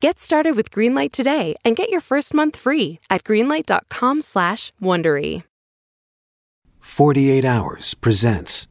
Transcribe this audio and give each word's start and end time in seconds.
Get 0.00 0.20
started 0.20 0.54
with 0.54 0.70
Greenlight 0.70 1.10
today 1.10 1.56
and 1.64 1.74
get 1.74 1.88
your 1.90 2.00
first 2.00 2.32
month 2.32 2.56
free 2.56 3.00
at 3.10 3.24
greenlight.com 3.24 4.20
slash 4.20 4.72
Wondery. 4.80 5.42
48 6.78 7.44
Hours 7.44 7.94
presents 7.94 8.67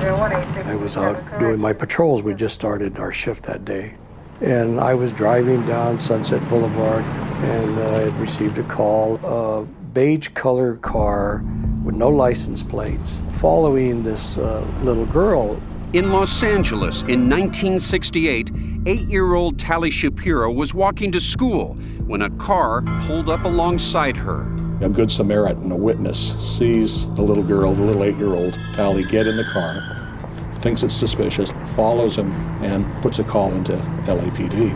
I 0.00 0.74
was 0.74 0.96
out 0.96 1.38
doing 1.38 1.60
my 1.60 1.72
patrols. 1.72 2.22
We 2.22 2.34
just 2.34 2.54
started 2.54 2.98
our 2.98 3.12
shift 3.12 3.44
that 3.44 3.64
day. 3.64 3.94
And 4.40 4.80
I 4.80 4.94
was 4.94 5.12
driving 5.12 5.64
down 5.66 5.98
Sunset 5.98 6.46
Boulevard 6.48 7.04
and 7.04 7.78
uh, 7.78 7.96
I 7.96 8.00
had 8.00 8.16
received 8.18 8.58
a 8.58 8.64
call. 8.64 9.16
A 9.24 9.64
beige 9.64 10.28
color 10.28 10.76
car 10.76 11.44
with 11.84 11.94
no 11.94 12.08
license 12.08 12.62
plates 12.62 13.22
following 13.32 14.02
this 14.02 14.38
uh, 14.38 14.66
little 14.82 15.06
girl. 15.06 15.60
In 15.92 16.10
Los 16.10 16.42
Angeles 16.42 17.02
in 17.02 17.30
1968, 17.30 18.50
eight 18.86 19.02
year 19.02 19.34
old 19.34 19.58
Tali 19.58 19.90
Shapiro 19.90 20.50
was 20.50 20.74
walking 20.74 21.12
to 21.12 21.20
school 21.20 21.74
when 22.06 22.22
a 22.22 22.30
car 22.30 22.82
pulled 23.06 23.28
up 23.28 23.44
alongside 23.44 24.16
her. 24.16 24.44
A 24.80 24.88
good 24.88 25.10
Samaritan, 25.10 25.70
a 25.70 25.76
witness, 25.76 26.34
sees 26.44 27.06
the 27.14 27.22
little 27.22 27.44
girl, 27.44 27.72
the 27.72 27.82
little 27.82 28.04
eight 28.04 28.18
year 28.18 28.34
old 28.34 28.58
Tali, 28.74 29.04
get 29.04 29.26
in 29.26 29.36
the 29.36 29.44
car, 29.44 30.28
thinks 30.54 30.82
it's 30.82 30.94
suspicious, 30.94 31.52
follows 31.76 32.16
him, 32.16 32.32
and 32.62 32.84
puts 33.00 33.18
a 33.20 33.24
call 33.24 33.52
into 33.52 33.72
LAPD. 34.06 34.74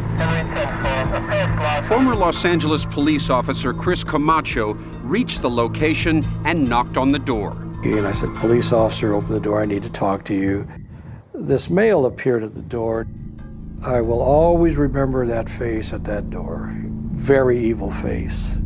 Former 1.84 2.14
Los 2.14 2.44
Angeles 2.44 2.84
police 2.84 3.28
officer 3.28 3.72
Chris 3.72 4.04
Camacho 4.04 4.74
reached 5.02 5.42
the 5.42 5.50
location 5.50 6.24
and 6.44 6.68
knocked 6.68 6.96
on 6.96 7.10
the 7.10 7.18
door. 7.18 7.50
And 7.82 8.06
I 8.06 8.12
said, 8.12 8.34
Police 8.36 8.72
officer, 8.72 9.14
open 9.14 9.32
the 9.32 9.40
door. 9.40 9.60
I 9.60 9.64
need 9.64 9.82
to 9.82 9.90
talk 9.90 10.24
to 10.26 10.34
you. 10.34 10.68
This 11.34 11.70
male 11.70 12.06
appeared 12.06 12.42
at 12.42 12.54
the 12.54 12.62
door. 12.62 13.06
I 13.84 14.00
will 14.00 14.20
always 14.20 14.76
remember 14.76 15.26
that 15.26 15.48
face 15.48 15.92
at 15.92 16.04
that 16.04 16.30
door. 16.30 16.70
Very 16.72 17.58
evil 17.58 17.90
face. 17.90 18.58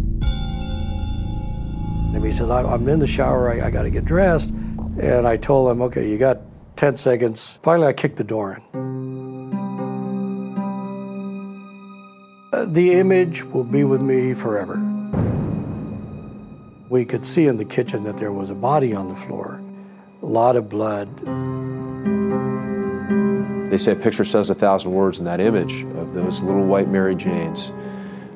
And 2.15 2.25
he 2.25 2.33
says, 2.33 2.51
I'm 2.51 2.89
in 2.89 2.99
the 2.99 3.07
shower. 3.07 3.51
I, 3.51 3.67
I 3.67 3.71
got 3.71 3.83
to 3.83 3.91
get 3.91 4.05
dressed. 4.05 4.51
And 4.51 5.27
I 5.27 5.37
told 5.37 5.71
him, 5.71 5.81
okay, 5.83 6.11
you 6.11 6.19
got 6.19 6.39
10 6.77 6.97
seconds. 6.97 7.59
Finally, 7.63 7.89
I 7.89 7.93
kicked 7.93 8.17
the 8.17 8.25
door 8.25 8.55
in. 8.55 8.83
Uh, 12.53 12.67
the 12.67 12.93
image 12.93 13.45
will 13.45 13.65
be 13.65 13.85
with 13.85 14.03
me 14.03 14.35
forever. 14.35 14.77
We 16.91 17.07
could 17.07 17.25
see 17.25 17.47
in 17.47 17.57
the 17.57 17.65
kitchen 17.65 18.05
that 18.05 18.19
there 18.19 18.33
was 18.33 18.51
a 18.51 18.55
body 18.55 18.95
on 18.95 19.09
the 19.09 19.17
floor, 19.17 19.63
a 20.21 20.27
lot 20.27 20.57
of 20.57 20.69
blood. 20.69 21.09
They 23.71 23.79
say 23.79 23.93
a 23.93 23.97
picture 23.97 24.25
says 24.25 24.51
a 24.51 24.55
thousand 24.55 24.93
words, 24.93 25.19
and 25.19 25.27
that 25.27 25.41
image 25.41 25.85
of 25.97 26.13
those 26.13 26.43
little 26.43 26.67
white 26.67 26.89
Mary 26.89 27.15
Janes 27.15 27.73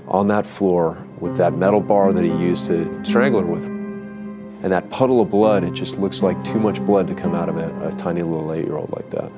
on 0.09 0.29
that 0.29 0.47
floor 0.47 1.06
with 1.21 1.37
that 1.37 1.55
metal 1.55 1.81
bar 1.81 2.13
that 2.13 2.25
he 2.25 2.31
used 2.31 2.67
to 2.67 3.05
strangle 3.05 3.41
her 3.41 3.47
with. 3.47 3.65
And 3.65 4.73
that 4.73 4.91
puddle 4.91 5.21
of 5.21 5.31
blood, 5.31 5.65
it 5.65 5.75
just 5.75 5.99
looks 5.99 6.23
like 6.23 6.43
too 6.45 6.59
much 6.59 6.85
blood 6.85 7.07
to 7.09 7.15
come 7.15 7.35
out 7.35 7.49
of 7.49 7.57
a, 7.57 7.89
a 7.89 7.93
tiny 7.93 8.23
little 8.23 8.53
eight 8.53 8.65
year 8.65 8.77
old 8.77 8.91
like 8.93 9.11
that. 9.11 9.31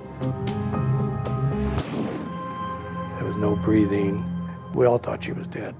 There 3.16 3.26
was 3.26 3.36
no 3.36 3.56
breathing. 3.56 4.24
We 4.74 4.86
all 4.86 4.98
thought 4.98 5.22
she 5.24 5.32
was 5.32 5.46
dead. 5.46 5.74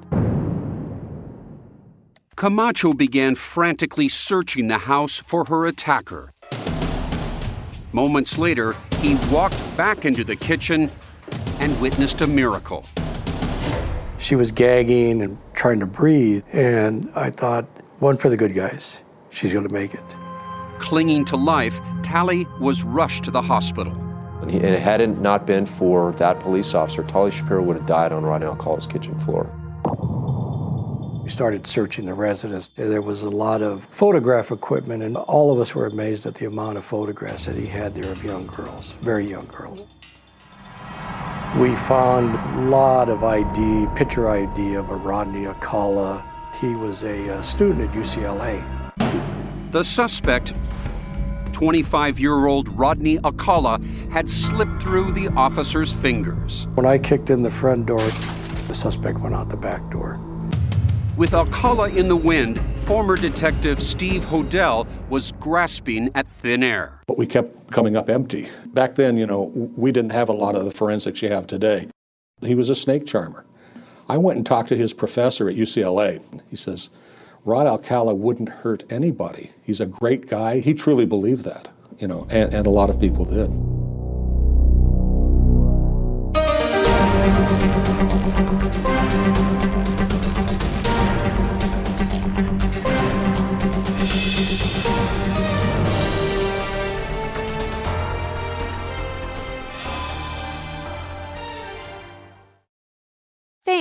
Camacho 2.36 2.92
began 2.92 3.34
frantically 3.34 4.09
searching 4.09 4.69
the 4.69 4.78
house 4.78 5.19
for 5.19 5.44
her 5.47 5.66
attacker. 5.66 6.32
Moments 7.92 8.38
later, 8.38 8.76
he 9.00 9.16
walked 9.33 9.60
back 9.77 10.04
into 10.04 10.22
the 10.22 10.36
kitchen 10.36 10.91
and 11.59 11.80
witnessed 11.80 12.21
a 12.21 12.27
miracle. 12.27 12.84
She 14.18 14.34
was 14.34 14.50
gagging 14.50 15.22
and 15.22 15.38
trying 15.54 15.80
to 15.80 15.86
breathe, 15.86 16.44
and 16.53 17.10
I 17.15 17.30
thought, 17.30 17.66
one 18.00 18.16
for 18.16 18.28
the 18.28 18.36
good 18.36 18.53
guys. 18.53 19.03
She's 19.30 19.53
going 19.53 19.66
to 19.66 19.72
make 19.72 19.94
it. 19.94 20.04
Clinging 20.78 21.24
to 21.26 21.36
life, 21.36 21.80
Tali 22.03 22.47
was 22.60 22.82
rushed 22.82 23.24
to 23.24 23.30
the 23.30 23.41
hospital. 23.41 23.92
And, 24.42 24.50
he, 24.50 24.59
it 24.59 24.78
hadn't 24.80 25.20
not 25.22 25.47
been 25.47 25.66
for 25.66 26.12
that 26.15 26.41
police 26.41 26.74
officer, 26.74 27.04
Tali 27.04 27.30
Shapiro 27.30 27.62
would 27.62 27.76
have 27.76 27.86
died 27.86 28.12
on 28.12 28.24
Rodney 28.24 28.47
Alcala's 28.47 28.86
kitchen 28.86 29.18
floor. 29.20 29.50
We 31.22 31.28
started 31.30 31.66
searching 31.66 32.06
the 32.06 32.14
residence. 32.14 32.68
There 32.68 33.03
was 33.03 33.22
a 33.22 33.30
lot 33.30 33.62
of 33.62 33.84
photograph 33.84 34.50
equipment, 34.50 35.03
and 35.03 35.16
all 35.16 35.53
of 35.53 35.60
us 35.60 35.74
were 35.74 35.86
amazed 35.86 36.26
at 36.26 36.34
the 36.34 36.47
amount 36.47 36.78
of 36.78 36.84
photographs 36.84 37.47
that 37.47 37.54
he 37.54 37.66
had 37.66 37.94
there 37.94 38.10
of 38.10 38.24
young 38.24 38.47
girls, 38.48 38.94
very 39.00 39.26
young 39.26 39.47
girls. 39.47 39.84
We 41.56 41.74
found 41.74 42.34
a 42.59 42.71
lot 42.71 43.09
of 43.09 43.24
ID, 43.24 43.86
picture 43.97 44.28
ID 44.28 44.74
of 44.74 44.91
a 44.91 44.95
Rodney 44.95 45.47
Alcala. 45.47 46.22
He 46.60 46.77
was 46.77 47.03
a, 47.03 47.36
uh 47.39 47.42
student 47.42 47.89
at 47.89 47.97
UCLA. 47.97 48.62
The 49.72 49.83
suspect, 49.83 50.53
25 51.53 52.21
year 52.21 52.47
old 52.47 52.68
Rodney 52.78 53.18
Alcala 53.24 53.80
had 54.10 54.28
slipped 54.28 54.83
through 54.83 55.12
the 55.12 55.28
officer's 55.30 55.92
fingers. 55.92 56.68
When 56.74 56.86
I 56.86 56.98
kicked 56.98 57.30
in 57.30 57.42
the 57.42 57.50
front 57.50 57.86
door, 57.86 58.06
the 58.68 58.74
suspect 58.74 59.18
went 59.21 59.34
out 59.34 59.48
the 59.48 59.56
back 59.56 59.91
door. 59.91 60.21
With 61.18 61.34
Alcala 61.34 61.88
in 61.88 62.06
the 62.06 62.15
wind, 62.15 62.60
former 62.84 63.16
detective 63.16 63.82
Steve 63.82 64.24
Hodel 64.24 64.86
was 65.09 65.32
grasping 65.41 66.12
at 66.15 66.28
thin 66.28 66.62
air. 66.62 67.00
But 67.09 67.18
we 67.18 67.26
kept 67.26 67.72
coming 67.72 67.97
up 67.97 68.09
empty. 68.09 68.48
Back 68.66 68.94
then, 68.94 69.16
you 69.16 69.26
know, 69.26 69.50
we 69.76 69.91
didn't 69.91 70.12
have 70.12 70.28
a 70.28 70.32
lot 70.32 70.54
of 70.54 70.65
the 70.65 70.70
forensics 70.70 71.20
you 71.20 71.28
have 71.30 71.48
today. 71.48 71.88
He 72.41 72.54
was 72.54 72.68
a 72.68 72.74
snake 72.76 73.04
charmer. 73.04 73.44
I 74.09 74.16
went 74.16 74.36
and 74.36 74.47
talked 74.47 74.68
to 74.68 74.76
his 74.76 74.92
professor 74.92 75.48
at 75.48 75.56
UCLA. 75.56 76.22
He 76.48 76.54
says, 76.54 76.88
Rod 77.44 77.66
Alcala 77.66 78.14
wouldn't 78.14 78.50
hurt 78.50 78.84
anybody. 78.88 79.50
He's 79.64 79.80
a 79.80 79.86
great 79.86 80.28
guy. 80.28 80.60
He 80.60 80.72
truly 80.72 81.04
believed 81.04 81.44
that, 81.44 81.68
you 81.98 82.06
know, 82.06 82.28
and, 82.30 82.54
and 82.54 82.64
a 82.64 82.71
lot 82.71 82.91
of 82.91 83.00
people 83.00 83.24
did. 83.24 83.78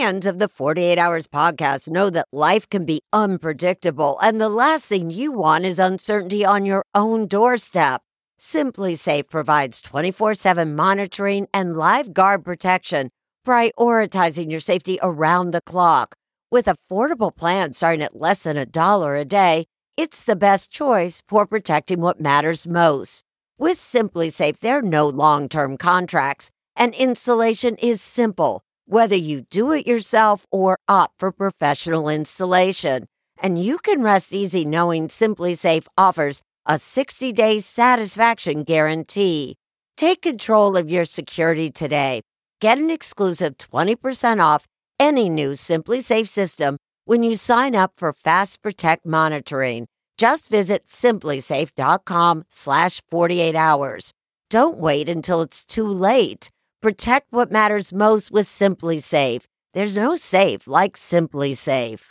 Fans 0.07 0.25
of 0.25 0.39
the 0.39 0.47
48 0.47 0.97
Hours 0.97 1.27
podcast 1.27 1.89
know 1.89 2.09
that 2.09 2.29
life 2.31 2.69
can 2.69 2.85
be 2.85 3.01
unpredictable, 3.11 4.17
and 4.21 4.39
the 4.39 4.47
last 4.47 4.85
thing 4.85 5.09
you 5.09 5.33
want 5.33 5.65
is 5.65 5.79
uncertainty 5.79 6.45
on 6.45 6.63
your 6.63 6.85
own 6.95 7.27
doorstep. 7.27 8.01
SimpliSafe 8.39 9.29
provides 9.29 9.81
24 9.81 10.33
7 10.33 10.73
monitoring 10.73 11.49
and 11.53 11.75
live 11.75 12.13
guard 12.13 12.45
protection, 12.45 13.09
prioritizing 13.45 14.49
your 14.49 14.61
safety 14.61 14.97
around 15.01 15.51
the 15.51 15.59
clock. 15.59 16.15
With 16.49 16.67
affordable 16.67 17.35
plans 17.35 17.75
starting 17.75 18.01
at 18.01 18.15
less 18.15 18.43
than 18.43 18.55
a 18.55 18.65
dollar 18.65 19.17
a 19.17 19.25
day, 19.25 19.65
it's 19.97 20.23
the 20.23 20.37
best 20.37 20.71
choice 20.71 21.21
for 21.27 21.45
protecting 21.45 21.99
what 21.99 22.21
matters 22.21 22.65
most. 22.65 23.25
With 23.57 23.75
SimpliSafe, 23.75 24.59
there 24.59 24.77
are 24.77 24.81
no 24.81 25.09
long 25.09 25.49
term 25.49 25.75
contracts, 25.75 26.49
and 26.77 26.95
installation 26.95 27.75
is 27.75 28.01
simple 28.01 28.63
whether 28.87 29.15
you 29.15 29.41
do 29.41 29.73
it 29.73 29.85
yourself 29.85 30.45
or 30.49 30.79
opt 30.87 31.19
for 31.19 31.31
professional 31.31 32.09
installation. 32.09 33.05
And 33.37 33.63
you 33.63 33.77
can 33.77 34.01
rest 34.01 34.33
easy 34.33 34.65
knowing 34.65 35.09
SimpliSafe 35.09 35.85
offers 35.97 36.41
a 36.65 36.77
60 36.77 37.33
day 37.33 37.59
satisfaction 37.59 38.63
guarantee. 38.63 39.55
Take 39.97 40.21
control 40.21 40.77
of 40.77 40.89
your 40.89 41.05
security 41.05 41.69
today. 41.69 42.21
Get 42.61 42.77
an 42.77 42.89
exclusive 42.89 43.57
20% 43.57 44.41
off 44.41 44.65
any 44.99 45.29
new 45.29 45.51
SimpliSafe 45.51 46.27
system 46.27 46.77
when 47.05 47.23
you 47.23 47.35
sign 47.35 47.75
up 47.75 47.93
for 47.97 48.13
Fast 48.13 48.61
Protect 48.61 49.05
monitoring. 49.05 49.87
Just 50.17 50.49
visit 50.49 50.85
simplisafe.com 50.85 52.45
slash 52.49 53.01
48 53.11 53.55
hours. 53.55 54.11
Don't 54.49 54.77
wait 54.77 55.09
until 55.09 55.41
it's 55.41 55.63
too 55.63 55.87
late. 55.87 56.49
Protect 56.79 57.33
what 57.33 57.49
matters 57.51 57.91
most 57.91 58.31
with 58.31 58.45
SimpliSafe. 58.45 59.45
There's 59.73 59.97
no 59.97 60.15
safe 60.15 60.67
like 60.67 60.93
SimpliSafe. 60.93 62.01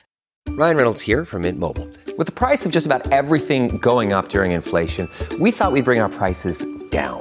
Ryan 0.49 0.77
Reynolds 0.77 1.03
here 1.03 1.25
from 1.25 1.43
Mint 1.43 1.59
Mobile. 1.61 1.89
With 2.19 2.27
the 2.27 2.33
price 2.33 2.65
of 2.65 2.73
just 2.73 2.87
about 2.87 3.13
everything 3.13 3.79
going 3.79 4.13
up 4.13 4.29
during 4.29 4.53
inflation, 4.53 5.09
we 5.39 5.51
thought 5.51 5.71
we'd 5.71 5.85
bring 5.85 6.01
our 6.01 6.09
prices 6.09 6.65
down. 6.91 7.21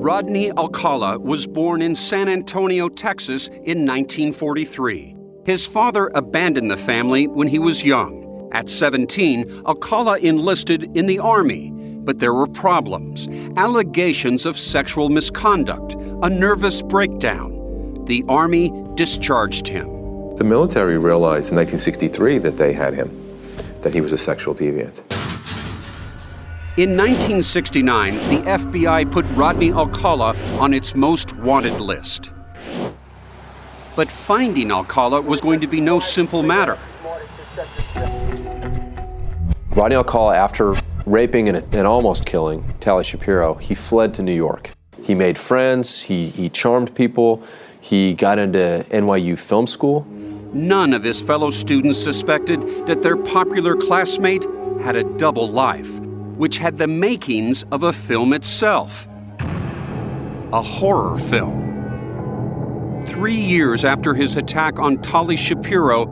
Rodney 0.00 0.50
Alcala 0.52 1.18
was 1.18 1.46
born 1.46 1.82
in 1.82 1.94
San 1.94 2.26
Antonio, 2.26 2.88
Texas 2.88 3.48
in 3.48 3.84
1943. 3.84 5.14
His 5.44 5.66
father 5.66 6.10
abandoned 6.14 6.70
the 6.70 6.78
family 6.78 7.26
when 7.26 7.46
he 7.46 7.58
was 7.58 7.84
young. 7.84 8.48
At 8.50 8.70
17, 8.70 9.64
Alcala 9.66 10.16
enlisted 10.20 10.96
in 10.96 11.04
the 11.04 11.18
Army, 11.18 11.70
but 11.70 12.18
there 12.18 12.32
were 12.32 12.46
problems 12.46 13.28
allegations 13.58 14.46
of 14.46 14.58
sexual 14.58 15.10
misconduct, 15.10 15.96
a 16.22 16.30
nervous 16.30 16.80
breakdown. 16.80 18.02
The 18.06 18.24
Army 18.26 18.72
discharged 18.94 19.68
him. 19.68 20.34
The 20.36 20.44
military 20.44 20.96
realized 20.96 21.52
in 21.52 21.56
1963 21.56 22.38
that 22.38 22.56
they 22.56 22.72
had 22.72 22.94
him, 22.94 23.10
that 23.82 23.92
he 23.92 24.00
was 24.00 24.12
a 24.12 24.18
sexual 24.18 24.54
deviant. 24.54 25.19
In 26.76 26.90
1969, 26.90 28.14
the 28.14 28.42
FBI 28.48 29.10
put 29.10 29.26
Rodney 29.34 29.72
Alcala 29.72 30.36
on 30.60 30.72
its 30.72 30.94
most 30.94 31.36
wanted 31.38 31.80
list. 31.80 32.30
But 33.96 34.08
finding 34.08 34.70
Alcala 34.70 35.20
was 35.20 35.40
going 35.40 35.58
to 35.60 35.66
be 35.66 35.80
no 35.80 35.98
simple 35.98 36.44
matter. 36.44 36.78
Rodney 39.70 39.96
Alcala, 39.96 40.36
after 40.36 40.76
raping 41.06 41.48
and, 41.48 41.56
and 41.74 41.88
almost 41.88 42.24
killing 42.24 42.64
Tali 42.78 43.02
Shapiro, 43.02 43.54
he 43.54 43.74
fled 43.74 44.14
to 44.14 44.22
New 44.22 44.32
York. 44.32 44.70
He 45.02 45.16
made 45.16 45.36
friends, 45.36 46.00
he, 46.00 46.28
he 46.28 46.48
charmed 46.48 46.94
people, 46.94 47.42
he 47.80 48.14
got 48.14 48.38
into 48.38 48.86
NYU 48.90 49.36
Film 49.36 49.66
School. 49.66 50.06
None 50.52 50.94
of 50.94 51.02
his 51.02 51.20
fellow 51.20 51.50
students 51.50 51.98
suspected 51.98 52.60
that 52.86 53.02
their 53.02 53.16
popular 53.16 53.74
classmate 53.74 54.46
had 54.80 54.94
a 54.94 55.02
double 55.02 55.48
life, 55.48 55.90
which 56.40 56.56
had 56.56 56.78
the 56.78 56.86
makings 56.86 57.64
of 57.70 57.82
a 57.82 57.92
film 57.92 58.32
itself 58.32 59.06
a 60.54 60.62
horror 60.62 61.18
film. 61.18 63.04
Three 63.06 63.36
years 63.36 63.84
after 63.84 64.14
his 64.14 64.36
attack 64.36 64.78
on 64.78 65.02
Tali 65.02 65.36
Shapiro, 65.36 66.06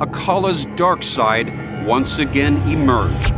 Alcala's 0.00 0.66
dark 0.74 1.04
side 1.04 1.86
once 1.86 2.18
again 2.18 2.56
emerged. 2.68 3.32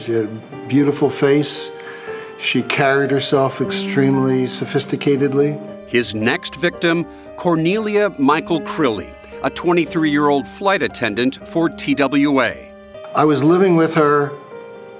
She 0.00 0.12
had 0.12 0.24
a 0.24 0.66
beautiful 0.66 1.08
face. 1.08 1.70
She 2.38 2.62
carried 2.62 3.12
herself 3.12 3.60
extremely 3.60 4.46
sophisticatedly. 4.46 5.88
His 5.88 6.12
next 6.12 6.56
victim, 6.56 7.06
Cornelia 7.36 8.10
Michael 8.18 8.60
Crilley, 8.62 9.14
a 9.44 9.50
23 9.50 10.10
year 10.10 10.28
old 10.28 10.48
flight 10.48 10.82
attendant 10.82 11.46
for 11.46 11.68
TWA. 11.68 12.56
I 13.14 13.24
was 13.26 13.44
living 13.44 13.76
with 13.76 13.94
her 13.94 14.32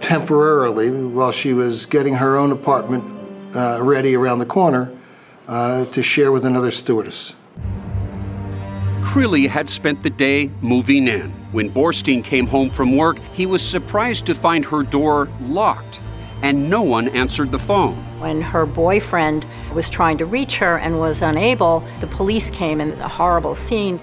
temporarily 0.00 0.90
while 0.90 1.32
she 1.32 1.54
was 1.54 1.86
getting 1.86 2.14
her 2.16 2.36
own 2.36 2.52
apartment 2.52 3.56
uh, 3.56 3.82
ready 3.82 4.14
around 4.14 4.40
the 4.40 4.46
corner 4.46 4.92
uh, 5.48 5.86
to 5.86 6.02
share 6.02 6.30
with 6.30 6.44
another 6.44 6.70
stewardess. 6.70 7.34
Crilley 9.00 9.48
had 9.48 9.70
spent 9.70 10.02
the 10.02 10.10
day 10.10 10.50
moving 10.60 11.08
in. 11.08 11.30
When 11.52 11.70
Borstein 11.70 12.22
came 12.22 12.46
home 12.46 12.68
from 12.68 12.98
work, 12.98 13.18
he 13.32 13.46
was 13.46 13.66
surprised 13.66 14.26
to 14.26 14.34
find 14.34 14.62
her 14.66 14.82
door 14.82 15.30
locked 15.40 16.00
and 16.42 16.68
no 16.68 16.82
one 16.82 17.08
answered 17.08 17.50
the 17.50 17.58
phone. 17.58 17.94
When 18.20 18.42
her 18.42 18.66
boyfriend 18.66 19.46
was 19.72 19.88
trying 19.88 20.18
to 20.18 20.26
reach 20.26 20.56
her 20.58 20.76
and 20.76 21.00
was 21.00 21.22
unable, 21.22 21.82
the 22.00 22.06
police 22.08 22.50
came 22.50 22.82
and 22.82 22.92
a 23.00 23.08
horrible 23.08 23.54
scene. 23.54 23.98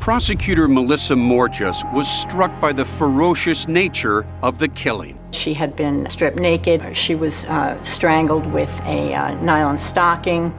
Prosecutor 0.00 0.68
Melissa 0.68 1.14
Mourges 1.14 1.82
was 1.92 2.08
struck 2.08 2.60
by 2.60 2.72
the 2.72 2.84
ferocious 2.84 3.66
nature 3.66 4.24
of 4.42 4.58
the 4.58 4.68
killing. 4.68 5.18
She 5.32 5.52
had 5.52 5.74
been 5.74 6.08
stripped 6.08 6.36
naked. 6.36 6.96
She 6.96 7.14
was 7.14 7.44
uh, 7.46 7.82
strangled 7.82 8.46
with 8.52 8.70
a 8.84 9.14
uh, 9.14 9.34
nylon 9.42 9.78
stocking, 9.78 10.54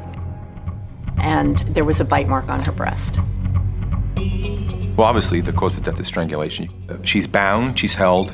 and 1.18 1.60
there 1.70 1.86
was 1.86 2.00
a 2.00 2.06
bite 2.06 2.28
mark 2.28 2.50
on 2.50 2.64
her 2.66 2.72
breast. 2.72 3.20
Well, 4.98 5.08
obviously, 5.08 5.42
the 5.42 5.54
cause 5.54 5.78
of 5.78 5.84
death 5.84 6.00
is 6.00 6.08
strangulation. 6.08 6.70
She's 7.04 7.28
bound, 7.28 7.80
she's 7.80 7.94
held. 7.94 8.34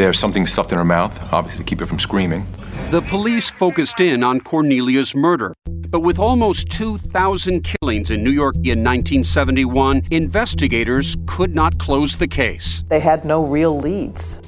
There's 0.00 0.18
something 0.18 0.46
stuffed 0.46 0.72
in 0.72 0.78
her 0.78 0.84
mouth, 0.84 1.20
obviously 1.30 1.62
to 1.62 1.68
keep 1.68 1.80
her 1.80 1.86
from 1.86 1.98
screaming. 1.98 2.46
The 2.90 3.02
police 3.02 3.50
focused 3.50 4.00
in 4.00 4.22
on 4.22 4.40
Cornelia's 4.40 5.14
murder. 5.14 5.52
But 5.90 6.00
with 6.00 6.18
almost 6.18 6.70
2,000 6.70 7.62
killings 7.62 8.08
in 8.08 8.24
New 8.24 8.30
York 8.30 8.54
in 8.54 8.82
1971, 8.82 10.06
investigators 10.10 11.18
could 11.26 11.54
not 11.54 11.76
close 11.78 12.16
the 12.16 12.26
case. 12.26 12.82
They 12.88 12.98
had 12.98 13.26
no 13.26 13.44
real 13.44 13.76
leads. 13.76 14.40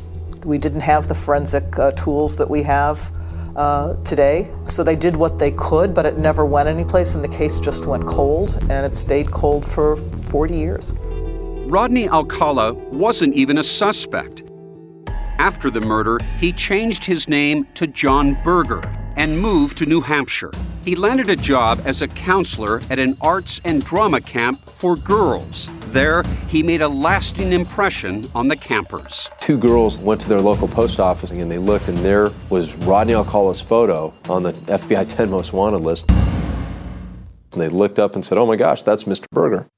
We 0.47 0.57
didn't 0.57 0.81
have 0.81 1.07
the 1.07 1.15
forensic 1.15 1.79
uh, 1.79 1.91
tools 1.91 2.35
that 2.39 2.49
we 2.49 2.63
have 2.63 3.13
uh, 3.55 3.97
today. 4.05 4.49
So 4.69 4.83
they 4.83 4.97
did 4.97 5.15
what 5.15 5.39
they 5.39 5.51
could, 5.51 5.93
but 5.93 6.07
it 6.07 6.17
never 6.17 6.47
went 6.47 6.67
anyplace, 6.67 7.15
and 7.15 7.23
the 7.23 7.29
case 7.29 7.61
just 7.61 7.85
went 7.85 8.07
cold, 8.07 8.57
and 8.71 8.87
it 8.87 8.95
stayed 8.95 9.31
cold 9.31 9.67
for 9.67 9.97
40 9.99 10.57
years. 10.57 10.95
Rodney 11.67 12.09
Alcala 12.09 12.73
wasn't 12.73 13.35
even 13.35 13.59
a 13.59 13.63
suspect. 13.63 14.45
After 15.39 15.71
the 15.71 15.81
murder, 15.81 16.19
he 16.39 16.53
changed 16.53 17.05
his 17.05 17.29
name 17.29 17.67
to 17.75 17.87
John 17.87 18.37
Berger 18.45 18.83
and 19.17 19.39
moved 19.39 19.79
to 19.79 19.87
New 19.87 20.01
Hampshire. 20.01 20.51
He 20.85 20.97
landed 20.97 21.29
a 21.31 21.37
job 21.37 21.81
as 21.85 22.03
a 22.03 22.09
counselor 22.09 22.81
at 22.91 22.99
an 22.99 23.17
arts 23.21 23.61
and 23.65 23.85
drama 23.85 24.21
camp 24.21 24.59
for 24.59 24.97
girls. 24.97 25.69
There, 25.89 26.23
he 26.49 26.63
made 26.63 26.81
a 26.81 26.89
lasting 26.89 27.53
impression 27.53 28.29
on 28.35 28.49
the 28.49 28.57
campers. 28.57 29.31
Two 29.41 29.59
girls 29.59 29.99
went 29.99 30.21
to 30.23 30.29
their 30.29 30.41
local 30.41 30.67
post 30.67 30.99
office 30.99 31.31
and 31.31 31.51
they 31.51 31.59
looked, 31.59 31.89
and 31.89 31.99
there 31.99 32.31
was 32.49 32.75
Rodney 32.77 33.15
Alcala's 33.15 33.61
photo 33.61 34.13
on 34.29 34.43
the 34.43 34.53
FBI 34.53 35.09
10 35.09 35.31
Most 35.31 35.53
Wanted 35.53 35.79
list. 35.79 36.11
And 36.11 37.61
they 37.61 37.69
looked 37.69 37.99
up 37.99 38.15
and 38.15 38.25
said, 38.25 38.39
Oh 38.39 38.47
my 38.47 38.57
gosh, 38.57 38.83
that's 38.83 39.05
Mr. 39.05 39.27
Berger. 39.31 39.69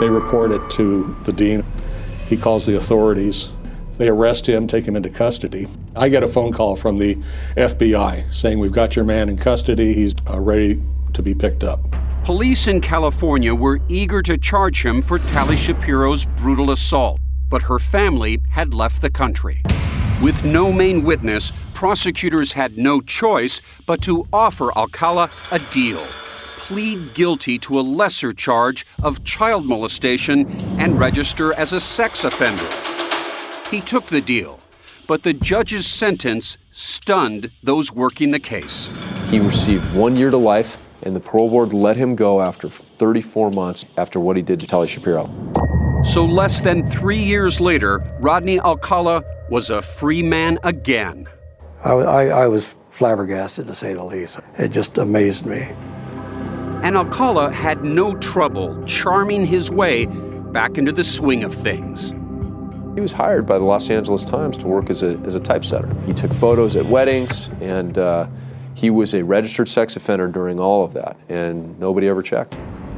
They 0.00 0.08
report 0.08 0.50
it 0.50 0.70
to 0.70 1.14
the 1.24 1.32
dean. 1.32 1.62
He 2.26 2.34
calls 2.38 2.64
the 2.64 2.74
authorities. 2.74 3.50
They 3.98 4.08
arrest 4.08 4.48
him, 4.48 4.66
take 4.66 4.86
him 4.86 4.96
into 4.96 5.10
custody. 5.10 5.68
I 5.94 6.08
get 6.08 6.22
a 6.22 6.28
phone 6.28 6.54
call 6.54 6.74
from 6.74 6.96
the 6.96 7.16
FBI 7.54 8.34
saying, 8.34 8.58
We've 8.58 8.72
got 8.72 8.96
your 8.96 9.04
man 9.04 9.28
in 9.28 9.36
custody. 9.36 9.92
He's 9.92 10.14
uh, 10.26 10.40
ready 10.40 10.82
to 11.12 11.20
be 11.20 11.34
picked 11.34 11.64
up. 11.64 11.80
Police 12.24 12.66
in 12.66 12.80
California 12.80 13.54
were 13.54 13.78
eager 13.90 14.22
to 14.22 14.38
charge 14.38 14.82
him 14.86 15.02
for 15.02 15.18
Tali 15.18 15.56
Shapiro's 15.56 16.24
brutal 16.24 16.70
assault, 16.70 17.20
but 17.50 17.60
her 17.64 17.78
family 17.78 18.40
had 18.48 18.72
left 18.72 19.02
the 19.02 19.10
country. 19.10 19.60
With 20.22 20.42
no 20.46 20.72
main 20.72 21.04
witness, 21.04 21.52
prosecutors 21.74 22.52
had 22.52 22.78
no 22.78 23.02
choice 23.02 23.60
but 23.86 24.00
to 24.04 24.24
offer 24.32 24.72
Alcala 24.78 25.28
a 25.52 25.58
deal 25.70 26.00
plead 26.70 27.14
guilty 27.14 27.58
to 27.58 27.80
a 27.80 27.82
lesser 27.82 28.32
charge 28.32 28.86
of 29.02 29.24
child 29.24 29.66
molestation 29.66 30.46
and 30.78 31.00
register 31.00 31.52
as 31.54 31.72
a 31.72 31.80
sex 31.80 32.22
offender. 32.22 32.64
He 33.72 33.80
took 33.80 34.06
the 34.06 34.20
deal, 34.20 34.60
but 35.08 35.24
the 35.24 35.32
judge's 35.32 35.84
sentence 35.84 36.56
stunned 36.70 37.50
those 37.64 37.90
working 37.90 38.30
the 38.30 38.38
case. 38.38 38.86
He 39.32 39.40
received 39.40 39.82
one 39.96 40.14
year 40.14 40.30
to 40.30 40.36
life, 40.36 40.78
and 41.02 41.16
the 41.16 41.18
parole 41.18 41.50
board 41.50 41.72
let 41.72 41.96
him 41.96 42.14
go 42.14 42.40
after 42.40 42.68
34 42.68 43.50
months 43.50 43.84
after 43.96 44.20
what 44.20 44.36
he 44.36 44.42
did 44.42 44.60
to 44.60 44.68
Tali 44.68 44.86
Shapiro. 44.86 45.28
So, 46.04 46.24
less 46.24 46.60
than 46.60 46.88
three 46.88 47.18
years 47.18 47.60
later, 47.60 47.98
Rodney 48.20 48.60
Alcala 48.60 49.24
was 49.50 49.70
a 49.70 49.82
free 49.82 50.22
man 50.22 50.60
again. 50.62 51.28
I, 51.82 51.90
I, 51.90 52.24
I 52.26 52.46
was 52.46 52.76
flabbergasted, 52.90 53.66
to 53.66 53.74
say 53.74 53.92
the 53.94 54.04
least. 54.04 54.38
It 54.56 54.68
just 54.68 54.98
amazed 54.98 55.46
me 55.46 55.74
and 56.82 56.96
Alcala 56.96 57.52
had 57.52 57.84
no 57.84 58.16
trouble 58.16 58.82
charming 58.84 59.46
his 59.46 59.70
way 59.70 60.06
back 60.06 60.78
into 60.78 60.92
the 60.92 61.04
swing 61.04 61.44
of 61.44 61.54
things. 61.54 62.12
He 62.94 63.00
was 63.00 63.12
hired 63.12 63.46
by 63.46 63.58
the 63.58 63.64
Los 63.64 63.88
Angeles 63.88 64.24
Times 64.24 64.56
to 64.58 64.66
work 64.66 64.90
as 64.90 65.02
a, 65.02 65.10
as 65.18 65.34
a 65.34 65.40
typesetter. 65.40 65.88
He 66.06 66.12
took 66.12 66.32
photos 66.32 66.74
at 66.74 66.84
weddings, 66.86 67.48
and 67.60 67.96
uh, 67.96 68.26
he 68.74 68.90
was 68.90 69.14
a 69.14 69.22
registered 69.22 69.68
sex 69.68 69.94
offender 69.94 70.26
during 70.26 70.58
all 70.58 70.84
of 70.84 70.92
that, 70.94 71.16
and 71.28 71.78
nobody 71.78 72.08
ever 72.08 72.22
checked. 72.22 72.56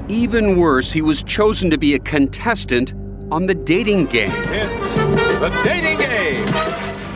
Even 0.09 0.59
worse, 0.59 0.91
he 0.91 1.03
was 1.03 1.23
chosen 1.23 1.71
to 1.71 1.79
be 1.79 1.95
a 1.95 1.99
contestant 1.99 2.95
on 3.31 3.47
the 3.47 3.55
dating 3.55 4.07
game. 4.07 4.31
It's 4.31 4.95
the 4.95 5.61
dating 5.63 5.99
game! 5.99 6.47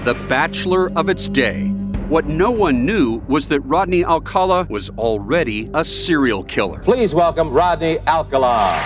The 0.04 0.14
bachelor 0.28 0.90
of 0.96 1.08
its 1.08 1.28
day. 1.28 1.75
What 2.08 2.26
no 2.26 2.52
one 2.52 2.86
knew 2.86 3.20
was 3.26 3.48
that 3.48 3.58
Rodney 3.62 4.04
Alcala 4.04 4.68
was 4.70 4.90
already 4.90 5.68
a 5.74 5.84
serial 5.84 6.44
killer. 6.44 6.78
Please 6.78 7.12
welcome 7.12 7.50
Rodney 7.50 7.98
Alcala. 8.06 8.78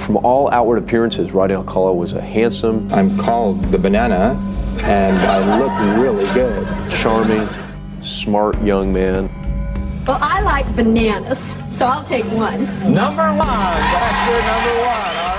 From 0.00 0.16
all 0.16 0.50
outward 0.50 0.82
appearances, 0.82 1.30
Rodney 1.30 1.54
Alcala 1.54 1.94
was 1.94 2.12
a 2.14 2.20
handsome. 2.20 2.92
I'm 2.92 3.16
called 3.16 3.62
the 3.70 3.78
banana, 3.78 4.36
and 4.80 5.16
I 5.18 5.60
look 5.60 6.02
really 6.04 6.24
good. 6.34 6.66
Charming, 6.90 7.48
smart 8.00 8.60
young 8.64 8.92
man. 8.92 9.30
Well, 10.04 10.18
I 10.20 10.40
like 10.40 10.74
bananas, 10.74 11.54
so 11.70 11.86
I'll 11.86 12.04
take 12.04 12.24
one. 12.32 12.64
Number 12.92 13.28
one. 13.28 13.38
That's 13.38 14.28
your 14.28 14.42
number 14.42 14.88
one. 14.88 15.31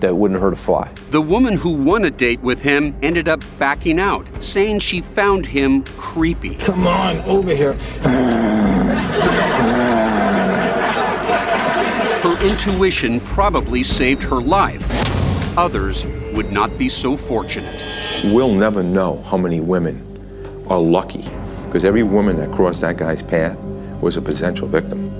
All 0.00 0.08
right 0.08 0.08
that 0.08 0.14
wouldn't 0.16 0.40
hurt 0.40 0.52
a 0.52 0.56
fly. 0.56 0.90
The 1.10 1.20
woman 1.20 1.54
who 1.54 1.74
won 1.74 2.04
a 2.04 2.10
date 2.10 2.40
with 2.40 2.62
him 2.62 2.94
ended 3.02 3.28
up 3.28 3.42
backing 3.58 3.98
out, 3.98 4.26
saying 4.42 4.80
she 4.80 5.00
found 5.00 5.46
him 5.46 5.84
creepy. 5.98 6.56
Come 6.56 6.86
on, 6.86 7.18
over 7.20 7.54
here. 7.54 7.74
her 12.22 12.46
intuition 12.46 13.20
probably 13.20 13.82
saved 13.82 14.22
her 14.22 14.40
life. 14.40 14.86
Others 15.58 16.06
would 16.34 16.50
not 16.50 16.76
be 16.78 16.88
so 16.88 17.16
fortunate. 17.16 17.82
We'll 18.32 18.54
never 18.54 18.82
know 18.82 19.22
how 19.26 19.36
many 19.36 19.60
women 19.60 20.06
are 20.68 20.80
lucky 20.80 21.28
because 21.64 21.84
every 21.84 22.02
woman 22.02 22.36
that 22.36 22.50
crossed 22.52 22.80
that 22.80 22.96
guy's 22.96 23.22
path 23.22 23.58
was 24.00 24.16
a 24.16 24.22
potential 24.22 24.66
victim. 24.66 25.19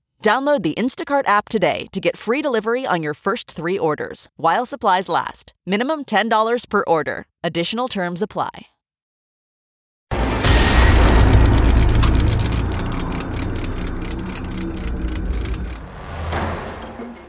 Download 0.21 0.61
the 0.61 0.75
Instacart 0.75 1.27
app 1.27 1.49
today 1.49 1.87
to 1.91 1.99
get 1.99 2.15
free 2.15 2.43
delivery 2.43 2.85
on 2.85 3.01
your 3.01 3.15
first 3.15 3.49
three 3.49 3.79
orders 3.79 4.29
while 4.37 4.67
supplies 4.67 5.09
last. 5.09 5.53
Minimum 5.65 6.05
$10 6.05 6.69
per 6.69 6.83
order. 6.85 7.25
Additional 7.43 7.87
terms 7.87 8.21
apply. 8.21 8.67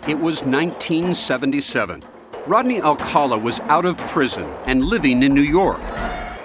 It 0.06 0.18
was 0.18 0.42
1977. 0.42 2.04
Rodney 2.46 2.82
Alcala 2.82 3.38
was 3.38 3.60
out 3.60 3.86
of 3.86 3.96
prison 4.08 4.44
and 4.66 4.84
living 4.84 5.22
in 5.22 5.32
New 5.32 5.40
York. 5.40 5.80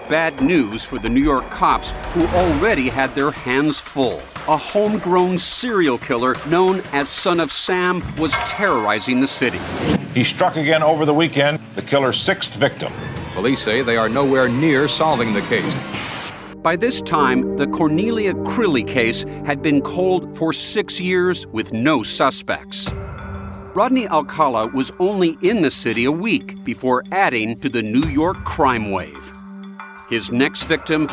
Bad 0.07 0.41
news 0.41 0.85
for 0.85 0.97
the 0.97 1.09
New 1.09 1.23
York 1.23 1.49
cops 1.49 1.91
who 2.13 2.25
already 2.27 2.87
had 2.87 3.13
their 3.15 3.31
hands 3.31 3.79
full. 3.79 4.21
A 4.49 4.55
homegrown 4.55 5.39
serial 5.39 5.97
killer 5.97 6.35
known 6.47 6.81
as 6.93 7.09
Son 7.09 7.41
of 7.41 7.51
Sam 7.51 8.01
was 8.15 8.31
terrorizing 8.45 9.19
the 9.19 9.27
city. 9.27 9.59
He 10.13 10.23
struck 10.23 10.55
again 10.55 10.81
over 10.81 11.05
the 11.05 11.13
weekend, 11.13 11.59
the 11.75 11.81
killer's 11.81 12.17
sixth 12.17 12.55
victim. 12.55 12.93
Police 13.33 13.59
say 13.59 13.81
they 13.81 13.97
are 13.97 14.07
nowhere 14.07 14.47
near 14.47 14.87
solving 14.87 15.33
the 15.33 15.41
case. 15.41 15.75
By 16.63 16.77
this 16.77 17.01
time, 17.01 17.57
the 17.57 17.67
Cornelia 17.67 18.35
Crilley 18.35 18.87
case 18.87 19.23
had 19.45 19.61
been 19.61 19.81
cold 19.81 20.37
for 20.37 20.53
six 20.53 21.01
years 21.01 21.45
with 21.47 21.73
no 21.73 22.01
suspects. 22.01 22.89
Rodney 23.75 24.07
Alcala 24.07 24.67
was 24.67 24.93
only 24.99 25.37
in 25.41 25.61
the 25.61 25.71
city 25.71 26.05
a 26.05 26.11
week 26.11 26.63
before 26.63 27.03
adding 27.11 27.59
to 27.59 27.67
the 27.67 27.83
New 27.83 28.07
York 28.09 28.37
crime 28.45 28.91
wave. 28.91 29.29
His 30.09 30.31
next 30.31 30.63
victim, 30.63 31.09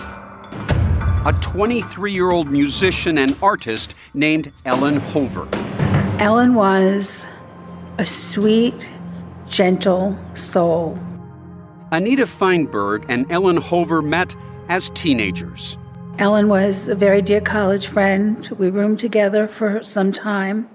a 1.26 1.32
23 1.40 2.12
year 2.12 2.30
old 2.30 2.50
musician 2.50 3.16
and 3.16 3.34
artist 3.42 3.94
named 4.12 4.52
Ellen 4.66 4.96
Hover. 4.96 5.48
Ellen 6.20 6.54
was 6.54 7.26
a 7.96 8.04
sweet, 8.04 8.90
gentle 9.48 10.18
soul. 10.34 10.98
Anita 11.92 12.26
Feinberg 12.26 13.06
and 13.08 13.30
Ellen 13.32 13.56
Hover 13.56 14.02
met 14.02 14.36
as 14.68 14.90
teenagers. 14.90 15.78
Ellen 16.18 16.48
was 16.48 16.88
a 16.88 16.94
very 16.94 17.22
dear 17.22 17.40
college 17.40 17.86
friend. 17.86 18.46
We 18.58 18.68
roomed 18.68 18.98
together 18.98 19.48
for 19.48 19.82
some 19.82 20.12
time. 20.12 20.68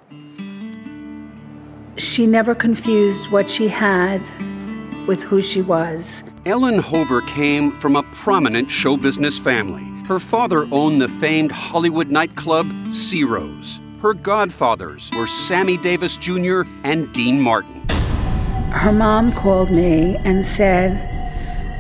She 1.98 2.26
never 2.26 2.56
confused 2.56 3.30
what 3.32 3.50
she 3.50 3.68
had 3.68 4.20
with 5.08 5.24
who 5.24 5.42
she 5.42 5.62
was. 5.62 6.24
Ellen 6.46 6.80
Hover 6.80 7.22
came 7.22 7.72
from 7.74 7.96
a 7.96 8.04
prominent 8.04 8.72
show 8.72 8.98
business 8.98 9.38
family. 9.38 9.99
Her 10.10 10.20
father 10.20 10.68
owned 10.72 11.00
the 11.00 11.08
famed 11.08 11.52
Hollywood 11.52 12.10
nightclub 12.10 12.66
Ciro's. 12.92 13.80
Her 14.02 14.16
godfathers 14.16 15.12
were 15.12 15.28
Sammy 15.28 15.78
Davis 15.78 16.18
Jr. 16.18 16.64
and 16.84 17.14
Dean 17.14 17.40
Martin. 17.40 17.88
Her 18.72 18.92
mom 18.92 19.32
called 19.32 19.70
me 19.70 20.16
and 20.26 20.44
said, 20.44 20.94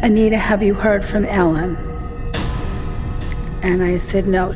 Anita, 0.03 0.37
have 0.37 0.61
you 0.61 0.75
heard 0.75 1.03
from 1.03 1.25
Ellen? 1.25 1.75
And 3.63 3.81
I 3.81 3.97
said, 3.97 4.27
no. 4.27 4.53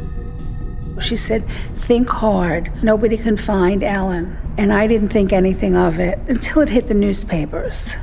She 1.01 1.15
said, 1.15 1.43
think 1.77 2.07
hard. 2.07 2.71
Nobody 2.83 3.17
can 3.17 3.37
find 3.37 3.81
Ellen. 3.81 4.37
And 4.59 4.71
I 4.71 4.85
didn't 4.85 5.09
think 5.09 5.33
anything 5.33 5.75
of 5.75 5.97
it 5.99 6.19
until 6.27 6.61
it 6.61 6.69
hit 6.69 6.89
the 6.89 6.93
newspapers. 6.93 7.95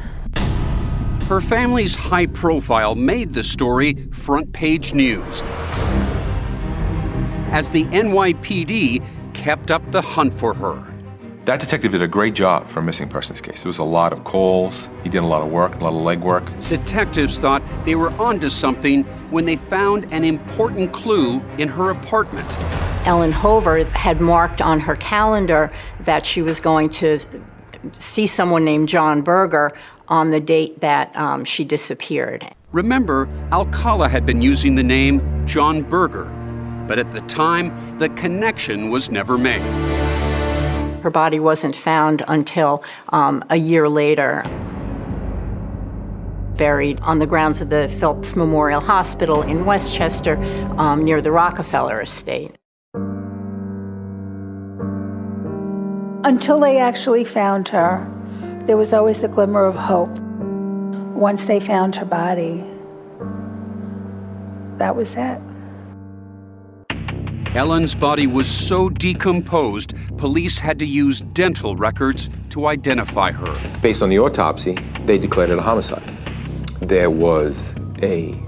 Her 1.31 1.41
family's 1.41 1.95
high 1.95 2.27
profile 2.27 2.97
made 2.97 3.35
the 3.35 3.45
story 3.45 3.95
front 4.11 4.53
page 4.53 4.95
news. 4.95 5.43
As 7.53 7.71
the 7.71 7.85
NYPD 7.85 9.05
kept 9.33 9.71
up 9.71 9.89
the 9.93 10.03
hunt 10.03 10.35
for 10.35 10.53
her. 10.55 10.85
That 11.45 11.61
detective 11.61 11.93
did 11.93 12.03
a 12.03 12.09
great 12.09 12.35
job 12.35 12.67
for 12.67 12.81
a 12.81 12.83
missing 12.83 13.09
persons 13.09 13.41
case. 13.41 13.63
There 13.63 13.69
was 13.69 13.79
a 13.79 13.85
lot 13.85 14.13
of 14.13 14.25
calls, 14.25 14.89
he 15.05 15.09
did 15.09 15.23
a 15.23 15.27
lot 15.27 15.43
of 15.43 15.53
work, 15.53 15.77
a 15.77 15.85
lot 15.85 15.93
of 15.93 16.01
legwork. 16.01 16.69
Detectives 16.69 17.39
thought 17.39 17.63
they 17.85 17.95
were 17.95 18.11
onto 18.15 18.49
something 18.49 19.05
when 19.31 19.45
they 19.45 19.55
found 19.55 20.13
an 20.13 20.25
important 20.25 20.93
clue 20.93 21.41
in 21.59 21.69
her 21.69 21.91
apartment. 21.91 22.49
Ellen 23.07 23.31
Hover 23.31 23.85
had 23.85 24.21
marked 24.21 24.61
on 24.61 24.81
her 24.81 24.97
calendar 24.97 25.73
that 26.01 26.27
she 26.27 26.43
was 26.43 26.59
going 26.59 26.91
to 26.91 27.21
see 27.99 28.27
someone 28.27 28.65
named 28.65 28.89
John 28.89 29.23
Berger 29.23 29.73
on 30.11 30.31
the 30.31 30.41
date 30.41 30.81
that 30.81 31.15
um, 31.17 31.45
she 31.45 31.65
disappeared. 31.65 32.47
Remember, 32.73 33.29
Alcala 33.53 34.09
had 34.09 34.27
been 34.27 34.43
using 34.43 34.75
the 34.75 34.83
name 34.83 35.47
John 35.47 35.83
Berger, 35.83 36.25
but 36.87 36.99
at 36.99 37.13
the 37.13 37.21
time, 37.23 37.99
the 37.99 38.09
connection 38.11 38.91
was 38.91 39.11
never 39.11 39.39
made. 39.39 39.63
Her 41.03 41.11
body 41.11 41.41
wasn't 41.41 41.75
found 41.75 42.23
until 42.29 42.85
um, 43.09 43.43
a 43.49 43.57
year 43.57 43.89
later, 43.89 44.43
buried 46.57 47.01
on 47.01 47.21
the 47.21 47.27
grounds 47.27 47.63
of 47.63 47.71
the 47.71 47.89
Phelps 47.89 48.37
Memorial 48.37 48.83
Hospital 48.83 49.41
in 49.41 49.65
Westchester 49.65 50.37
um, 50.77 51.03
near 51.03 51.23
the 51.23 51.33
Rockefeller 51.33 52.03
estate. 52.03 52.55
Until 56.23 56.61
they 56.61 56.79
actually 56.79 57.25
found 57.25 57.69
her, 57.69 58.07
there 58.71 58.77
was 58.77 58.93
always 58.93 59.21
the 59.21 59.27
glimmer 59.27 59.65
of 59.65 59.75
hope. 59.75 60.17
Once 61.17 61.47
they 61.47 61.59
found 61.59 61.97
her 61.97 62.05
body, 62.05 62.65
that 64.79 64.95
was 64.95 65.17
it. 65.17 65.41
Ellen's 67.57 67.97
body 67.97 68.29
was 68.29 68.49
so 68.49 68.89
decomposed, 68.89 69.97
police 70.19 70.61
had 70.61 70.79
to 70.79 70.87
use 70.87 71.21
dental 71.33 71.75
records 71.75 72.31
to 72.51 72.69
identify 72.69 73.33
her. 73.33 73.53
Based 73.81 74.05
on 74.05 74.09
the 74.09 74.21
autopsy, 74.21 74.79
they 75.05 75.19
declared 75.19 75.51
it 75.51 75.59
a 75.59 75.63
homicide. 75.63 76.05
There 76.79 77.11
was 77.11 77.75
a 78.03 78.41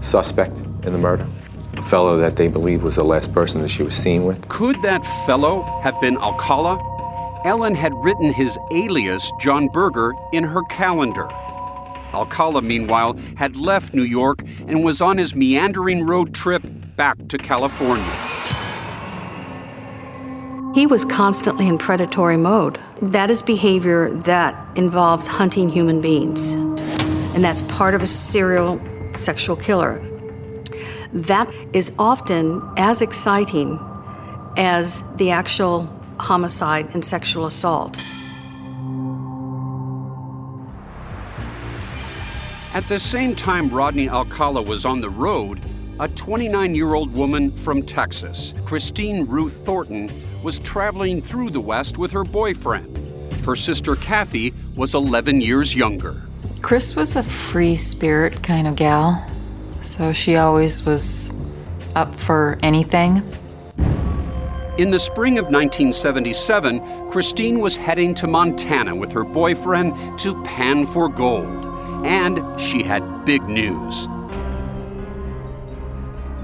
suspect 0.00 0.56
in 0.82 0.92
the 0.92 0.98
murder, 0.98 1.28
a 1.74 1.82
fellow 1.82 2.16
that 2.16 2.34
they 2.34 2.48
believed 2.48 2.82
was 2.82 2.96
the 2.96 3.04
last 3.04 3.32
person 3.32 3.62
that 3.62 3.68
she 3.68 3.84
was 3.84 3.94
seen 3.94 4.24
with. 4.24 4.48
Could 4.48 4.82
that 4.82 5.06
fellow 5.26 5.62
have 5.84 6.00
been 6.00 6.16
Alcala? 6.16 6.99
Ellen 7.44 7.74
had 7.74 7.94
written 8.04 8.32
his 8.34 8.58
alias, 8.70 9.32
John 9.40 9.68
Berger, 9.68 10.12
in 10.32 10.44
her 10.44 10.62
calendar. 10.64 11.30
Alcala, 12.12 12.60
meanwhile, 12.60 13.16
had 13.36 13.56
left 13.56 13.94
New 13.94 14.02
York 14.02 14.42
and 14.66 14.84
was 14.84 15.00
on 15.00 15.16
his 15.16 15.34
meandering 15.34 16.04
road 16.04 16.34
trip 16.34 16.62
back 16.96 17.16
to 17.28 17.38
California. 17.38 18.04
He 20.74 20.86
was 20.86 21.04
constantly 21.06 21.66
in 21.66 21.78
predatory 21.78 22.36
mode. 22.36 22.78
That 23.00 23.30
is 23.30 23.40
behavior 23.40 24.10
that 24.10 24.54
involves 24.76 25.26
hunting 25.26 25.70
human 25.70 26.02
beings. 26.02 26.52
And 27.32 27.42
that's 27.42 27.62
part 27.62 27.94
of 27.94 28.02
a 28.02 28.06
serial 28.06 28.78
sexual 29.14 29.56
killer. 29.56 29.98
That 31.14 31.52
is 31.72 31.90
often 31.98 32.62
as 32.76 33.00
exciting 33.00 33.80
as 34.58 35.02
the 35.16 35.30
actual 35.30 35.88
homicide 36.20 36.88
and 36.94 37.04
sexual 37.04 37.46
assault. 37.46 38.00
At 42.72 42.84
the 42.88 43.00
same 43.00 43.34
time 43.34 43.68
Rodney 43.68 44.08
Alcala 44.08 44.62
was 44.62 44.84
on 44.84 45.00
the 45.00 45.10
road, 45.10 45.60
a 45.98 46.06
29 46.06 46.74
year 46.74 46.94
old 46.94 47.12
woman 47.12 47.50
from 47.50 47.82
Texas, 47.82 48.54
Christine 48.64 49.26
Ruth 49.26 49.64
Thornton, 49.66 50.08
was 50.42 50.58
traveling 50.60 51.20
through 51.20 51.50
the 51.50 51.60
West 51.60 51.98
with 51.98 52.12
her 52.12 52.24
boyfriend. 52.24 52.96
Her 53.44 53.56
sister 53.56 53.96
Kathy 53.96 54.54
was 54.76 54.94
11 54.94 55.40
years 55.40 55.74
younger. 55.74 56.22
Chris 56.62 56.94
was 56.94 57.16
a 57.16 57.22
free 57.22 57.74
spirit 57.74 58.42
kind 58.42 58.66
of 58.66 58.76
gal, 58.76 59.26
so 59.82 60.12
she 60.12 60.36
always 60.36 60.86
was 60.86 61.32
up 61.96 62.14
for 62.14 62.58
anything. 62.62 63.22
In 64.80 64.90
the 64.90 64.98
spring 64.98 65.36
of 65.36 65.50
1977, 65.50 67.10
Christine 67.10 67.60
was 67.60 67.76
heading 67.76 68.14
to 68.14 68.26
Montana 68.26 68.96
with 68.96 69.12
her 69.12 69.24
boyfriend 69.24 70.18
to 70.20 70.42
pan 70.42 70.86
for 70.86 71.06
gold. 71.06 71.66
And 72.06 72.58
she 72.58 72.82
had 72.82 73.26
big 73.26 73.42
news. 73.42 74.08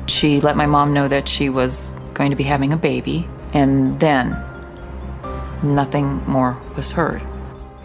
She 0.06 0.38
let 0.42 0.54
my 0.54 0.66
mom 0.66 0.92
know 0.92 1.08
that 1.08 1.26
she 1.26 1.48
was 1.48 1.92
going 2.12 2.28
to 2.28 2.36
be 2.36 2.44
having 2.44 2.74
a 2.74 2.76
baby, 2.76 3.26
and 3.54 3.98
then 4.00 4.36
nothing 5.62 6.22
more 6.28 6.60
was 6.76 6.92
heard. 6.92 7.22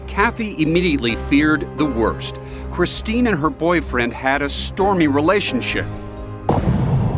Kathy 0.06 0.62
immediately 0.62 1.16
feared 1.30 1.66
the 1.78 1.86
worst. 1.86 2.38
Christine 2.70 3.26
and 3.26 3.38
her 3.38 3.48
boyfriend 3.48 4.12
had 4.12 4.42
a 4.42 4.50
stormy 4.50 5.06
relationship. 5.06 5.86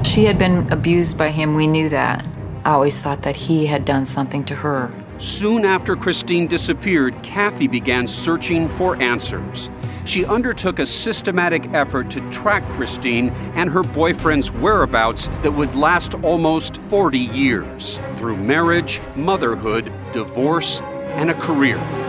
She 0.05 0.25
had 0.25 0.38
been 0.38 0.73
abused 0.73 1.18
by 1.18 1.31
him, 1.31 1.57
we 1.57 1.66
knew 1.66 1.88
that. 1.88 2.25
I 2.64 2.72
always 2.72 2.98
thought 3.00 3.22
that 3.22 3.37
he 3.37 3.66
had 3.66 3.85
done 3.85 4.07
something 4.07 4.42
to 4.44 4.55
her. 4.55 4.90
Soon 5.18 5.64
after 5.64 5.94
Christine 5.94 6.46
disappeared, 6.46 7.22
Kathy 7.22 7.68
began 7.68 8.07
searching 8.07 8.68
for 8.68 9.00
answers. 9.03 9.70
She 10.07 10.24
undertook 10.24 10.79
a 10.79 10.87
systematic 10.87 11.68
effort 11.74 12.11
to 12.11 12.20
track 12.31 12.66
Christine 12.70 13.31
and 13.55 13.70
her 13.70 13.83
boyfriend's 13.83 14.50
whereabouts 14.50 15.29
that 15.42 15.53
would 15.53 15.74
last 15.74 16.14
almost 16.22 16.79
40 16.88 17.18
years 17.18 18.00
through 18.16 18.37
marriage, 18.38 19.00
motherhood, 19.14 19.92
divorce, 20.12 20.81
and 20.81 21.31
a 21.31 21.35
career. 21.35 22.04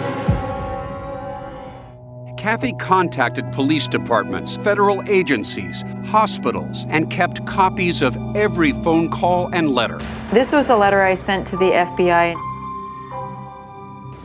Kathy 2.46 2.74
contacted 2.74 3.52
police 3.54 3.88
departments, 3.88 4.56
federal 4.58 5.02
agencies, 5.10 5.84
hospitals, 6.06 6.86
and 6.90 7.10
kept 7.10 7.44
copies 7.48 8.04
of 8.04 8.16
every 8.36 8.72
phone 8.84 9.10
call 9.10 9.50
and 9.52 9.72
letter. 9.72 9.98
This 10.32 10.54
was 10.54 10.70
a 10.70 10.76
letter 10.78 11.02
I 11.02 11.16
sent 11.16 11.48
to 11.48 11.58
the 11.58 11.72
FBI. 11.72 12.36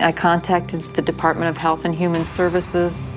I 0.01 0.13
contacted 0.13 0.83
the 0.93 1.01
Department 1.01 1.49
of 1.49 1.57
Health 1.57 1.87
and 1.87 1.95
Human 1.95 2.27
Services. 2.27 3.11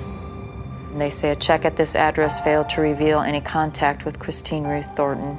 They 0.96 1.10
say 1.10 1.32
a 1.32 1.36
check 1.36 1.66
at 1.66 1.76
this 1.76 1.94
address 1.94 2.40
failed 2.40 2.70
to 2.70 2.80
reveal 2.80 3.20
any 3.20 3.42
contact 3.42 4.06
with 4.06 4.18
Christine 4.18 4.64
Ruth 4.64 4.88
Thornton. 4.96 5.38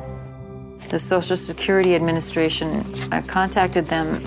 The 0.92 1.00
Social 1.00 1.36
Security 1.36 1.96
Administration, 1.96 2.86
I 3.12 3.24
contacted 3.24 3.88
them 3.88 4.24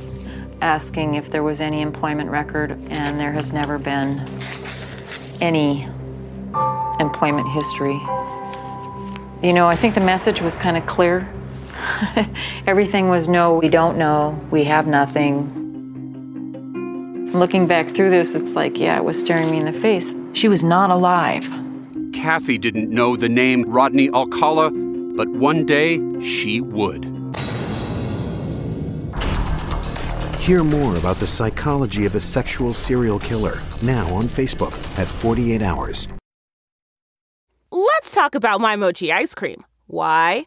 asking 0.61 1.15
if 1.15 1.31
there 1.31 1.45
was 1.45 1.61
any 1.61 1.81
employment 1.81 2.29
record, 2.29 2.73
and 2.91 3.21
there 3.21 3.31
has 3.31 3.53
never 3.53 3.79
been 3.79 4.27
any 5.41 5.87
employment 7.01 7.49
history. 7.51 7.99
You 9.43 9.53
know, 9.53 9.69
I 9.69 9.77
think 9.77 9.95
the 9.95 10.01
message 10.01 10.41
was 10.41 10.57
kind 10.57 10.77
of 10.77 10.87
clear. 10.87 11.29
Everything 12.67 13.09
was 13.09 13.29
no, 13.29 13.55
we 13.55 13.69
don't 13.69 13.97
know, 13.99 14.41
we 14.51 14.65
have 14.65 14.87
nothing. 14.87 15.55
Looking 17.33 17.67
back 17.67 17.89
through 17.89 18.11
this, 18.11 18.35
it's 18.35 18.57
like, 18.57 18.79
yeah, 18.79 18.97
it 18.97 19.05
was 19.05 19.19
staring 19.19 19.51
me 19.51 19.59
in 19.59 19.65
the 19.65 19.73
face. 19.73 20.15
She 20.33 20.49
was 20.49 20.65
not 20.65 20.91
alive. 20.91 21.49
Kathy 22.13 22.59
didn't 22.59 22.91
know 22.91 23.17
the 23.17 23.29
name 23.29 23.63
Rodney 23.63 24.11
Alcala, 24.11 24.71
but 24.71 25.29
one 25.29 25.65
day 25.67 25.99
she 26.21 26.61
would. 26.61 27.18
Hear 30.49 30.65
more 30.65 30.97
about 30.97 31.19
the 31.19 31.27
psychology 31.27 32.07
of 32.07 32.15
a 32.15 32.21
sexual 32.21 32.73
serial 32.73 33.19
killer 33.19 33.61
now 33.83 34.09
on 34.15 34.23
Facebook 34.23 34.73
at 34.99 35.07
48 35.07 35.61
Hours. 35.61 36.09
Let's 37.71 38.11
talk 38.11 38.35
about 38.35 38.59
my 38.63 38.75
mochi 38.75 39.13
ice 39.13 39.35
cream. 39.35 39.67
Why? 39.89 40.47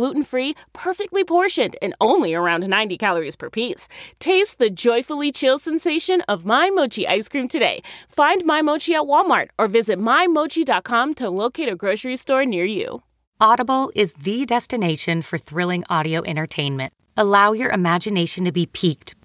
gluten 0.00 0.22
free, 0.22 0.54
perfectly 0.72 1.24
portioned, 1.24 1.76
and 1.82 1.94
only 2.00 2.32
around 2.32 2.66
90 2.66 2.96
calories 2.96 3.36
per 3.36 3.50
piece. 3.50 3.86
Taste 4.18 4.58
the 4.58 4.70
joyfully 4.70 5.30
chill 5.30 5.58
sensation 5.58 6.22
of 6.22 6.46
My 6.46 6.70
Mochi 6.70 7.06
ice 7.06 7.28
cream 7.28 7.48
today. 7.48 7.82
Find 8.08 8.46
My 8.46 8.62
Mochi 8.62 8.94
at 8.94 9.02
Walmart 9.02 9.48
or 9.58 9.68
visit 9.68 9.98
MyMochi.com 9.98 11.12
to 11.16 11.28
locate 11.28 11.68
a 11.68 11.76
grocery 11.76 12.16
store 12.16 12.46
near 12.46 12.64
you. 12.64 13.02
Audible 13.42 13.92
is 13.94 14.14
the 14.14 14.46
destination 14.46 15.20
for 15.20 15.36
thrilling 15.36 15.84
audio 15.90 16.22
entertainment. 16.24 16.94
Allow 17.18 17.52
your 17.52 17.70
imagination 17.70 18.46
to 18.46 18.52
be 18.52 18.64
piqued 18.64 19.14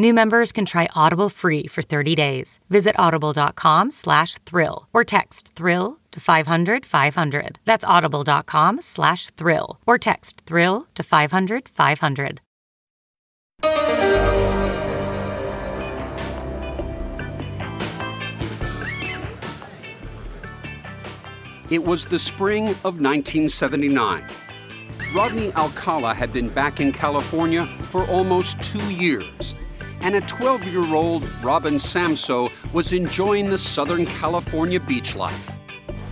New 0.00 0.14
members 0.14 0.52
can 0.52 0.64
try 0.64 0.88
Audible 0.94 1.28
free 1.28 1.66
for 1.66 1.82
30 1.82 2.14
days. 2.14 2.60
Visit 2.70 2.94
audible.com 2.96 3.90
slash 3.90 4.34
thrill 4.46 4.86
or 4.92 5.02
text 5.02 5.48
thrill 5.56 5.98
to 6.12 6.20
500 6.20 6.86
500. 6.86 7.58
That's 7.64 7.84
audible.com 7.84 8.80
slash 8.80 9.26
thrill 9.30 9.80
or 9.86 9.98
text 9.98 10.42
thrill 10.46 10.86
to 10.94 11.02
500 11.02 11.68
500. 11.68 12.40
It 21.70 21.84
was 21.84 22.06
the 22.06 22.20
spring 22.20 22.68
of 22.68 23.00
1979. 23.00 24.24
Rodney 25.12 25.52
Alcala 25.54 26.14
had 26.14 26.32
been 26.32 26.48
back 26.48 26.80
in 26.80 26.92
California 26.92 27.66
for 27.90 28.06
almost 28.06 28.60
two 28.62 28.92
years, 28.92 29.54
and 30.00 30.14
a 30.14 30.20
12 30.22 30.66
year 30.66 30.94
old 30.94 31.28
Robin 31.42 31.74
Samsoe 31.74 32.50
was 32.72 32.92
enjoying 32.92 33.50
the 33.50 33.58
Southern 33.58 34.06
California 34.06 34.80
beach 34.80 35.16
life. 35.16 35.50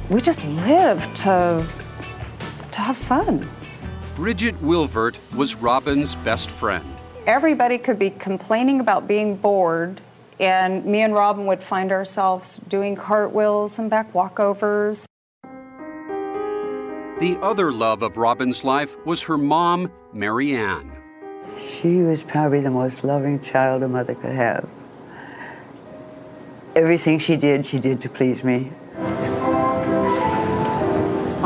We 0.08 0.20
just 0.20 0.44
live 0.44 1.02
to, 1.14 1.66
to 2.70 2.80
have 2.80 2.96
fun. 2.96 3.48
Bridget 4.14 4.54
Wilvert 4.62 5.18
was 5.34 5.56
Robin's 5.56 6.14
best 6.14 6.50
friend. 6.50 6.86
Everybody 7.26 7.76
could 7.76 7.98
be 7.98 8.10
complaining 8.10 8.80
about 8.80 9.08
being 9.08 9.36
bored, 9.36 10.00
and 10.38 10.84
me 10.84 11.02
and 11.02 11.12
Robin 11.12 11.46
would 11.46 11.62
find 11.62 11.90
ourselves 11.90 12.58
doing 12.58 12.94
cartwheels 12.94 13.78
and 13.78 13.90
back 13.90 14.12
walkovers. 14.12 15.06
The 17.18 17.38
other 17.42 17.72
love 17.72 18.02
of 18.02 18.16
Robin's 18.16 18.62
life 18.62 18.96
was 19.04 19.22
her 19.22 19.38
mom, 19.38 19.90
Mary 20.12 20.54
Ann. 20.54 20.95
She 21.58 22.02
was 22.02 22.22
probably 22.22 22.60
the 22.60 22.70
most 22.70 23.04
loving 23.04 23.40
child 23.40 23.82
a 23.82 23.88
mother 23.88 24.14
could 24.14 24.32
have. 24.32 24.68
Everything 26.74 27.18
she 27.18 27.36
did, 27.36 27.64
she 27.64 27.78
did 27.78 28.00
to 28.02 28.08
please 28.08 28.44
me. 28.44 28.72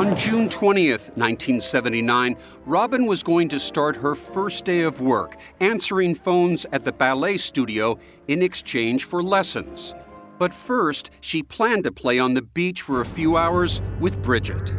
On 0.01 0.17
June 0.17 0.49
20th, 0.49 1.15
1979, 1.17 2.37
Robin 2.65 3.07
was 3.07 3.23
going 3.23 3.49
to 3.51 3.61
start 3.61 3.95
her 3.97 4.15
first 4.15 4.65
day 4.65 4.81
of 4.81 5.01
work 5.01 5.37
answering 5.61 6.15
phones 6.15 6.67
at 6.73 6.85
the 6.85 6.93
ballet 6.93 7.37
studio 7.37 7.99
in 8.27 8.43
exchange 8.43 9.05
for 9.05 9.23
lessons. 9.23 9.95
But 10.39 10.55
first, 10.55 11.11
she 11.21 11.43
planned 11.43 11.85
to 11.85 11.93
play 11.93 12.19
on 12.19 12.35
the 12.35 12.43
beach 12.43 12.83
for 12.83 13.03
a 13.03 13.05
few 13.05 13.37
hours 13.37 13.83
with 14.01 14.21
Bridget. 14.23 14.73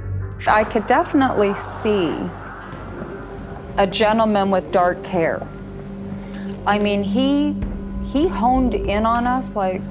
I 0.47 0.63
could 0.63 0.87
definitely 0.87 1.53
see 1.53 2.09
a 3.77 3.87
gentleman 3.87 4.51
with 4.51 4.71
dark 4.71 5.05
hair. 5.05 5.47
I 6.65 6.79
mean, 6.79 7.03
he 7.03 7.55
he 8.03 8.27
honed 8.27 8.73
in 8.73 9.05
on 9.05 9.25
us 9.27 9.55
like 9.55 9.81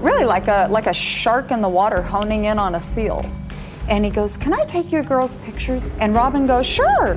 really 0.00 0.24
like 0.24 0.48
a 0.48 0.68
like 0.70 0.86
a 0.86 0.92
shark 0.92 1.50
in 1.50 1.60
the 1.60 1.68
water 1.68 2.02
honing 2.02 2.44
in 2.44 2.58
on 2.58 2.74
a 2.74 2.80
seal. 2.80 3.24
And 3.88 4.04
he 4.04 4.10
goes, 4.10 4.36
"Can 4.36 4.52
I 4.52 4.64
take 4.64 4.90
your 4.90 5.02
girls' 5.02 5.36
pictures?" 5.38 5.88
And 6.00 6.14
Robin 6.14 6.46
goes, 6.46 6.66
"Sure." 6.66 7.16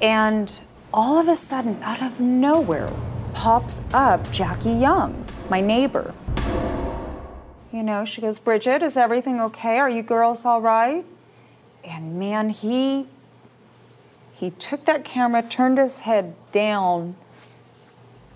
And 0.00 0.60
all 0.92 1.18
of 1.18 1.28
a 1.28 1.36
sudden, 1.36 1.80
out 1.82 2.02
of 2.02 2.18
nowhere, 2.18 2.90
pops 3.34 3.82
up 3.94 4.30
Jackie 4.32 4.72
Young, 4.72 5.24
my 5.48 5.60
neighbor. 5.60 6.12
You 7.72 7.82
know, 7.82 8.04
she 8.04 8.20
goes, 8.20 8.38
Bridget, 8.38 8.82
is 8.82 8.96
everything 8.96 9.40
okay? 9.40 9.78
Are 9.78 9.88
you 9.88 10.02
girls 10.02 10.44
all 10.44 10.60
right? 10.60 11.06
And 11.84 12.18
man, 12.18 12.50
he 12.50 13.06
he 14.32 14.50
took 14.50 14.84
that 14.86 15.04
camera, 15.04 15.42
turned 15.42 15.78
his 15.78 16.00
head 16.00 16.34
down, 16.50 17.16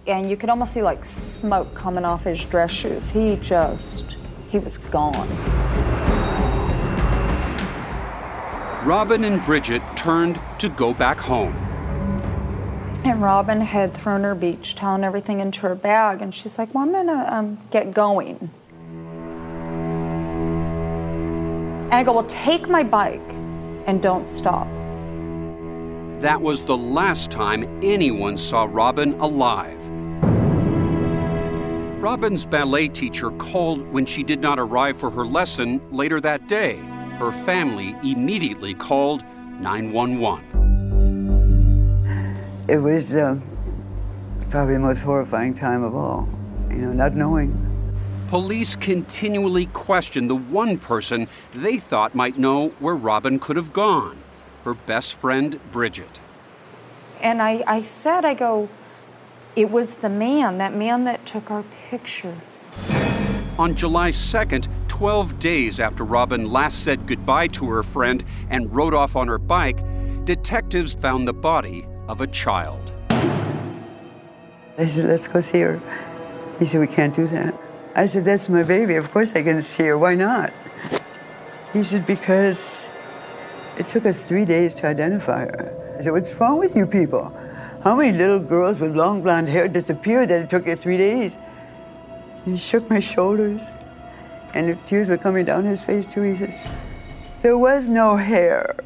and 0.06 0.30
you 0.30 0.36
could 0.36 0.50
almost 0.50 0.72
see 0.72 0.82
like 0.82 1.04
smoke 1.04 1.74
coming 1.74 2.04
off 2.04 2.24
his 2.24 2.44
dress 2.44 2.70
shoes. 2.70 3.10
He 3.10 3.36
just 3.36 4.16
he 4.48 4.58
was 4.58 4.78
gone. 4.78 5.28
Robin 8.84 9.24
and 9.24 9.44
Bridget 9.44 9.82
turned 9.96 10.40
to 10.58 10.68
go 10.68 10.94
back 10.94 11.18
home. 11.18 11.54
And 13.04 13.22
Robin 13.22 13.60
had 13.60 13.94
thrown 13.94 14.22
her 14.24 14.34
beach 14.34 14.74
towel 14.74 14.96
and 14.96 15.04
everything 15.04 15.40
into 15.40 15.60
her 15.60 15.74
bag, 15.74 16.20
and 16.22 16.34
she's 16.34 16.58
like, 16.58 16.74
"Well, 16.74 16.84
I'm 16.84 16.92
gonna 16.92 17.26
um, 17.30 17.58
get 17.70 17.94
going." 17.94 18.50
And 21.86 21.94
I 21.94 22.02
go, 22.02 22.12
Well, 22.14 22.24
take 22.24 22.68
my 22.68 22.82
bike 22.82 23.35
and 23.86 24.02
don't 24.02 24.30
stop. 24.30 24.66
That 26.20 26.40
was 26.40 26.62
the 26.62 26.76
last 26.76 27.30
time 27.30 27.64
anyone 27.82 28.36
saw 28.38 28.68
Robin 28.70 29.14
alive. 29.20 29.78
Robin's 32.00 32.44
ballet 32.46 32.88
teacher 32.88 33.30
called 33.32 33.80
when 33.92 34.06
she 34.06 34.22
did 34.22 34.40
not 34.40 34.58
arrive 34.58 34.96
for 34.98 35.10
her 35.10 35.26
lesson 35.26 35.80
later 35.90 36.20
that 36.20 36.46
day. 36.46 36.76
Her 37.18 37.32
family 37.32 37.96
immediately 38.02 38.74
called 38.74 39.24
911. 39.60 40.44
It 42.68 42.78
was 42.78 43.14
uh, 43.14 43.38
Probably 44.50 44.74
the 44.74 44.80
most 44.80 45.00
horrifying 45.00 45.54
time 45.54 45.82
of 45.82 45.96
all, 45.96 46.28
you 46.70 46.76
know, 46.76 46.92
not 46.92 47.14
knowing. 47.14 47.50
Police 48.28 48.74
continually 48.74 49.66
questioned 49.66 50.28
the 50.28 50.34
one 50.34 50.78
person 50.78 51.28
they 51.54 51.78
thought 51.78 52.14
might 52.14 52.38
know 52.38 52.68
where 52.80 52.96
Robin 52.96 53.38
could 53.38 53.56
have 53.56 53.72
gone 53.72 54.18
her 54.66 54.74
best 54.74 55.14
friend, 55.14 55.60
Bridget. 55.70 56.20
And 57.20 57.40
I, 57.40 57.62
I 57.68 57.82
said, 57.82 58.24
I 58.24 58.34
go, 58.34 58.68
it 59.54 59.70
was 59.70 59.96
the 59.96 60.08
man, 60.08 60.58
that 60.58 60.74
man 60.74 61.04
that 61.04 61.24
took 61.24 61.52
our 61.52 61.62
picture. 61.88 62.36
On 63.60 63.76
July 63.76 64.10
2nd, 64.10 64.66
12 64.88 65.38
days 65.38 65.78
after 65.78 66.04
Robin 66.04 66.50
last 66.50 66.82
said 66.82 67.06
goodbye 67.06 67.46
to 67.46 67.70
her 67.70 67.84
friend 67.84 68.24
and 68.50 68.74
rode 68.74 68.92
off 68.92 69.14
on 69.14 69.28
her 69.28 69.38
bike, 69.38 69.78
detectives 70.24 70.94
found 70.94 71.28
the 71.28 71.32
body 71.32 71.86
of 72.08 72.20
a 72.20 72.26
child. 72.26 72.90
I 74.78 74.86
said, 74.88 75.04
let's 75.06 75.28
go 75.28 75.40
see 75.40 75.60
her. 75.60 75.80
He 76.58 76.66
said, 76.66 76.80
we 76.80 76.88
can't 76.88 77.14
do 77.14 77.28
that. 77.28 77.54
I 77.96 78.04
said, 78.04 78.26
that's 78.26 78.50
my 78.50 78.62
baby. 78.62 78.96
Of 78.96 79.10
course 79.10 79.34
I 79.34 79.42
can 79.42 79.62
see 79.62 79.84
her. 79.84 79.96
Why 79.96 80.14
not? 80.14 80.52
He 81.72 81.82
said, 81.82 82.06
because 82.06 82.90
it 83.78 83.88
took 83.88 84.04
us 84.04 84.22
three 84.22 84.44
days 84.44 84.74
to 84.74 84.86
identify 84.86 85.46
her. 85.46 85.96
I 85.98 86.02
said, 86.02 86.12
what's 86.12 86.34
wrong 86.34 86.58
with 86.58 86.76
you 86.76 86.86
people? 86.86 87.32
How 87.82 87.96
many 87.96 88.16
little 88.16 88.38
girls 88.38 88.80
with 88.80 88.94
long 88.94 89.22
blonde 89.22 89.48
hair 89.48 89.66
disappeared 89.66 90.28
that 90.28 90.42
it 90.42 90.50
took 90.50 90.66
you 90.66 90.76
three 90.76 90.98
days? 90.98 91.38
He 92.44 92.58
shook 92.58 92.90
my 92.90 93.00
shoulders, 93.00 93.62
and 94.52 94.68
the 94.68 94.74
tears 94.84 95.08
were 95.08 95.16
coming 95.16 95.46
down 95.46 95.64
his 95.64 95.82
face 95.82 96.06
too. 96.06 96.20
He 96.20 96.36
says, 96.36 96.68
there 97.40 97.56
was 97.56 97.88
no 97.88 98.16
hair. 98.16 98.76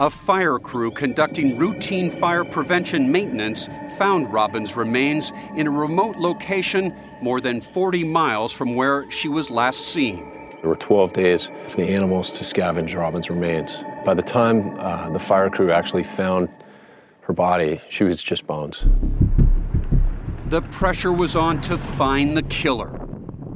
A 0.00 0.08
fire 0.08 0.60
crew 0.60 0.92
conducting 0.92 1.58
routine 1.58 2.12
fire 2.20 2.44
prevention 2.44 3.10
maintenance 3.10 3.68
found 3.96 4.32
Robin's 4.32 4.76
remains 4.76 5.32
in 5.56 5.66
a 5.66 5.72
remote 5.72 6.16
location 6.18 6.94
more 7.20 7.40
than 7.40 7.60
40 7.60 8.04
miles 8.04 8.52
from 8.52 8.76
where 8.76 9.10
she 9.10 9.26
was 9.26 9.50
last 9.50 9.88
seen. 9.88 10.18
There 10.60 10.70
were 10.70 10.76
12 10.76 11.12
days 11.12 11.50
for 11.66 11.78
the 11.78 11.88
animals 11.88 12.30
to 12.30 12.44
scavenge 12.44 12.96
Robin's 12.96 13.28
remains. 13.28 13.82
By 14.04 14.14
the 14.14 14.22
time 14.22 14.78
uh, 14.78 15.10
the 15.10 15.18
fire 15.18 15.50
crew 15.50 15.72
actually 15.72 16.04
found 16.04 16.48
her 17.22 17.32
body, 17.32 17.80
she 17.88 18.04
was 18.04 18.22
just 18.22 18.46
bones. 18.46 18.86
The 20.46 20.62
pressure 20.62 21.12
was 21.12 21.34
on 21.34 21.60
to 21.62 21.76
find 21.76 22.36
the 22.36 22.44
killer. 22.44 23.07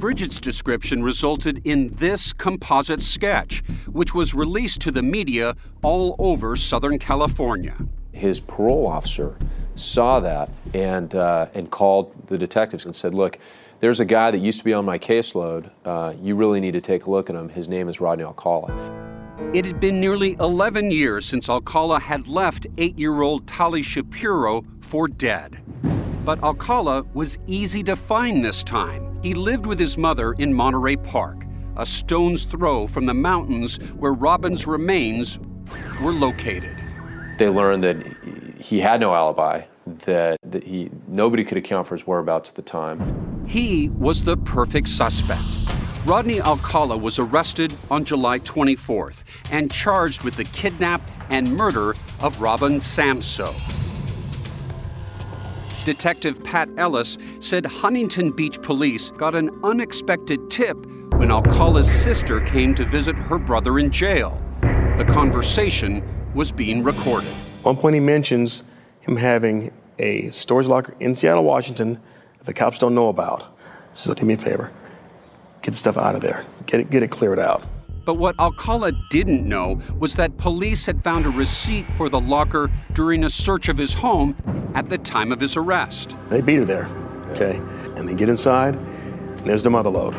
Bridget's 0.03 0.41
description 0.41 1.01
resulted 1.01 1.65
in 1.65 1.87
this 1.95 2.33
composite 2.33 3.01
sketch, 3.01 3.63
which 3.89 4.13
was 4.13 4.33
released 4.33 4.81
to 4.81 4.91
the 4.91 5.01
media 5.01 5.55
all 5.81 6.17
over 6.19 6.57
Southern 6.57 6.99
California. 6.99 7.77
His 8.11 8.41
parole 8.41 8.85
officer 8.85 9.37
saw 9.75 10.19
that 10.19 10.49
and, 10.73 11.15
uh, 11.15 11.47
and 11.53 11.71
called 11.71 12.11
the 12.27 12.37
detectives 12.37 12.83
and 12.83 12.93
said, 12.93 13.13
Look, 13.13 13.39
there's 13.79 14.01
a 14.01 14.05
guy 14.05 14.29
that 14.29 14.39
used 14.39 14.59
to 14.59 14.65
be 14.65 14.73
on 14.73 14.83
my 14.83 14.99
caseload. 14.99 15.71
Uh, 15.85 16.15
you 16.21 16.35
really 16.35 16.59
need 16.59 16.73
to 16.73 16.81
take 16.81 17.05
a 17.05 17.09
look 17.09 17.29
at 17.29 17.37
him. 17.37 17.47
His 17.47 17.69
name 17.69 17.87
is 17.87 18.01
Rodney 18.01 18.25
Alcala. 18.25 18.73
It 19.53 19.63
had 19.63 19.79
been 19.79 20.01
nearly 20.01 20.35
11 20.41 20.91
years 20.91 21.25
since 21.25 21.47
Alcala 21.47 22.01
had 22.01 22.27
left 22.27 22.67
eight 22.77 22.99
year 22.99 23.21
old 23.21 23.47
Tali 23.47 23.81
Shapiro 23.81 24.65
for 24.81 25.07
dead. 25.07 25.61
But 26.25 26.43
Alcala 26.43 27.03
was 27.13 27.37
easy 27.47 27.83
to 27.83 27.95
find 27.95 28.43
this 28.43 28.63
time. 28.63 29.12
He 29.23 29.33
lived 29.33 29.65
with 29.65 29.79
his 29.79 29.97
mother 29.97 30.33
in 30.33 30.53
Monterey 30.53 30.97
Park, 30.97 31.45
a 31.77 31.85
stone's 31.85 32.43
throw 32.43 32.87
from 32.87 33.05
the 33.05 33.13
mountains 33.13 33.77
where 33.93 34.11
Robin's 34.11 34.67
remains 34.67 35.39
were 36.01 36.11
located. 36.11 36.75
They 37.37 37.47
learned 37.47 37.85
that 37.85 38.03
he 38.59 38.81
had 38.81 38.99
no 38.99 39.15
alibi, 39.15 39.61
that, 39.87 40.37
that 40.43 40.65
he, 40.65 40.89
nobody 41.07 41.45
could 41.45 41.57
account 41.57 41.87
for 41.87 41.95
his 41.95 42.05
whereabouts 42.05 42.49
at 42.49 42.55
the 42.55 42.61
time. 42.61 43.45
He 43.47 43.87
was 43.91 44.25
the 44.25 44.35
perfect 44.35 44.89
suspect. 44.89 45.45
Rodney 46.05 46.41
Alcala 46.41 46.97
was 46.97 47.17
arrested 47.17 47.73
on 47.89 48.03
July 48.03 48.39
24th 48.39 49.23
and 49.51 49.71
charged 49.71 50.23
with 50.23 50.35
the 50.35 50.43
kidnap 50.43 51.01
and 51.29 51.55
murder 51.55 51.95
of 52.19 52.41
Robin 52.41 52.79
Samsoe. 52.79 53.82
Detective 55.83 56.41
Pat 56.43 56.69
Ellis 56.77 57.17
said 57.39 57.65
Huntington 57.65 58.31
Beach 58.31 58.61
police 58.61 59.11
got 59.11 59.35
an 59.35 59.49
unexpected 59.63 60.49
tip 60.49 60.77
when 61.13 61.29
Alcala's 61.29 61.91
sister 61.91 62.39
came 62.41 62.73
to 62.75 62.85
visit 62.85 63.15
her 63.15 63.37
brother 63.37 63.79
in 63.79 63.91
jail. 63.91 64.41
The 64.97 65.05
conversation 65.09 66.07
was 66.33 66.51
being 66.51 66.83
recorded. 66.83 67.29
At 67.29 67.65
one 67.65 67.77
point, 67.77 67.95
he 67.95 67.99
mentions 67.99 68.63
him 69.01 69.17
having 69.17 69.71
a 69.99 70.29
storage 70.31 70.67
locker 70.67 70.95
in 70.99 71.15
Seattle, 71.15 71.43
Washington, 71.43 71.99
that 72.37 72.45
the 72.45 72.53
cops 72.53 72.79
don't 72.79 72.95
know 72.95 73.09
about. 73.09 73.57
Says, 73.93 74.15
Do 74.15 74.25
me 74.25 74.35
a 74.35 74.37
favor, 74.37 74.71
get 75.61 75.71
the 75.71 75.77
stuff 75.77 75.97
out 75.97 76.15
of 76.15 76.21
there, 76.21 76.45
get 76.65 76.79
it, 76.79 76.89
get 76.89 77.03
it 77.03 77.11
cleared 77.11 77.39
out. 77.39 77.63
But 78.05 78.15
what 78.15 78.37
Alcala 78.39 78.91
didn't 79.09 79.47
know 79.47 79.79
was 79.97 80.15
that 80.17 80.37
police 80.37 80.85
had 80.85 81.01
found 81.03 81.25
a 81.25 81.29
receipt 81.29 81.89
for 81.95 82.09
the 82.09 82.19
locker 82.19 82.69
during 82.93 83.23
a 83.23 83.29
search 83.29 83.69
of 83.69 83.77
his 83.77 83.93
home 83.93 84.35
at 84.75 84.89
the 84.89 84.97
time 84.97 85.31
of 85.31 85.39
his 85.39 85.55
arrest. 85.55 86.15
They 86.29 86.41
beat 86.41 86.57
her 86.57 86.65
there, 86.65 86.87
okay? 87.29 87.61
And 87.95 88.07
they 88.07 88.13
get 88.13 88.27
inside, 88.27 88.75
and 88.75 89.45
there's 89.45 89.63
the 89.63 89.69
mother 89.69 89.89
load. 89.89 90.13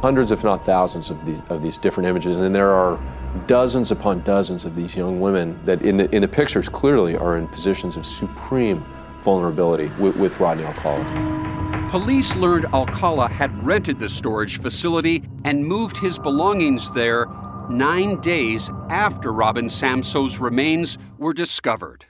Hundreds, 0.00 0.32
if 0.32 0.42
not 0.42 0.66
thousands, 0.66 1.08
of 1.10 1.24
these, 1.24 1.40
of 1.48 1.62
these 1.62 1.78
different 1.78 2.08
images. 2.08 2.36
And 2.36 2.54
there 2.54 2.70
are 2.70 3.00
dozens 3.46 3.90
upon 3.90 4.20
dozens 4.22 4.64
of 4.64 4.76
these 4.76 4.96
young 4.96 5.20
women 5.20 5.58
that, 5.64 5.80
in 5.82 5.96
the, 5.96 6.14
in 6.14 6.22
the 6.22 6.28
pictures, 6.28 6.68
clearly 6.68 7.16
are 7.16 7.38
in 7.38 7.48
positions 7.48 7.96
of 7.96 8.04
supreme 8.04 8.84
vulnerability 9.22 9.86
with, 9.98 10.16
with 10.16 10.38
Rodney 10.40 10.64
Alcala. 10.64 11.73
Police 11.94 12.34
learned 12.34 12.66
Alcala 12.74 13.28
had 13.28 13.64
rented 13.64 14.00
the 14.00 14.08
storage 14.08 14.60
facility 14.60 15.22
and 15.44 15.64
moved 15.64 15.96
his 15.96 16.18
belongings 16.18 16.90
there 16.90 17.26
nine 17.70 18.20
days 18.20 18.68
after 18.90 19.32
Robin 19.32 19.68
Samsoe's 19.68 20.40
remains 20.40 20.98
were 21.18 21.32
discovered. 21.32 22.04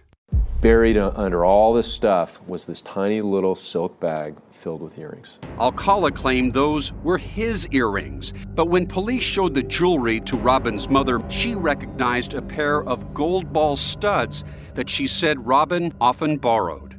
Buried 0.63 0.97
under 0.97 1.45
all 1.45 1.75
this 1.75 1.93
stuff 1.93 2.41
was 2.47 2.65
this 2.65 2.81
tiny 2.81 3.21
little 3.21 3.55
silk 3.55 4.01
bag 4.01 4.37
filled 4.51 4.81
with 4.81 4.99
earrings. 4.99 5.39
Alcala 5.59 6.11
claimed 6.13 6.55
those 6.55 6.95
were 7.03 7.19
his 7.19 7.69
earrings, 7.71 8.33
but 8.55 8.71
when 8.71 8.87
police 8.87 9.23
showed 9.23 9.53
the 9.53 9.63
jewelry 9.63 10.19
to 10.21 10.39
Robin's 10.39 10.89
mother, 10.89 11.21
she 11.29 11.55
recognized 11.55 12.33
a 12.33 12.41
pair 12.41 12.83
of 12.85 13.13
gold 13.13 13.53
ball 13.53 13.77
studs 13.77 14.45
that 14.73 14.89
she 14.89 15.07
said 15.07 15.47
Robin 15.47 15.93
often 16.01 16.39
borrowed. 16.39 16.94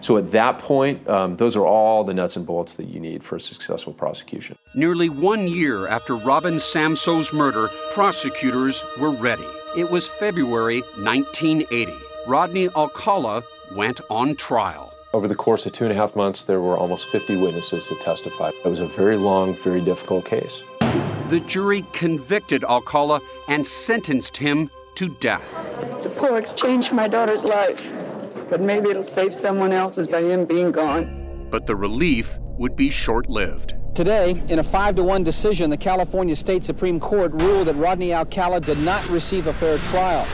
So 0.00 0.16
at 0.16 0.30
that 0.32 0.58
point, 0.58 1.06
um, 1.08 1.36
those 1.36 1.56
are 1.56 1.66
all 1.66 2.04
the 2.04 2.14
nuts 2.14 2.36
and 2.36 2.46
bolts 2.46 2.74
that 2.74 2.88
you 2.88 3.00
need 3.00 3.24
for 3.24 3.36
a 3.36 3.40
successful 3.40 3.92
prosecution. 3.92 4.56
Nearly 4.74 5.08
one 5.08 5.48
year 5.48 5.86
after 5.88 6.16
Robin 6.16 6.58
Samsoe's 6.58 7.32
murder, 7.32 7.68
prosecutors 7.92 8.84
were 8.98 9.10
ready. 9.10 9.46
It 9.76 9.90
was 9.90 10.06
February 10.06 10.80
1980. 10.96 11.92
Rodney 12.26 12.68
Alcala 12.70 13.42
went 13.74 14.00
on 14.10 14.36
trial. 14.36 14.92
Over 15.12 15.28
the 15.28 15.34
course 15.34 15.64
of 15.66 15.72
two 15.72 15.84
and 15.84 15.92
a 15.92 15.96
half 15.96 16.14
months, 16.14 16.42
there 16.42 16.60
were 16.60 16.76
almost 16.76 17.08
50 17.08 17.36
witnesses 17.36 17.88
that 17.88 18.00
testified. 18.00 18.52
It 18.64 18.68
was 18.68 18.80
a 18.80 18.86
very 18.86 19.16
long, 19.16 19.54
very 19.56 19.80
difficult 19.80 20.24
case. 20.24 20.62
The 21.30 21.42
jury 21.46 21.84
convicted 21.92 22.64
Alcala 22.64 23.20
and 23.48 23.64
sentenced 23.64 24.36
him 24.36 24.70
to 24.96 25.08
death. 25.08 25.54
It's 25.92 26.06
a 26.06 26.10
poor 26.10 26.38
exchange 26.38 26.88
for 26.88 26.94
my 26.94 27.08
daughter's 27.08 27.44
life, 27.44 27.92
but 28.48 28.60
maybe 28.60 28.90
it'll 28.90 29.06
save 29.06 29.34
someone 29.34 29.72
else's 29.72 30.08
by 30.08 30.22
him 30.22 30.44
being 30.44 30.72
gone. 30.72 31.48
But 31.50 31.66
the 31.66 31.76
relief 31.76 32.38
would 32.58 32.76
be 32.76 32.90
short 32.90 33.28
lived. 33.28 33.74
Today, 33.94 34.42
in 34.48 34.58
a 34.58 34.62
5 34.62 34.96
to 34.96 35.04
1 35.04 35.24
decision, 35.24 35.70
the 35.70 35.76
California 35.76 36.36
State 36.36 36.64
Supreme 36.64 37.00
Court 37.00 37.32
ruled 37.32 37.68
that 37.68 37.76
Rodney 37.76 38.12
Alcala 38.12 38.60
did 38.60 38.78
not 38.80 39.08
receive 39.08 39.46
a 39.46 39.52
fair 39.52 39.78
trial. 39.78 40.26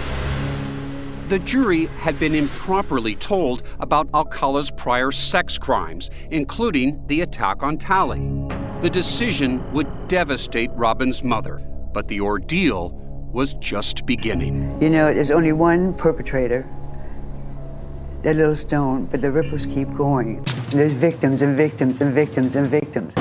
The 1.29 1.39
jury 1.39 1.87
had 1.87 2.19
been 2.19 2.35
improperly 2.35 3.15
told 3.15 3.63
about 3.81 4.09
Alcala's 4.13 4.71
prior 4.71 5.13
sex 5.13 5.57
crimes, 5.57 6.11
including 6.31 7.03
the 7.07 7.21
attack 7.21 7.63
on 7.63 7.79
Tali. 7.79 8.19
The 8.83 8.91
decision 8.91 9.63
would 9.73 10.09
devastate 10.09 10.71
Robin's 10.73 11.23
mother, 11.23 11.63
but 11.93 12.09
the 12.09 12.21
ordeal 12.21 12.91
was 13.33 13.55
just 13.55 14.05
beginning. 14.05 14.79
You 14.83 14.91
know, 14.91 15.15
there's 15.15 15.31
only 15.31 15.53
one 15.53 15.95
perpetrator, 15.95 16.69
that 18.23 18.37
little 18.37 18.57
stone, 18.57 19.07
but 19.07 19.21
the 19.21 19.31
ripples 19.31 19.67
keep 19.67 19.93
going. 19.95 20.37
And 20.37 20.81
there's 20.81 20.93
victims 20.93 21.43
and 21.43 21.57
victims 21.57 22.01
and 22.01 22.15
victims 22.15 22.57
and 22.57 22.67
victims. 22.69 23.15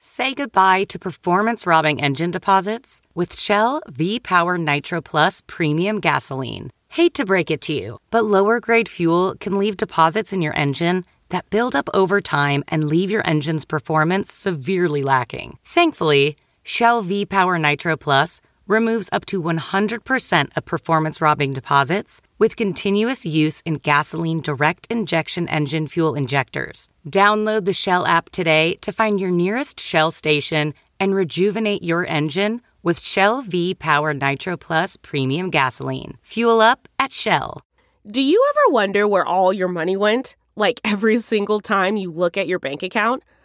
Say 0.00 0.32
goodbye 0.34 0.84
to 0.84 0.98
performance 0.98 1.66
robbing 1.66 2.00
engine 2.00 2.30
deposits 2.30 3.00
with 3.16 3.36
Shell 3.36 3.82
V 3.88 4.20
Power 4.20 4.56
Nitro 4.56 5.00
Plus 5.00 5.42
Premium 5.48 5.98
Gasoline. 5.98 6.70
Hate 6.88 7.14
to 7.14 7.24
break 7.24 7.50
it 7.50 7.60
to 7.62 7.72
you, 7.72 7.98
but 8.12 8.24
lower 8.24 8.60
grade 8.60 8.88
fuel 8.88 9.34
can 9.40 9.58
leave 9.58 9.76
deposits 9.76 10.32
in 10.32 10.40
your 10.40 10.56
engine 10.56 11.04
that 11.30 11.50
build 11.50 11.74
up 11.74 11.88
over 11.92 12.20
time 12.20 12.62
and 12.68 12.84
leave 12.84 13.10
your 13.10 13.26
engine's 13.26 13.64
performance 13.64 14.32
severely 14.32 15.02
lacking. 15.02 15.58
Thankfully, 15.64 16.36
Shell 16.62 17.02
V 17.02 17.26
Power 17.26 17.58
Nitro 17.58 17.96
Plus 17.96 18.40
removes 18.66 19.08
up 19.12 19.24
to 19.26 19.42
100% 19.42 20.56
of 20.56 20.64
performance 20.64 21.20
robbing 21.20 21.52
deposits 21.52 22.20
with 22.38 22.56
continuous 22.56 23.26
use 23.26 23.60
in 23.62 23.74
gasoline 23.74 24.40
direct 24.40 24.86
injection 24.90 25.48
engine 25.48 25.86
fuel 25.86 26.14
injectors. 26.14 26.88
Download 27.08 27.64
the 27.64 27.72
Shell 27.72 28.06
app 28.06 28.30
today 28.30 28.76
to 28.82 28.92
find 28.92 29.18
your 29.18 29.30
nearest 29.30 29.80
Shell 29.80 30.10
station 30.10 30.74
and 31.00 31.14
rejuvenate 31.14 31.82
your 31.82 32.06
engine 32.06 32.60
with 32.82 33.00
Shell 33.00 33.42
V 33.42 33.74
Power 33.74 34.14
Nitro 34.14 34.56
Plus 34.56 34.96
Premium 34.98 35.50
Gasoline. 35.50 36.18
Fuel 36.22 36.60
up 36.60 36.88
at 36.98 37.10
Shell. 37.10 37.62
Do 38.06 38.20
you 38.22 38.44
ever 38.50 38.72
wonder 38.74 39.08
where 39.08 39.24
all 39.24 39.52
your 39.52 39.68
money 39.68 39.96
went? 39.96 40.36
Like 40.56 40.80
every 40.84 41.16
single 41.16 41.60
time 41.60 41.96
you 41.96 42.12
look 42.12 42.36
at 42.36 42.46
your 42.46 42.58
bank 42.58 42.82
account? 42.82 43.22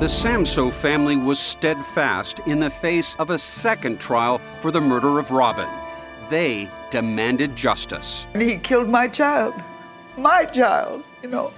The 0.00 0.06
Samsoe 0.06 0.72
family 0.72 1.16
was 1.16 1.38
steadfast 1.38 2.40
in 2.46 2.58
the 2.58 2.68
face 2.68 3.14
of 3.20 3.30
a 3.30 3.38
second 3.38 4.00
trial 4.00 4.38
for 4.60 4.72
the 4.72 4.80
murder 4.80 5.20
of 5.20 5.30
Robin. 5.30 5.68
They 6.28 6.68
demanded 6.90 7.54
justice. 7.54 8.26
And 8.34 8.42
he 8.42 8.56
killed 8.56 8.88
my 8.88 9.06
child. 9.06 9.54
My 10.18 10.46
child, 10.46 11.04
you 11.22 11.28
know. 11.28 11.52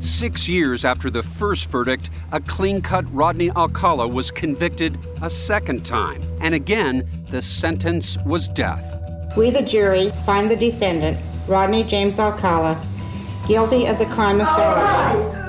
Six 0.00 0.46
years 0.46 0.84
after 0.84 1.08
the 1.08 1.22
first 1.22 1.68
verdict, 1.68 2.10
a 2.30 2.40
clean 2.40 2.82
cut 2.82 3.06
Rodney 3.12 3.50
Alcala 3.52 4.06
was 4.06 4.30
convicted 4.30 4.98
a 5.22 5.30
second 5.30 5.86
time. 5.86 6.22
And 6.42 6.54
again, 6.54 7.08
the 7.30 7.40
sentence 7.40 8.18
was 8.26 8.48
death. 8.48 9.00
We, 9.34 9.48
the 9.48 9.62
jury, 9.62 10.10
find 10.26 10.50
the 10.50 10.56
defendant, 10.56 11.18
Rodney 11.48 11.84
James 11.84 12.18
Alcala, 12.18 12.78
guilty 13.48 13.86
of 13.86 13.98
the 13.98 14.06
crime 14.06 14.42
of 14.42 14.46
felony. 14.48 15.47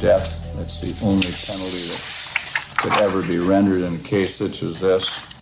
Death, 0.00 0.54
that's 0.56 0.80
the 0.80 1.06
only 1.06 1.22
penalty 1.22 1.88
that 1.88 2.74
could 2.76 2.92
ever 3.02 3.22
be 3.26 3.38
rendered 3.38 3.80
in 3.80 3.94
a 3.94 3.98
case 3.98 4.36
such 4.36 4.62
as 4.62 4.78
this. 4.78 5.34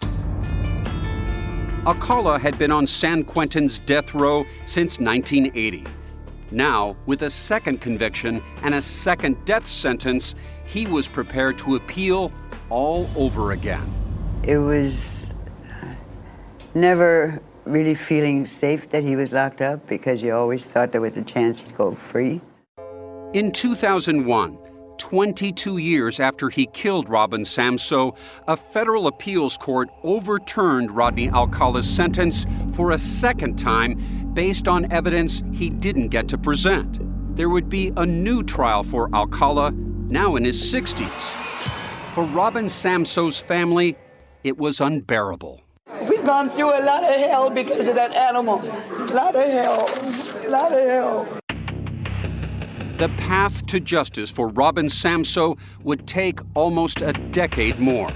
Alcala 1.86 2.38
had 2.38 2.56
been 2.56 2.70
on 2.70 2.86
San 2.86 3.24
Quentin's 3.24 3.78
death 3.80 4.14
row 4.14 4.46
since 4.64 4.98
1980. 5.00 5.84
Now, 6.50 6.96
with 7.06 7.22
a 7.22 7.30
second 7.30 7.80
conviction 7.80 8.40
and 8.62 8.74
a 8.74 8.80
second 8.80 9.44
death 9.44 9.66
sentence, 9.66 10.36
he 10.64 10.86
was 10.86 11.08
prepared 11.08 11.58
to 11.58 11.74
appeal 11.74 12.30
all 12.70 13.10
over 13.16 13.52
again. 13.52 13.92
It 14.44 14.58
was 14.58 15.34
never 16.74 17.40
really 17.64 17.94
feeling 17.94 18.46
safe 18.46 18.88
that 18.90 19.02
he 19.02 19.16
was 19.16 19.32
locked 19.32 19.60
up 19.60 19.86
because 19.86 20.22
you 20.22 20.32
always 20.32 20.64
thought 20.64 20.92
there 20.92 21.00
was 21.00 21.16
a 21.16 21.22
chance 21.22 21.60
he'd 21.60 21.76
go 21.76 21.92
free. 21.92 22.40
In 23.34 23.50
2001, 23.50 24.56
22 24.98 25.78
years 25.78 26.20
after 26.20 26.50
he 26.50 26.66
killed 26.66 27.08
Robin 27.08 27.42
Samsoe, 27.42 28.16
a 28.46 28.56
federal 28.56 29.08
appeals 29.08 29.56
court 29.56 29.88
overturned 30.04 30.92
Rodney 30.92 31.28
Alcala's 31.30 31.90
sentence 31.90 32.46
for 32.74 32.92
a 32.92 32.98
second 32.98 33.58
time 33.58 33.96
based 34.34 34.68
on 34.68 34.92
evidence 34.92 35.42
he 35.52 35.68
didn't 35.68 36.10
get 36.10 36.28
to 36.28 36.38
present. 36.38 37.00
There 37.36 37.48
would 37.48 37.68
be 37.68 37.92
a 37.96 38.06
new 38.06 38.44
trial 38.44 38.84
for 38.84 39.12
Alcala, 39.12 39.72
now 39.72 40.36
in 40.36 40.44
his 40.44 40.72
60s. 40.72 41.08
For 42.14 42.22
Robin 42.22 42.66
Samsoe's 42.66 43.36
family, 43.36 43.96
it 44.44 44.58
was 44.58 44.80
unbearable. 44.80 45.60
We've 46.08 46.24
gone 46.24 46.50
through 46.50 46.70
a 46.70 46.84
lot 46.84 47.02
of 47.02 47.16
hell 47.16 47.50
because 47.50 47.88
of 47.88 47.96
that 47.96 48.14
animal. 48.14 48.62
A 48.62 49.12
lot 49.12 49.34
of 49.34 49.42
hell. 49.42 49.90
A 50.46 50.48
lot 50.48 50.72
of 50.72 50.88
hell. 50.88 51.40
The 52.96 53.08
path 53.18 53.66
to 53.66 53.80
justice 53.80 54.30
for 54.30 54.50
Robin 54.50 54.86
Samsoe 54.86 55.58
would 55.82 56.06
take 56.06 56.38
almost 56.54 57.02
a 57.02 57.12
decade 57.12 57.80
more. 57.80 58.08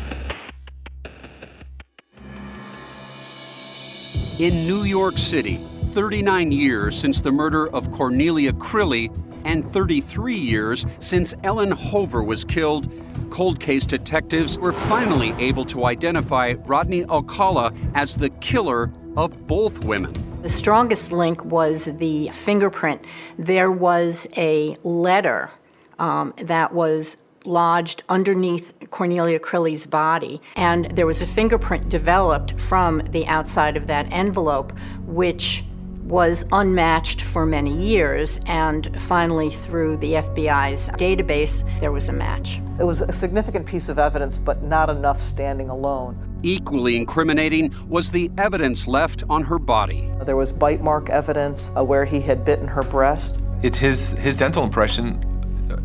In 4.38 4.68
New 4.68 4.84
York 4.84 5.18
City, 5.18 5.56
39 5.56 6.52
years 6.52 6.96
since 6.96 7.20
the 7.20 7.32
murder 7.32 7.68
of 7.70 7.90
Cornelia 7.90 8.52
Crilley 8.52 9.10
and 9.44 9.68
33 9.72 10.36
years 10.36 10.86
since 11.00 11.34
Ellen 11.42 11.72
Hover 11.72 12.22
was 12.22 12.44
killed, 12.44 12.88
cold 13.30 13.58
case 13.58 13.84
detectives 13.84 14.58
were 14.58 14.72
finally 14.72 15.34
able 15.40 15.64
to 15.64 15.86
identify 15.86 16.54
Rodney 16.66 17.04
Alcala 17.06 17.72
as 17.96 18.16
the 18.16 18.30
killer 18.30 18.92
of 19.16 19.48
both 19.48 19.84
women. 19.84 20.27
The 20.42 20.48
strongest 20.48 21.10
link 21.10 21.44
was 21.44 21.86
the 21.86 22.28
fingerprint. 22.28 23.04
There 23.38 23.72
was 23.72 24.28
a 24.36 24.76
letter 24.84 25.50
um, 25.98 26.32
that 26.36 26.72
was 26.72 27.16
lodged 27.44 28.04
underneath 28.08 28.72
Cornelia 28.90 29.40
Crilley's 29.40 29.86
body, 29.86 30.40
and 30.54 30.84
there 30.96 31.06
was 31.06 31.20
a 31.20 31.26
fingerprint 31.26 31.88
developed 31.88 32.58
from 32.60 33.02
the 33.10 33.26
outside 33.26 33.76
of 33.76 33.88
that 33.88 34.06
envelope, 34.12 34.72
which 35.06 35.64
was 36.08 36.42
unmatched 36.52 37.20
for 37.20 37.44
many 37.44 37.70
years, 37.70 38.40
and 38.46 38.98
finally, 39.02 39.50
through 39.50 39.98
the 39.98 40.14
FBI's 40.14 40.88
database, 40.90 41.62
there 41.80 41.92
was 41.92 42.08
a 42.08 42.12
match. 42.12 42.60
It 42.80 42.84
was 42.84 43.02
a 43.02 43.12
significant 43.12 43.66
piece 43.66 43.90
of 43.90 43.98
evidence, 43.98 44.38
but 44.38 44.62
not 44.62 44.88
enough 44.88 45.20
standing 45.20 45.68
alone. 45.68 46.16
Equally 46.42 46.96
incriminating 46.96 47.74
was 47.88 48.10
the 48.10 48.30
evidence 48.38 48.86
left 48.86 49.22
on 49.28 49.42
her 49.44 49.58
body. 49.58 50.10
There 50.24 50.36
was 50.36 50.50
bite 50.50 50.80
mark 50.80 51.10
evidence 51.10 51.72
uh, 51.76 51.84
where 51.84 52.06
he 52.06 52.20
had 52.20 52.42
bitten 52.42 52.66
her 52.66 52.84
breast. 52.84 53.42
It's 53.62 53.78
his, 53.78 54.12
his 54.12 54.34
dental 54.34 54.64
impression 54.64 55.22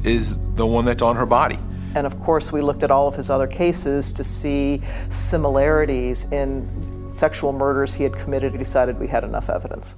is 0.05 0.37
the 0.55 0.65
one 0.65 0.85
that's 0.85 1.01
on 1.01 1.17
her 1.17 1.25
body. 1.25 1.59
And 1.95 2.07
of 2.07 2.17
course, 2.21 2.53
we 2.53 2.61
looked 2.61 2.83
at 2.83 2.91
all 2.91 3.09
of 3.09 3.15
his 3.15 3.29
other 3.29 3.47
cases 3.47 4.13
to 4.13 4.23
see 4.23 4.79
similarities 5.09 6.31
in 6.31 7.09
sexual 7.09 7.51
murders 7.51 7.93
he 7.93 8.03
had 8.03 8.17
committed. 8.17 8.53
We 8.53 8.57
decided 8.57 8.97
we 8.99 9.07
had 9.07 9.25
enough 9.25 9.49
evidence. 9.49 9.97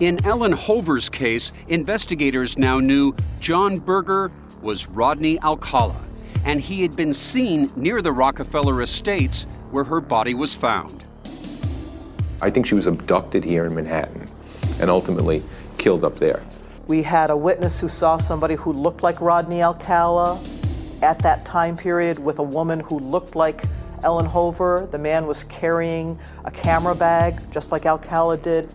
In 0.00 0.24
Ellen 0.24 0.52
Hover's 0.52 1.10
case, 1.10 1.52
investigators 1.68 2.56
now 2.56 2.80
knew 2.80 3.14
John 3.38 3.78
Berger 3.78 4.32
was 4.62 4.88
Rodney 4.88 5.38
Alcala, 5.42 6.02
and 6.42 6.58
he 6.58 6.80
had 6.80 6.96
been 6.96 7.12
seen 7.12 7.70
near 7.76 8.00
the 8.00 8.10
Rockefeller 8.10 8.80
estates 8.80 9.44
where 9.70 9.84
her 9.84 10.00
body 10.00 10.32
was 10.32 10.54
found. 10.54 11.04
I 12.40 12.48
think 12.48 12.64
she 12.64 12.74
was 12.74 12.86
abducted 12.86 13.44
here 13.44 13.66
in 13.66 13.74
Manhattan 13.74 14.26
and 14.80 14.88
ultimately 14.88 15.42
killed 15.76 16.02
up 16.02 16.14
there. 16.14 16.42
We 16.86 17.02
had 17.02 17.28
a 17.28 17.36
witness 17.36 17.78
who 17.78 17.88
saw 17.88 18.16
somebody 18.16 18.54
who 18.54 18.72
looked 18.72 19.02
like 19.02 19.20
Rodney 19.20 19.62
Alcala 19.62 20.42
at 21.02 21.18
that 21.18 21.44
time 21.44 21.76
period 21.76 22.18
with 22.18 22.38
a 22.38 22.42
woman 22.42 22.80
who 22.80 22.98
looked 23.00 23.36
like 23.36 23.64
Ellen 24.02 24.24
Hover. 24.24 24.88
The 24.90 24.98
man 24.98 25.26
was 25.26 25.44
carrying 25.44 26.18
a 26.46 26.50
camera 26.50 26.94
bag, 26.94 27.50
just 27.50 27.70
like 27.70 27.84
Alcala 27.84 28.38
did. 28.38 28.72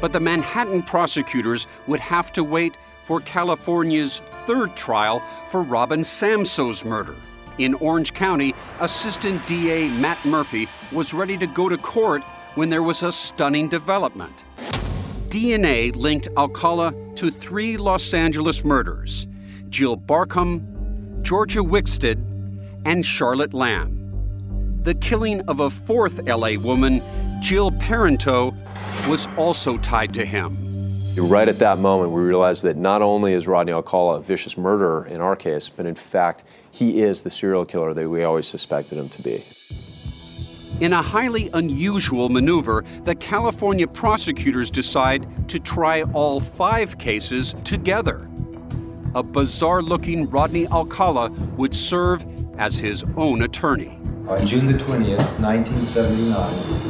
But 0.00 0.12
the 0.12 0.20
Manhattan 0.20 0.82
prosecutors 0.82 1.66
would 1.86 2.00
have 2.00 2.32
to 2.32 2.44
wait 2.44 2.74
for 3.04 3.20
California's 3.20 4.20
third 4.46 4.76
trial 4.76 5.22
for 5.50 5.62
Robin 5.62 6.02
Samso's 6.02 6.84
murder. 6.84 7.16
In 7.58 7.74
Orange 7.74 8.14
County, 8.14 8.54
Assistant 8.80 9.46
DA 9.46 9.88
Matt 10.00 10.22
Murphy 10.24 10.68
was 10.90 11.14
ready 11.14 11.36
to 11.38 11.46
go 11.46 11.68
to 11.68 11.76
court 11.76 12.22
when 12.56 12.70
there 12.70 12.82
was 12.82 13.02
a 13.02 13.12
stunning 13.12 13.68
development. 13.68 14.44
DNA 15.28 15.94
linked 15.94 16.28
Alcala 16.36 16.92
to 17.16 17.30
three 17.30 17.76
Los 17.76 18.14
Angeles 18.14 18.64
murders 18.64 19.26
Jill 19.68 19.96
Barcombe, 19.96 20.62
Georgia 21.22 21.60
Wixted, 21.60 22.18
and 22.84 23.04
Charlotte 23.04 23.54
Lamb. 23.54 24.00
The 24.82 24.94
killing 24.94 25.40
of 25.48 25.60
a 25.60 25.70
fourth 25.70 26.26
LA 26.28 26.52
woman, 26.62 27.00
Jill 27.40 27.70
Parenteau, 27.72 28.54
was 29.08 29.28
also 29.36 29.76
tied 29.78 30.14
to 30.14 30.24
him. 30.24 30.56
Right 31.16 31.46
at 31.46 31.58
that 31.58 31.78
moment, 31.78 32.10
we 32.10 32.22
realized 32.22 32.64
that 32.64 32.76
not 32.76 33.02
only 33.02 33.34
is 33.34 33.46
Rodney 33.46 33.72
Alcala 33.72 34.18
a 34.18 34.22
vicious 34.22 34.56
murderer 34.56 35.06
in 35.06 35.20
our 35.20 35.36
case, 35.36 35.68
but 35.68 35.86
in 35.86 35.94
fact, 35.94 36.44
he 36.70 37.02
is 37.02 37.20
the 37.20 37.30
serial 37.30 37.64
killer 37.64 37.94
that 37.94 38.08
we 38.08 38.24
always 38.24 38.48
suspected 38.48 38.98
him 38.98 39.08
to 39.10 39.22
be. 39.22 39.44
In 40.80 40.92
a 40.92 41.02
highly 41.02 41.50
unusual 41.54 42.28
maneuver, 42.28 42.84
the 43.04 43.14
California 43.14 43.86
prosecutors 43.86 44.70
decide 44.70 45.48
to 45.48 45.60
try 45.60 46.02
all 46.14 46.40
five 46.40 46.98
cases 46.98 47.54
together. 47.62 48.28
A 49.14 49.22
bizarre 49.22 49.82
looking 49.82 50.28
Rodney 50.28 50.66
Alcala 50.66 51.30
would 51.56 51.74
serve 51.74 52.24
as 52.58 52.76
his 52.76 53.04
own 53.16 53.42
attorney. 53.42 53.98
On 54.26 54.44
June 54.44 54.66
the 54.66 54.72
20th, 54.72 55.38
1979, 55.38 56.83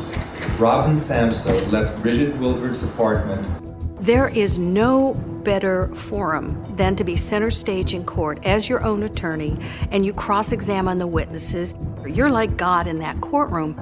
Robin 0.64 0.96
Samsoe 0.96 1.70
left 1.70 2.00
Bridget 2.00 2.34
Wilvert's 2.38 2.84
apartment. 2.84 3.46
There 4.02 4.28
is 4.28 4.56
no 4.56 5.12
better 5.44 5.94
forum 5.94 6.74
than 6.74 6.96
to 6.96 7.04
be 7.04 7.18
center 7.18 7.50
stage 7.50 7.92
in 7.92 8.02
court 8.02 8.38
as 8.46 8.66
your 8.66 8.82
own 8.82 9.02
attorney 9.02 9.58
and 9.90 10.06
you 10.06 10.14
cross 10.14 10.52
examine 10.52 10.96
the 10.96 11.06
witnesses. 11.06 11.74
You're 12.06 12.30
like 12.30 12.56
God 12.56 12.86
in 12.86 12.98
that 13.00 13.20
courtroom. 13.20 13.78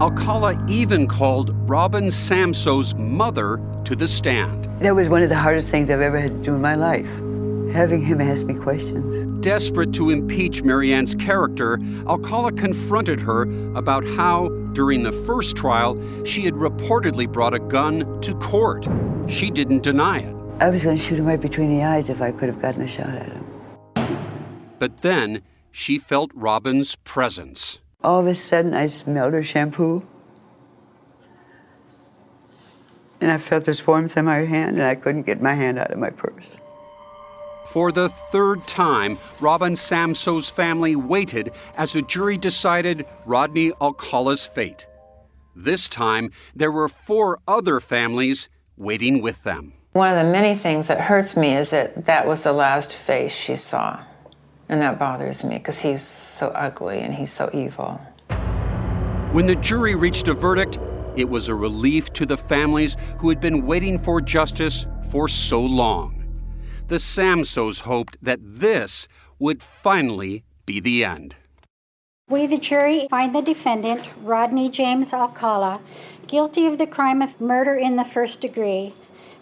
Alcala 0.00 0.60
even 0.68 1.06
called 1.06 1.54
Robin 1.70 2.06
Samsoe's 2.06 2.96
mother 2.96 3.60
to 3.84 3.94
the 3.94 4.08
stand. 4.08 4.64
That 4.80 4.96
was 4.96 5.08
one 5.08 5.22
of 5.22 5.28
the 5.28 5.36
hardest 5.36 5.68
things 5.68 5.88
I've 5.88 6.00
ever 6.00 6.18
had 6.18 6.32
to 6.32 6.42
do 6.42 6.56
in 6.56 6.60
my 6.60 6.74
life, 6.74 7.16
having 7.74 8.04
him 8.04 8.20
ask 8.20 8.46
me 8.46 8.54
questions. 8.54 9.44
Desperate 9.44 9.92
to 9.94 10.10
impeach 10.10 10.62
Marianne's 10.62 11.14
character, 11.16 11.80
Alcala 12.06 12.52
confronted 12.52 13.20
her 13.20 13.42
about 13.74 14.06
how, 14.06 14.48
during 14.72 15.02
the 15.02 15.12
first 15.26 15.56
trial, 15.56 16.00
she 16.24 16.42
had 16.42 16.54
reportedly 16.54 17.30
brought 17.30 17.52
a 17.52 17.58
gun 17.58 18.20
to 18.22 18.32
court. 18.36 18.86
She 19.28 19.50
didn't 19.50 19.82
deny 19.82 20.20
it. 20.20 20.34
I 20.60 20.70
was 20.70 20.84
going 20.84 20.96
to 20.96 21.02
shoot 21.02 21.18
him 21.18 21.26
right 21.26 21.40
between 21.40 21.76
the 21.76 21.82
eyes 21.82 22.08
if 22.08 22.22
I 22.22 22.30
could 22.30 22.48
have 22.48 22.62
gotten 22.62 22.82
a 22.82 22.86
shot 22.86 23.08
at 23.08 23.26
him. 23.26 23.44
But 24.78 25.02
then 25.02 25.42
she 25.72 25.98
felt 25.98 26.30
Robin's 26.32 26.94
presence. 26.94 27.80
All 28.04 28.20
of 28.20 28.26
a 28.28 28.36
sudden, 28.36 28.72
I 28.72 28.86
smelled 28.86 29.32
her 29.32 29.42
shampoo. 29.42 30.06
And 33.20 33.32
I 33.32 33.38
felt 33.38 33.64
this 33.64 33.84
warmth 33.84 34.16
in 34.16 34.26
my 34.26 34.44
hand, 34.44 34.76
and 34.76 34.86
I 34.86 34.94
couldn't 34.94 35.22
get 35.22 35.42
my 35.42 35.54
hand 35.54 35.78
out 35.78 35.90
of 35.90 35.98
my 35.98 36.10
purse. 36.10 36.58
For 37.74 37.90
the 37.90 38.08
third 38.08 38.68
time, 38.68 39.18
Robin 39.40 39.74
Samsoe's 39.74 40.48
family 40.48 40.94
waited 40.94 41.50
as 41.76 41.96
a 41.96 42.02
jury 42.02 42.38
decided 42.38 43.04
Rodney 43.26 43.72
Alcala's 43.80 44.46
fate. 44.46 44.86
This 45.56 45.88
time, 45.88 46.30
there 46.54 46.70
were 46.70 46.88
four 46.88 47.40
other 47.48 47.80
families 47.80 48.48
waiting 48.76 49.20
with 49.20 49.42
them. 49.42 49.72
One 49.90 50.16
of 50.16 50.24
the 50.24 50.30
many 50.30 50.54
things 50.54 50.86
that 50.86 51.00
hurts 51.00 51.36
me 51.36 51.56
is 51.56 51.70
that 51.70 52.06
that 52.06 52.28
was 52.28 52.44
the 52.44 52.52
last 52.52 52.94
face 52.94 53.34
she 53.34 53.56
saw. 53.56 54.04
And 54.68 54.80
that 54.80 55.00
bothers 55.00 55.42
me 55.42 55.56
because 55.56 55.80
he's 55.80 56.04
so 56.04 56.50
ugly 56.50 57.00
and 57.00 57.12
he's 57.12 57.32
so 57.32 57.50
evil. 57.52 58.00
When 59.32 59.46
the 59.46 59.56
jury 59.56 59.96
reached 59.96 60.28
a 60.28 60.34
verdict, 60.34 60.78
it 61.16 61.28
was 61.28 61.48
a 61.48 61.54
relief 61.56 62.12
to 62.12 62.24
the 62.24 62.38
families 62.38 62.96
who 63.18 63.30
had 63.30 63.40
been 63.40 63.66
waiting 63.66 63.98
for 63.98 64.20
justice 64.20 64.86
for 65.10 65.26
so 65.26 65.60
long. 65.60 66.23
The 66.86 66.96
Samsoes 66.96 67.80
hoped 67.80 68.18
that 68.20 68.40
this 68.42 69.08
would 69.38 69.62
finally 69.62 70.44
be 70.66 70.80
the 70.80 71.02
end. 71.02 71.34
We, 72.28 72.46
the 72.46 72.58
jury, 72.58 73.06
find 73.08 73.34
the 73.34 73.40
defendant, 73.40 74.06
Rodney 74.22 74.68
James 74.68 75.14
Alcala, 75.14 75.80
guilty 76.26 76.66
of 76.66 76.76
the 76.76 76.86
crime 76.86 77.22
of 77.22 77.40
murder 77.40 77.74
in 77.74 77.96
the 77.96 78.04
first 78.04 78.42
degree. 78.42 78.92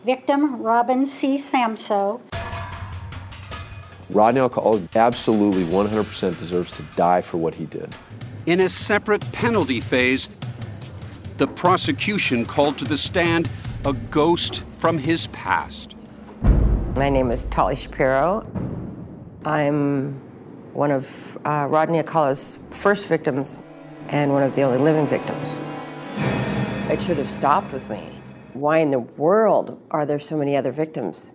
Victim, 0.04 0.62
Robin 0.62 1.04
C. 1.04 1.36
Samsoe. 1.36 2.20
Rodney 4.08 4.40
Alcala 4.40 4.80
absolutely 4.94 5.64
100% 5.64 6.38
deserves 6.38 6.70
to 6.72 6.82
die 6.94 7.22
for 7.22 7.38
what 7.38 7.54
he 7.54 7.66
did. 7.66 7.92
In 8.46 8.60
a 8.60 8.68
separate 8.68 9.32
penalty 9.32 9.80
phase, 9.80 10.28
the 11.38 11.48
prosecution 11.48 12.44
called 12.44 12.78
to 12.78 12.84
the 12.84 12.98
stand 12.98 13.48
a 13.84 13.92
ghost 13.92 14.62
from 14.78 14.98
his 14.98 15.26
past. 15.28 15.91
My 16.94 17.08
name 17.08 17.30
is 17.30 17.44
Tali 17.44 17.74
Shapiro. 17.74 18.46
I'm 19.46 20.20
one 20.74 20.90
of 20.90 21.38
uh, 21.42 21.66
Rodney 21.70 21.96
Alcala's 21.96 22.58
first 22.70 23.06
victims 23.06 23.62
and 24.08 24.30
one 24.30 24.42
of 24.42 24.54
the 24.54 24.60
only 24.60 24.76
living 24.76 25.06
victims. 25.06 25.54
It 26.90 27.00
should 27.00 27.16
have 27.16 27.30
stopped 27.30 27.72
with 27.72 27.88
me. 27.88 28.20
Why 28.52 28.76
in 28.78 28.90
the 28.90 28.98
world 28.98 29.80
are 29.90 30.04
there 30.04 30.20
so 30.20 30.36
many 30.36 30.54
other 30.54 30.70
victims 30.70 31.32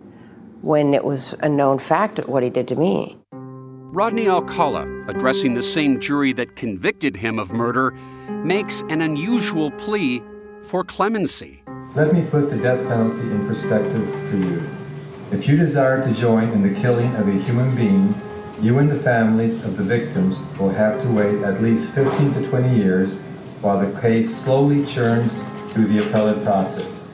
when 0.61 0.93
it 0.93 1.03
was 1.03 1.33
a 1.39 1.49
known 1.49 1.79
fact 1.79 2.19
what 2.27 2.43
he 2.43 2.51
did 2.51 2.67
to 2.67 2.75
me? 2.75 3.17
Rodney 3.31 4.29
Alcala, 4.29 4.85
addressing 5.07 5.55
the 5.55 5.63
same 5.63 5.99
jury 5.99 6.33
that 6.33 6.55
convicted 6.55 7.15
him 7.15 7.39
of 7.39 7.51
murder, 7.51 7.93
makes 8.43 8.81
an 8.89 9.01
unusual 9.01 9.71
plea 9.71 10.21
for 10.61 10.83
clemency. 10.83 11.63
Let 11.95 12.13
me 12.13 12.23
put 12.29 12.51
the 12.51 12.57
death 12.57 12.87
penalty 12.87 13.21
in 13.21 13.47
perspective 13.47 14.07
for 14.29 14.37
you. 14.37 14.86
If 15.29 15.45
you 15.45 15.57
desire 15.57 16.01
to 16.01 16.13
join 16.13 16.47
in 16.51 16.61
the 16.61 16.79
killing 16.79 17.13
of 17.17 17.27
a 17.27 17.33
human 17.33 17.75
being, 17.75 18.15
you 18.61 18.79
and 18.79 18.89
the 18.89 18.97
families 18.97 19.61
of 19.65 19.75
the 19.75 19.83
victims 19.83 20.39
will 20.57 20.69
have 20.69 21.01
to 21.01 21.09
wait 21.09 21.43
at 21.43 21.61
least 21.61 21.91
15 21.91 22.33
to 22.35 22.47
20 22.47 22.73
years 22.73 23.15
while 23.59 23.77
the 23.77 23.99
case 23.99 24.33
slowly 24.33 24.85
churns 24.85 25.43
through 25.73 25.87
the 25.87 26.07
appellate 26.07 26.41
process. 26.45 27.05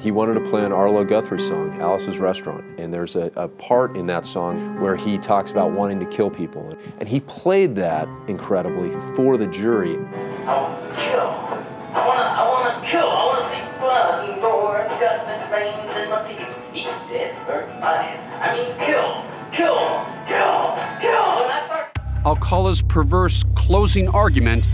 He 0.00 0.10
wanted 0.10 0.34
to 0.34 0.40
play 0.40 0.64
an 0.64 0.72
Arlo 0.72 1.04
Guthrie 1.04 1.38
song, 1.38 1.80
Alice's 1.80 2.18
Restaurant, 2.18 2.64
and 2.76 2.92
there's 2.92 3.14
a, 3.14 3.30
a, 3.36 3.46
part 3.46 3.96
in 3.96 4.06
that 4.06 4.26
song 4.26 4.80
where 4.80 4.96
he 4.96 5.16
talks 5.16 5.52
about 5.52 5.70
wanting 5.70 6.00
to 6.00 6.06
kill 6.06 6.28
people. 6.28 6.76
And 6.98 7.08
he 7.08 7.20
played 7.20 7.76
that 7.76 8.08
incredibly 8.26 8.90
for 9.14 9.36
the 9.36 9.46
jury. 9.46 9.94
I 9.94 10.60
want 10.60 10.98
to 10.98 11.04
kill. 11.04 11.20
I 11.94 12.06
want 12.08 12.18
to, 12.18 12.86
I 12.86 12.90
kill. 12.90 13.08
I 13.08 13.26
want 13.26 13.44
to 13.44 13.54
see 13.54 13.78
blood 13.78 14.28
and 14.28 14.40
gore 14.40 14.80
and 14.80 14.90
guts 14.98 15.28
and 15.28 15.50
veins 15.50 15.92
and 15.94 16.10
my 16.10 16.26
teeth. 16.26 16.59
Eat 16.72 16.86
dead, 17.08 17.34
burnt 17.46 17.68
bodies. 17.80 18.20
I 18.40 18.54
mean, 18.54 18.78
kill, 18.78 19.24
kill, 19.50 20.06
kill, 20.28 20.76
kill. 21.00 21.42
And 21.42 21.52
I 21.52 21.62
start... 21.66 21.98
Alcala's 22.24 22.80
perverse 22.82 23.42
closing 23.56 24.08
argument 24.08 24.68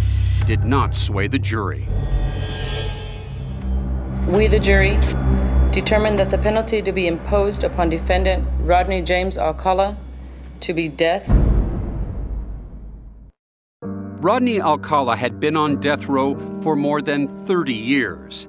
did 0.46 0.64
not 0.64 0.94
sway 0.94 1.26
the 1.26 1.38
jury. 1.38 1.86
We, 4.28 4.46
the 4.46 4.60
jury, 4.60 4.98
determine 5.70 6.16
that 6.16 6.30
the 6.30 6.38
penalty 6.38 6.82
to 6.82 6.92
be 6.92 7.06
imposed 7.06 7.64
upon 7.64 7.88
defendant 7.88 8.46
Rodney 8.60 9.00
James 9.00 9.38
Alcala 9.38 9.96
to 10.60 10.74
be 10.74 10.88
death. 10.88 11.26
Rodney 13.82 14.60
Alcala 14.60 15.16
had 15.16 15.40
been 15.40 15.56
on 15.56 15.80
death 15.80 16.08
row 16.08 16.34
for 16.60 16.76
more 16.76 17.00
than 17.00 17.46
30 17.46 17.72
years. 17.72 18.48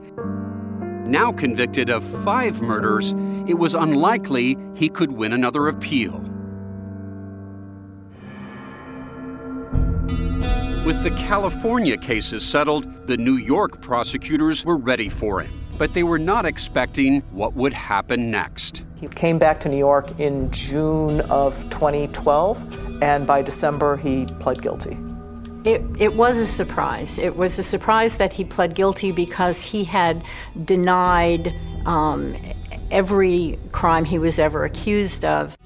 Now 1.06 1.32
convicted 1.32 1.90
of 1.90 2.04
five 2.26 2.62
murders, 2.62 3.14
it 3.48 3.58
was 3.58 3.74
unlikely 3.74 4.58
he 4.76 4.90
could 4.90 5.12
win 5.12 5.34
another 5.34 5.68
appeal. 5.68 6.24
With 10.86 11.04
the 11.04 11.12
California 11.18 11.98
cases 11.98 12.46
settled, 12.46 13.08
the 13.08 13.18
New 13.18 13.36
York 13.36 13.82
prosecutors 13.82 14.64
were 14.64 14.78
ready 14.78 15.10
for 15.10 15.42
him 15.42 15.68
but 15.78 15.94
they 15.94 16.04
were 16.04 16.20
not 16.20 16.46
expecting 16.46 17.22
what 17.32 17.54
would 17.54 17.74
happen 17.74 18.32
next. 18.32 18.86
He 18.96 19.08
came 19.08 19.38
back 19.38 19.60
to 19.62 19.70
New 19.70 19.78
York 19.78 20.20
in 20.20 20.50
June 20.52 21.22
of 21.22 21.58
2012, 21.70 23.04
and 23.04 23.28
by 23.28 23.42
December, 23.42 23.98
he 23.98 24.26
pled 24.40 24.62
guilty. 24.62 24.98
It, 25.64 25.84
it, 26.00 26.16
was 26.16 26.40
a 26.40 26.48
surprise. 26.48 27.18
It 27.18 27.36
was 27.36 27.60
a 27.60 27.64
surprise 27.64 28.18
that 28.18 28.32
he 28.32 28.46
pled 28.46 28.74
guilty 28.74 29.12
because 29.12 29.62
he 29.62 29.84
had 29.84 30.24
denied 30.66 31.54
um, 31.86 32.36
every 32.92 33.60
crime 33.72 34.06
he 34.06 34.20
was 34.20 34.40
ever 34.40 34.66
accused 34.66 35.26
of. 35.26 35.58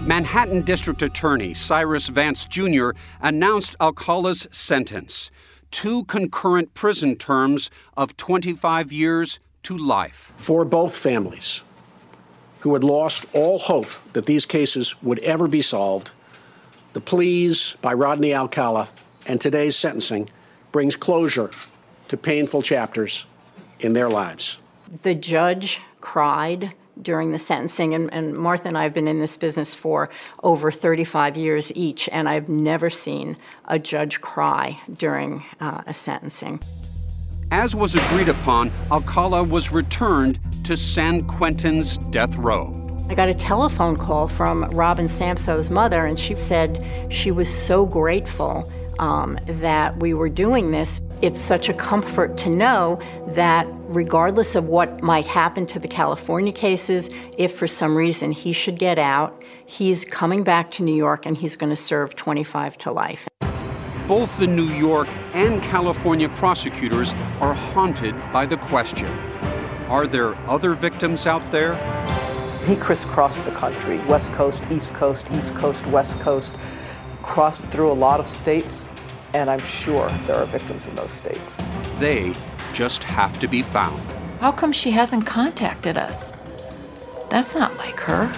Manhattan 0.00 0.62
District 0.62 1.02
Attorney 1.02 1.52
Cyrus 1.52 2.06
Vance 2.06 2.46
Jr. 2.46 2.90
announced 3.20 3.76
Alcala's 3.80 4.48
sentence 4.50 5.30
two 5.70 6.04
concurrent 6.04 6.74
prison 6.74 7.16
terms 7.16 7.70
of 7.96 8.16
25 8.16 8.92
years 8.92 9.38
to 9.62 9.76
life. 9.76 10.32
For 10.36 10.64
both 10.64 10.96
families 10.96 11.62
who 12.60 12.74
had 12.74 12.84
lost 12.84 13.24
all 13.32 13.58
hope 13.58 13.88
that 14.12 14.26
these 14.26 14.46
cases 14.46 15.00
would 15.02 15.18
ever 15.20 15.48
be 15.48 15.62
solved, 15.62 16.10
the 16.92 17.00
pleas 17.00 17.76
by 17.80 17.92
Rodney 17.92 18.34
Alcala 18.34 18.88
and 19.26 19.40
today's 19.40 19.76
sentencing 19.76 20.28
brings 20.72 20.96
closure 20.96 21.50
to 22.08 22.16
painful 22.16 22.62
chapters 22.62 23.26
in 23.78 23.92
their 23.92 24.08
lives. 24.08 24.58
The 25.02 25.14
judge 25.14 25.80
cried 26.00 26.72
during 27.02 27.32
the 27.32 27.38
sentencing. 27.38 27.94
And, 27.94 28.12
and, 28.12 28.34
Martha 28.34 28.68
and 28.68 28.76
I 28.76 28.82
have 28.82 28.94
been 28.94 29.08
in 29.08 29.20
this 29.20 29.36
business 29.36 29.74
for 29.74 30.10
over 30.42 30.70
35 30.70 31.36
years 31.36 31.72
each, 31.74 32.08
and 32.12 32.28
I've 32.28 32.48
never 32.48 32.90
seen 32.90 33.36
a 33.66 33.78
judge 33.78 34.20
cry 34.20 34.78
during 34.96 35.44
uh, 35.60 35.82
a 35.86 35.94
sentencing. 35.94 36.60
As 37.50 37.74
was 37.74 37.96
agreed 37.96 38.28
upon, 38.28 38.70
Alcala 38.92 39.42
was 39.42 39.72
returned 39.72 40.38
to 40.64 40.76
San 40.76 41.26
Quentin's 41.26 41.98
death 42.10 42.36
row. 42.36 42.76
I 43.08 43.14
got 43.14 43.28
a 43.28 43.34
telephone 43.34 43.96
call 43.96 44.28
from 44.28 44.70
Robin 44.70 45.08
Samsoe's 45.08 45.68
mother, 45.68 46.06
and 46.06 46.18
she 46.18 46.32
said 46.32 46.86
she 47.12 47.32
was 47.32 47.52
so 47.52 47.84
grateful 47.84 48.70
um, 49.00 49.38
that 49.46 49.96
we 49.96 50.14
were 50.14 50.28
doing 50.28 50.70
this. 50.70 51.00
It's 51.22 51.40
such 51.40 51.68
a 51.68 51.74
comfort 51.74 52.36
to 52.38 52.50
know 52.50 53.00
that 53.28 53.66
regardless 53.88 54.54
of 54.54 54.66
what 54.66 55.02
might 55.02 55.26
happen 55.26 55.66
to 55.66 55.78
the 55.78 55.88
California 55.88 56.52
cases, 56.52 57.10
if 57.36 57.56
for 57.56 57.66
some 57.66 57.96
reason 57.96 58.30
he 58.30 58.52
should 58.52 58.78
get 58.78 58.98
out, 58.98 59.42
he's 59.66 60.04
coming 60.04 60.44
back 60.44 60.70
to 60.72 60.82
New 60.82 60.94
York 60.94 61.24
and 61.24 61.36
he's 61.36 61.56
going 61.56 61.70
to 61.70 61.76
serve 61.76 62.14
25 62.14 62.76
to 62.78 62.92
life. 62.92 63.26
Both 64.06 64.38
the 64.38 64.46
New 64.46 64.68
York 64.68 65.08
and 65.32 65.62
California 65.62 66.28
prosecutors 66.28 67.12
are 67.40 67.54
haunted 67.54 68.14
by 68.32 68.44
the 68.44 68.56
question 68.56 69.06
Are 69.88 70.06
there 70.06 70.34
other 70.48 70.74
victims 70.74 71.26
out 71.26 71.50
there? 71.50 71.74
He 72.66 72.76
crisscrossed 72.76 73.44
the 73.44 73.52
country 73.52 73.98
West 74.04 74.34
Coast, 74.34 74.66
East 74.70 74.94
Coast, 74.94 75.32
East 75.32 75.54
Coast, 75.54 75.86
West 75.86 76.20
Coast, 76.20 76.60
crossed 77.22 77.66
through 77.66 77.90
a 77.90 77.94
lot 77.94 78.20
of 78.20 78.26
states, 78.26 78.88
and 79.34 79.48
I'm 79.48 79.60
sure 79.60 80.08
there 80.26 80.36
are 80.36 80.46
victims 80.46 80.86
in 80.86 80.94
those 80.94 81.12
states. 81.12 81.56
They 81.98 82.34
just 82.72 83.04
have 83.04 83.38
to 83.40 83.48
be 83.48 83.62
found. 83.62 84.00
How 84.40 84.52
come 84.52 84.72
she 84.72 84.90
hasn't 84.90 85.26
contacted 85.26 85.98
us? 85.98 86.32
That's 87.28 87.54
not 87.54 87.76
like 87.76 88.00
her. 88.00 88.36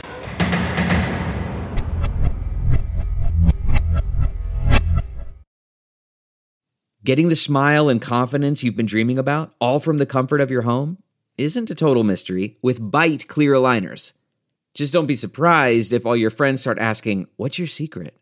Getting 7.05 7.29
the 7.29 7.37
smile 7.37 7.89
and 7.89 8.01
confidence 8.01 8.63
you've 8.63 8.77
been 8.77 8.87
dreaming 8.87 9.19
about, 9.19 9.53
all 9.61 9.81
from 9.81 9.99
the 9.99 10.07
comfort 10.07 10.41
of 10.41 10.53
your 10.53 10.63
home, 10.63 10.99
isn't 11.37 11.71
a 11.71 11.75
total 11.75 12.05
mystery 12.05 12.59
with 12.63 12.81
Byte 12.81 13.27
clear 13.27 13.55
aligners. 13.55 14.13
Just 14.75 14.93
don't 14.93 15.07
be 15.07 15.17
surprised 15.17 15.93
if 15.93 16.07
all 16.07 16.17
your 16.17 16.31
friends 16.31 16.61
start 16.61 16.79
asking, 16.79 17.27
What's 17.37 17.59
your 17.59 17.67
secret? 17.67 18.22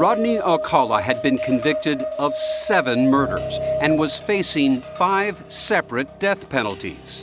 Rodney 0.00 0.38
Alcala 0.38 1.02
had 1.02 1.20
been 1.20 1.36
convicted 1.36 2.04
of 2.18 2.34
seven 2.34 3.10
murders 3.10 3.58
and 3.82 3.98
was 3.98 4.16
facing 4.16 4.80
five 4.96 5.44
separate 5.48 6.18
death 6.18 6.48
penalties. 6.48 7.22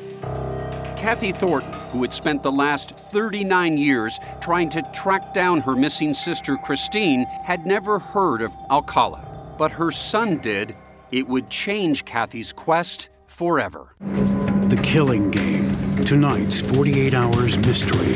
Kathy 0.95 1.31
Thornton, 1.31 1.73
who 1.89 2.03
had 2.03 2.13
spent 2.13 2.43
the 2.43 2.51
last 2.51 2.91
39 3.11 3.79
years 3.79 4.19
trying 4.41 4.69
to 4.69 4.83
track 4.93 5.33
down 5.33 5.59
her 5.61 5.75
missing 5.75 6.13
sister 6.13 6.55
Christine, 6.55 7.25
had 7.43 7.65
never 7.65 7.97
heard 7.97 8.43
of 8.43 8.53
Alcala. 8.69 9.55
But 9.57 9.71
her 9.71 9.89
son 9.89 10.37
did. 10.37 10.75
It 11.11 11.27
would 11.27 11.49
change 11.49 12.05
Kathy's 12.05 12.53
quest 12.53 13.09
forever. 13.25 13.95
The 14.01 14.79
Killing 14.83 15.31
Game. 15.31 15.76
Tonight's 16.05 16.61
48 16.61 17.13
Hours 17.13 17.57
Mystery. 17.65 18.13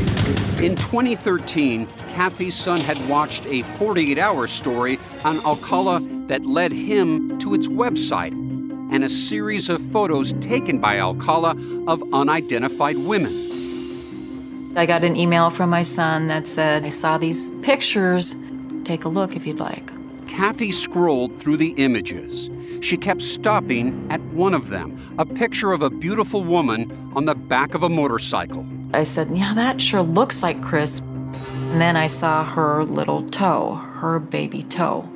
In 0.65 0.75
2013, 0.75 1.87
Kathy's 2.13 2.55
son 2.55 2.79
had 2.79 2.97
watched 3.09 3.45
a 3.47 3.63
48 3.77 4.17
hour 4.17 4.47
story 4.47 4.99
on 5.23 5.39
Alcala 5.45 5.99
that 6.27 6.45
led 6.45 6.71
him 6.71 7.37
to 7.39 7.53
its 7.53 7.67
website 7.67 8.31
and 8.91 9.03
a 9.03 9.09
series 9.09 9.69
of 9.69 9.81
photos 9.91 10.33
taken 10.33 10.79
by 10.79 10.99
Alcala 10.99 11.55
of 11.87 12.03
unidentified 12.13 12.97
women. 12.97 14.73
I 14.77 14.85
got 14.85 15.03
an 15.03 15.17
email 15.17 15.49
from 15.49 15.69
my 15.69 15.83
son 15.83 16.27
that 16.27 16.47
said, 16.47 16.85
I 16.85 16.89
saw 16.89 17.17
these 17.17 17.51
pictures. 17.61 18.35
Take 18.83 19.05
a 19.05 19.09
look 19.09 19.35
if 19.35 19.45
you'd 19.45 19.59
like. 19.59 19.91
Kathy 20.27 20.71
scrolled 20.71 21.37
through 21.39 21.57
the 21.57 21.71
images. 21.77 22.49
She 22.81 22.97
kept 22.97 23.21
stopping 23.21 24.07
at 24.09 24.19
one 24.33 24.55
of 24.55 24.69
them 24.69 24.97
a 25.17 25.25
picture 25.25 25.71
of 25.71 25.83
a 25.83 25.89
beautiful 25.89 26.43
woman 26.43 27.11
on 27.15 27.25
the 27.25 27.35
back 27.35 27.75
of 27.75 27.83
a 27.83 27.89
motorcycle. 27.89 28.65
I 28.93 29.03
said, 29.03 29.29
Yeah, 29.37 29.53
that 29.53 29.79
sure 29.79 30.01
looks 30.01 30.43
like 30.43 30.61
Chris. 30.61 30.99
And 30.99 31.79
then 31.79 31.95
I 31.95 32.07
saw 32.07 32.43
her 32.43 32.83
little 32.83 33.29
toe, 33.29 33.75
her 33.75 34.19
baby 34.19 34.63
toe. 34.63 35.07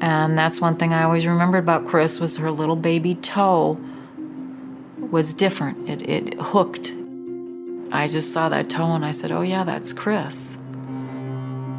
And 0.00 0.36
that's 0.36 0.60
one 0.60 0.76
thing 0.76 0.92
I 0.92 1.04
always 1.04 1.26
remembered 1.26 1.58
about 1.58 1.86
Chris 1.86 2.18
was 2.18 2.38
her 2.38 2.50
little 2.50 2.74
baby 2.74 3.14
toe 3.16 3.78
was 5.10 5.32
different. 5.34 5.88
It, 5.88 6.08
it 6.08 6.40
hooked. 6.40 6.94
I 7.92 8.08
just 8.08 8.32
saw 8.32 8.48
that 8.48 8.68
toe 8.68 8.94
and 8.94 9.04
I 9.04 9.12
said, 9.12 9.30
oh 9.30 9.42
yeah, 9.42 9.62
that's 9.62 9.92
Chris. 9.92 10.58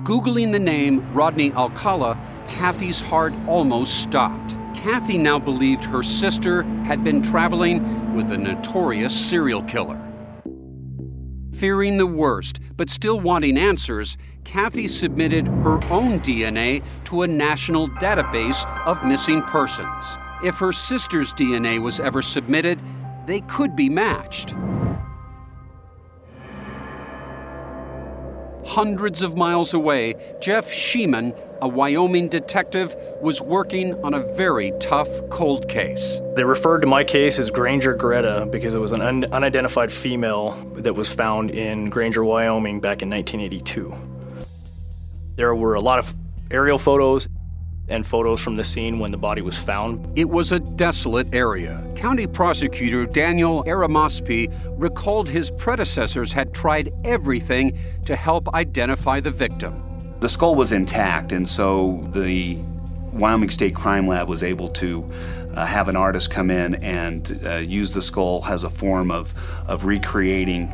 Googling 0.04 0.52
the 0.52 0.60
name 0.60 1.06
Rodney 1.14 1.52
Alcala, 1.52 2.18
Kathy's 2.48 3.02
heart 3.02 3.34
almost 3.48 4.04
stopped. 4.04 4.56
Kathy 4.86 5.18
now 5.18 5.40
believed 5.40 5.84
her 5.84 6.04
sister 6.04 6.62
had 6.84 7.04
been 7.04 7.20
traveling 7.20 8.14
with 8.16 8.32
a 8.32 8.38
notorious 8.38 9.20
serial 9.20 9.64
killer. 9.64 10.00
Fearing 11.56 11.98
the 11.98 12.06
worst, 12.06 12.60
but 12.78 12.92
still 12.92 13.20
wanting 13.20 13.58
answers, 13.58 14.16
Kathy 14.44 14.88
submitted 14.88 15.48
her 15.48 15.84
own 15.86 16.20
DNA 16.20 16.84
to 17.06 17.24
a 17.24 17.28
national 17.28 17.88
database 17.88 18.64
of 18.86 19.04
missing 19.04 19.42
persons. 19.42 20.20
If 20.44 20.58
her 20.58 20.72
sister's 20.72 21.34
DNA 21.34 21.82
was 21.82 22.00
ever 22.00 22.22
submitted, 22.22 22.80
they 23.26 23.42
could 23.42 23.76
be 23.76 23.90
matched. 23.90 24.54
Hundreds 28.66 29.22
of 29.22 29.38
miles 29.38 29.74
away, 29.74 30.16
Jeff 30.42 30.72
Sheeman, 30.72 31.40
a 31.62 31.68
Wyoming 31.68 32.28
detective, 32.28 32.96
was 33.22 33.40
working 33.40 33.94
on 34.04 34.14
a 34.16 34.20
very 34.36 34.74
tough 34.80 35.08
cold 35.30 35.70
case. 35.70 36.20
They 36.36 36.44
referred 36.44 36.82
to 36.82 36.88
my 36.88 37.04
case 37.04 37.38
as 37.38 37.52
Granger 37.52 37.94
Greta 37.94 38.48
because 38.52 38.74
it 38.74 38.80
was 38.80 38.92
an 38.92 39.02
un- 39.02 39.26
unidentified 39.32 39.92
female 39.92 40.52
that 40.78 40.94
was 40.94 41.14
found 41.14 41.52
in 41.52 41.90
Granger, 41.90 42.26
Wyoming 42.26 42.80
back 42.80 43.02
in 43.02 43.10
1982. 43.10 43.94
There 45.36 45.54
were 45.54 45.76
a 45.76 45.82
lot 45.82 46.00
of 46.00 46.14
aerial 46.50 46.80
photos 46.80 47.30
and 47.88 48.06
photos 48.06 48.40
from 48.40 48.56
the 48.56 48.64
scene 48.64 49.00
when 49.00 49.12
the 49.12 49.18
body 49.18 49.42
was 49.42 49.58
found. 49.58 50.08
It 50.18 50.30
was 50.30 50.52
a 50.52 50.60
desolate 50.60 51.34
area. 51.34 51.84
County 51.96 52.28
prosecutor 52.28 53.06
Daniel 53.06 53.64
Erramouspe 53.66 54.52
recalled 54.78 55.30
his 55.30 55.52
predecessors 55.52 56.32
had 56.32 56.54
tried 56.54 56.92
everything 57.04 57.78
to 58.06 58.16
help 58.16 58.54
identify 58.54 59.20
the 59.20 59.32
victim. 59.32 59.82
The 60.20 60.30
skull 60.30 60.56
was 60.56 60.72
intact, 60.72 61.32
and 61.32 61.48
so 61.48 62.08
the 62.12 62.58
Wyoming 63.14 63.50
State 63.50 63.76
Crime 63.76 64.08
Lab 64.08 64.28
was 64.28 64.44
able 64.44 64.70
to 64.70 65.10
uh, 65.56 65.66
have 65.66 65.88
an 65.88 65.96
artist 65.96 66.32
come 66.32 66.52
in 66.52 66.76
and 66.76 67.40
uh, 67.46 67.58
use 67.58 67.94
the 67.94 68.02
skull 68.02 68.44
as 68.46 68.64
a 68.64 68.70
form 68.70 69.12
of, 69.12 69.34
of 69.68 69.86
recreating 69.86 70.68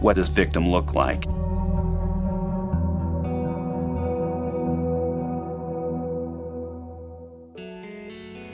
what 0.00 0.16
this 0.16 0.28
victim 0.28 0.68
looked 0.68 0.94
like. 0.94 1.24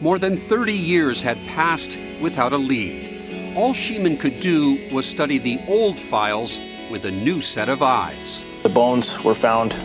More 0.03 0.19
than 0.19 0.37
30 0.37 0.73
years 0.73 1.21
had 1.21 1.39
passed 1.47 1.97
without 2.21 2.53
a 2.53 2.57
lead. 2.57 3.55
all 3.57 3.73
Sheeman 3.73 4.19
could 4.19 4.41
do 4.41 4.91
was 4.93 5.07
study 5.07 5.39
the 5.39 5.61
old 5.69 6.01
files 6.01 6.59
with 6.91 7.05
a 7.05 7.11
new 7.13 7.41
set 7.41 7.69
of 7.69 7.85
eyes. 7.85 8.43
The 8.65 8.69
bones 8.69 9.23
were 9.23 9.33
found 9.33 9.77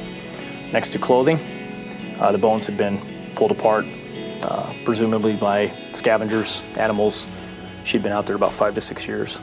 next 0.74 0.89
to 0.93 0.97
clothing. 0.97 1.38
Uh, 2.20 2.32
the 2.32 2.39
bones 2.39 2.65
had 2.65 2.78
been 2.78 2.97
pulled 3.36 3.51
apart, 3.51 3.86
uh, 4.41 4.74
presumably 4.84 5.36
by 5.36 5.72
scavengers, 5.91 6.63
animals. 6.80 7.28
She'd 7.84 8.01
been 8.01 8.11
out 8.11 8.26
there 8.26 8.36
about 8.36 8.53
five 8.53 8.74
to 8.74 8.82
six 8.82 9.07
years. 9.07 9.39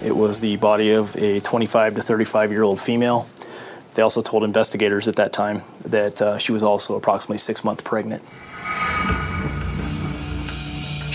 It 0.00 0.14
was 0.14 0.40
the 0.40 0.54
body 0.54 0.92
of 0.92 1.16
a 1.16 1.40
25 1.40 1.96
to 1.96 2.02
35 2.02 2.52
year 2.52 2.62
old 2.62 2.78
female. 2.78 3.26
They 3.94 4.02
also 4.02 4.22
told 4.22 4.44
investigators 4.44 5.08
at 5.08 5.16
that 5.16 5.32
time 5.32 5.62
that 5.84 6.22
uh, 6.22 6.38
she 6.38 6.52
was 6.52 6.62
also 6.62 6.94
approximately 6.94 7.38
six 7.38 7.64
months 7.64 7.82
pregnant. 7.82 8.22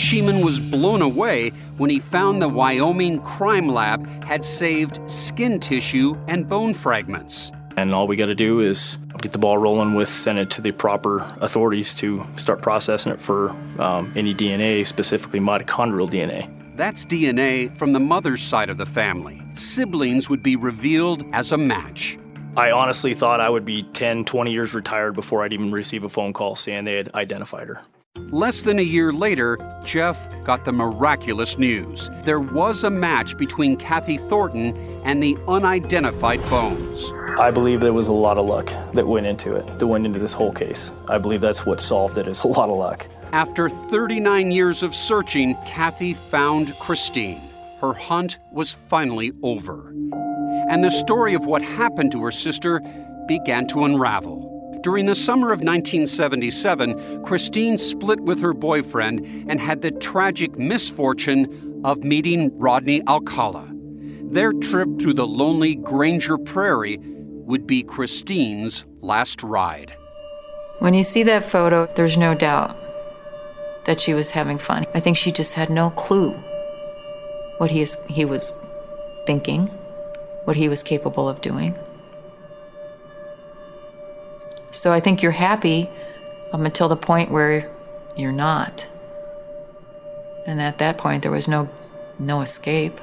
Sheeman 0.01 0.43
was 0.43 0.59
blown 0.59 1.03
away 1.03 1.51
when 1.77 1.91
he 1.91 1.99
found 1.99 2.41
the 2.41 2.49
Wyoming 2.49 3.21
Crime 3.21 3.69
Lab 3.69 4.07
had 4.23 4.43
saved 4.43 4.99
skin 5.09 5.59
tissue 5.59 6.17
and 6.27 6.49
bone 6.49 6.73
fragments. 6.73 7.51
And 7.77 7.93
all 7.93 8.07
we 8.07 8.15
got 8.15 8.25
to 8.25 8.35
do 8.35 8.61
is 8.61 8.97
get 9.21 9.31
the 9.31 9.37
ball 9.37 9.59
rolling 9.59 9.93
with, 9.93 10.07
send 10.07 10.39
it 10.39 10.49
to 10.51 10.61
the 10.61 10.71
proper 10.71 11.19
authorities 11.39 11.93
to 11.93 12.25
start 12.35 12.63
processing 12.63 13.13
it 13.13 13.21
for 13.21 13.51
um, 13.77 14.11
any 14.15 14.33
DNA, 14.33 14.87
specifically 14.87 15.39
mitochondrial 15.39 16.09
DNA. 16.09 16.49
That's 16.75 17.05
DNA 17.05 17.71
from 17.77 17.93
the 17.93 17.99
mother's 17.99 18.41
side 18.41 18.71
of 18.71 18.77
the 18.77 18.87
family. 18.87 19.39
Siblings 19.53 20.29
would 20.31 20.41
be 20.41 20.55
revealed 20.55 21.23
as 21.31 21.51
a 21.51 21.57
match. 21.57 22.17
I 22.57 22.71
honestly 22.71 23.13
thought 23.13 23.39
I 23.39 23.49
would 23.49 23.65
be 23.65 23.83
10, 23.83 24.25
20 24.25 24.51
years 24.51 24.73
retired 24.73 25.13
before 25.13 25.43
I'd 25.43 25.53
even 25.53 25.71
receive 25.71 26.03
a 26.03 26.09
phone 26.09 26.33
call 26.33 26.55
saying 26.55 26.85
they 26.85 26.95
had 26.95 27.13
identified 27.13 27.67
her. 27.67 27.81
Less 28.31 28.61
than 28.61 28.79
a 28.79 28.81
year 28.81 29.11
later, 29.11 29.57
Jeff 29.83 30.17
got 30.45 30.63
the 30.63 30.71
miraculous 30.71 31.57
news. 31.57 32.09
There 32.23 32.39
was 32.39 32.85
a 32.85 32.89
match 32.89 33.37
between 33.37 33.75
Kathy 33.75 34.15
Thornton 34.15 34.73
and 35.03 35.21
the 35.21 35.37
unidentified 35.49 36.41
bones. 36.49 37.11
I 37.37 37.51
believe 37.51 37.81
there 37.81 37.93
was 37.93 38.09
a 38.09 38.13
lot 38.13 38.37
of 38.37 38.45
luck 38.45 38.67
that 38.93 39.07
went 39.07 39.27
into 39.27 39.55
it, 39.55 39.79
that 39.79 39.85
went 39.87 40.05
into 40.05 40.19
this 40.19 40.33
whole 40.33 40.53
case. 40.53 40.91
I 41.09 41.17
believe 41.17 41.41
that's 41.41 41.65
what 41.65 41.79
solved 41.79 42.17
it, 42.17 42.27
is 42.27 42.43
a 42.43 42.47
lot 42.47 42.69
of 42.69 42.77
luck. 42.77 43.07
After 43.33 43.69
39 43.69 44.51
years 44.51 44.83
of 44.83 44.93
searching, 44.93 45.55
Kathy 45.65 46.13
found 46.13 46.77
Christine. 46.79 47.41
Her 47.79 47.93
hunt 47.93 48.39
was 48.51 48.71
finally 48.71 49.31
over. 49.41 49.89
And 50.69 50.83
the 50.83 50.91
story 50.91 51.33
of 51.33 51.45
what 51.45 51.61
happened 51.61 52.11
to 52.11 52.23
her 52.23 52.31
sister 52.31 52.81
began 53.27 53.67
to 53.67 53.85
unravel. 53.85 54.50
During 54.81 55.05
the 55.05 55.13
summer 55.13 55.51
of 55.53 55.59
1977, 55.59 57.23
Christine 57.23 57.77
split 57.77 58.19
with 58.21 58.39
her 58.39 58.53
boyfriend 58.53 59.19
and 59.47 59.61
had 59.61 59.83
the 59.83 59.91
tragic 59.91 60.57
misfortune 60.57 61.81
of 61.83 62.03
meeting 62.03 62.57
Rodney 62.57 63.03
Alcala. 63.07 63.69
Their 64.23 64.53
trip 64.53 64.89
through 64.99 65.13
the 65.13 65.27
lonely 65.27 65.75
Granger 65.75 66.37
Prairie 66.39 66.97
would 67.01 67.67
be 67.67 67.83
Christine's 67.83 68.85
last 69.01 69.43
ride. 69.43 69.93
When 70.79 70.95
you 70.95 71.03
see 71.03 71.21
that 71.23 71.43
photo, 71.43 71.87
there's 71.95 72.17
no 72.17 72.33
doubt 72.33 72.75
that 73.85 73.99
she 73.99 74.15
was 74.15 74.31
having 74.31 74.57
fun. 74.57 74.87
I 74.95 74.99
think 74.99 75.15
she 75.15 75.31
just 75.31 75.53
had 75.53 75.69
no 75.69 75.91
clue 75.91 76.31
what 77.59 77.69
he, 77.69 77.81
is, 77.81 78.03
he 78.07 78.25
was 78.25 78.55
thinking, 79.27 79.67
what 80.45 80.55
he 80.55 80.69
was 80.69 80.81
capable 80.81 81.29
of 81.29 81.41
doing. 81.41 81.77
So 84.71 84.93
I 84.93 84.99
think 84.99 85.21
you're 85.21 85.31
happy 85.31 85.89
um, 86.53 86.65
until 86.65 86.87
the 86.87 86.95
point 86.95 87.29
where 87.29 87.69
you're 88.15 88.31
not. 88.31 88.87
And 90.47 90.61
at 90.61 90.79
that 90.79 90.97
point, 90.97 91.23
there 91.23 91.31
was 91.31 91.47
no, 91.47 91.69
no 92.19 92.41
escape. 92.41 92.99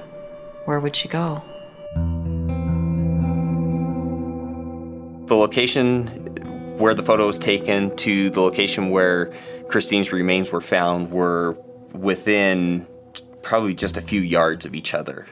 Where 0.65 0.81
would 0.81 0.97
she 0.97 1.09
go? 1.09 1.43
The 5.27 5.37
location 5.37 6.07
where 6.79 6.95
the 6.95 7.03
photo 7.03 7.27
was 7.27 7.39
taken 7.39 7.95
to 7.97 8.31
the 8.31 8.41
location 8.41 8.91
where 8.91 9.33
Christine's 9.69 10.13
remains 10.13 10.51
were 10.51 10.61
found 10.61 11.11
were 11.11 11.57
within 11.93 12.87
probably 13.43 13.75
just 13.75 13.97
a 13.97 14.03
few 14.03 14.21
yards 14.21 14.65
of 14.65 14.75
each 14.75 14.95
other. 14.95 15.27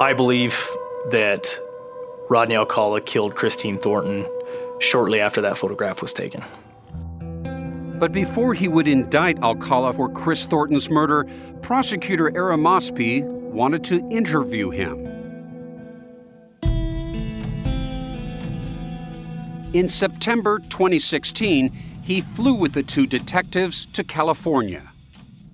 I 0.00 0.12
believe 0.14 0.68
that 1.10 1.58
Rodney 2.28 2.56
Alcala 2.56 3.00
killed 3.00 3.36
Christine 3.36 3.78
Thornton 3.78 4.26
shortly 4.82 5.20
after 5.20 5.40
that 5.40 5.56
photograph 5.56 6.02
was 6.02 6.12
taken. 6.12 6.42
But 7.98 8.10
before 8.10 8.52
he 8.52 8.66
would 8.66 8.88
indict 8.88 9.38
Alcala 9.42 9.92
for 9.92 10.08
Chris 10.08 10.44
Thornton's 10.44 10.90
murder, 10.90 11.24
prosecutor 11.60 12.30
Erramouspe 12.32 13.22
wanted 13.22 13.84
to 13.84 14.06
interview 14.10 14.70
him. 14.70 15.06
In 19.72 19.88
September 19.88 20.58
2016, 20.58 21.72
he 22.02 22.20
flew 22.20 22.54
with 22.54 22.72
the 22.72 22.82
two 22.82 23.06
detectives 23.06 23.86
to 23.92 24.02
California. 24.02 24.90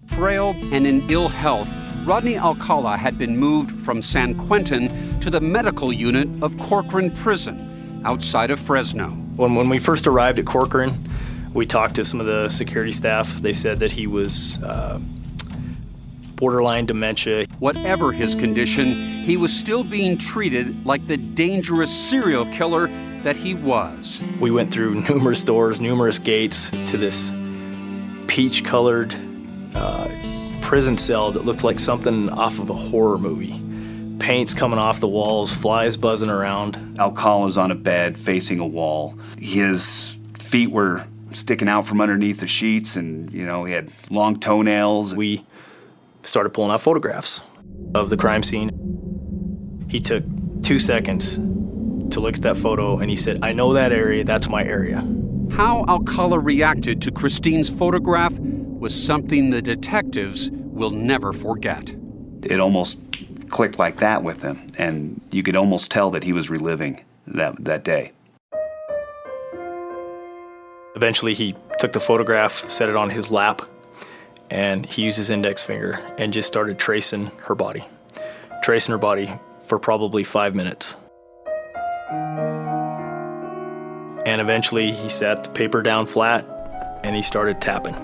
Frail 0.06 0.56
and 0.72 0.86
in 0.86 1.08
ill 1.10 1.28
health, 1.28 1.70
Rodney 2.06 2.38
Alcala 2.38 2.96
had 2.96 3.18
been 3.18 3.36
moved 3.36 3.78
from 3.78 4.00
San 4.00 4.34
Quentin 4.34 5.20
to 5.20 5.28
the 5.28 5.40
medical 5.40 5.92
unit 5.92 6.28
of 6.42 6.56
Corcoran 6.58 7.10
Prison 7.10 7.77
outside 8.04 8.50
of 8.50 8.58
Fresno. 8.58 9.08
When, 9.36 9.54
when 9.54 9.68
we 9.68 9.78
first 9.78 10.06
arrived 10.06 10.38
at 10.38 10.46
Corcoran, 10.46 10.98
we 11.54 11.66
talked 11.66 11.96
to 11.96 12.04
some 12.04 12.20
of 12.20 12.26
the 12.26 12.48
security 12.48 12.92
staff. 12.92 13.38
They 13.38 13.52
said 13.52 13.80
that 13.80 13.92
he 13.92 14.06
was 14.06 14.62
uh, 14.62 15.00
borderline 16.36 16.86
dementia. 16.86 17.46
Whatever 17.58 18.12
his 18.12 18.34
condition, 18.34 18.94
he 19.24 19.36
was 19.36 19.52
still 19.52 19.84
being 19.84 20.16
treated 20.16 20.84
like 20.86 21.06
the 21.06 21.16
dangerous 21.16 21.94
serial 21.94 22.46
killer 22.52 22.86
that 23.22 23.36
he 23.36 23.54
was. 23.54 24.22
We 24.40 24.50
went 24.50 24.72
through 24.72 25.00
numerous 25.08 25.42
doors, 25.42 25.80
numerous 25.80 26.18
gates 26.18 26.70
to 26.70 26.96
this 26.96 27.34
peach 28.28 28.64
colored 28.64 29.14
uh, 29.74 30.08
prison 30.62 30.98
cell 30.98 31.32
that 31.32 31.44
looked 31.44 31.64
like 31.64 31.80
something 31.80 32.28
off 32.30 32.58
of 32.58 32.70
a 32.70 32.74
horror 32.74 33.18
movie. 33.18 33.60
Paint's 34.18 34.54
coming 34.54 34.78
off 34.78 35.00
the 35.00 35.08
walls, 35.08 35.52
flies 35.52 35.96
buzzing 35.96 36.30
around. 36.30 36.96
Alcala's 36.98 37.56
on 37.56 37.70
a 37.70 37.74
bed 37.74 38.18
facing 38.18 38.58
a 38.58 38.66
wall. 38.66 39.18
His 39.38 40.18
feet 40.38 40.70
were 40.70 41.06
sticking 41.32 41.68
out 41.68 41.86
from 41.86 42.00
underneath 42.00 42.40
the 42.40 42.46
sheets, 42.46 42.96
and, 42.96 43.32
you 43.32 43.44
know, 43.44 43.64
he 43.64 43.72
had 43.72 43.90
long 44.10 44.38
toenails. 44.38 45.14
We 45.14 45.44
started 46.22 46.50
pulling 46.50 46.70
out 46.70 46.80
photographs 46.80 47.42
of 47.94 48.10
the 48.10 48.16
crime 48.16 48.42
scene. 48.42 49.86
He 49.88 50.00
took 50.00 50.24
two 50.62 50.78
seconds 50.78 51.36
to 52.10 52.20
look 52.20 52.36
at 52.36 52.42
that 52.42 52.56
photo 52.56 52.98
and 52.98 53.10
he 53.10 53.16
said, 53.16 53.38
I 53.42 53.52
know 53.52 53.72
that 53.74 53.92
area, 53.92 54.24
that's 54.24 54.48
my 54.48 54.64
area. 54.64 55.06
How 55.50 55.84
Alcala 55.88 56.38
reacted 56.38 57.00
to 57.02 57.10
Christine's 57.10 57.68
photograph 57.68 58.38
was 58.38 58.94
something 58.94 59.50
the 59.50 59.62
detectives 59.62 60.50
will 60.52 60.90
never 60.90 61.32
forget. 61.32 61.94
It 62.42 62.60
almost 62.60 62.98
clicked 63.48 63.78
like 63.78 63.96
that 63.96 64.22
with 64.22 64.42
him, 64.42 64.66
and 64.78 65.20
you 65.30 65.42
could 65.42 65.56
almost 65.56 65.90
tell 65.90 66.10
that 66.12 66.22
he 66.22 66.32
was 66.32 66.48
reliving 66.50 67.04
that, 67.26 67.64
that 67.64 67.84
day. 67.84 68.12
Eventually, 70.94 71.34
he 71.34 71.54
took 71.78 71.92
the 71.92 72.00
photograph, 72.00 72.68
set 72.68 72.88
it 72.88 72.96
on 72.96 73.10
his 73.10 73.30
lap, 73.30 73.62
and 74.50 74.84
he 74.86 75.02
used 75.02 75.16
his 75.16 75.30
index 75.30 75.62
finger 75.62 76.00
and 76.18 76.32
just 76.32 76.48
started 76.48 76.78
tracing 76.78 77.30
her 77.44 77.54
body. 77.54 77.84
Tracing 78.62 78.92
her 78.92 78.98
body 78.98 79.32
for 79.66 79.78
probably 79.78 80.24
five 80.24 80.54
minutes. 80.54 80.96
And 84.26 84.40
eventually, 84.40 84.92
he 84.92 85.08
sat 85.08 85.44
the 85.44 85.50
paper 85.50 85.82
down 85.82 86.06
flat 86.06 86.44
and 87.04 87.14
he 87.14 87.22
started 87.22 87.60
tapping. 87.60 87.94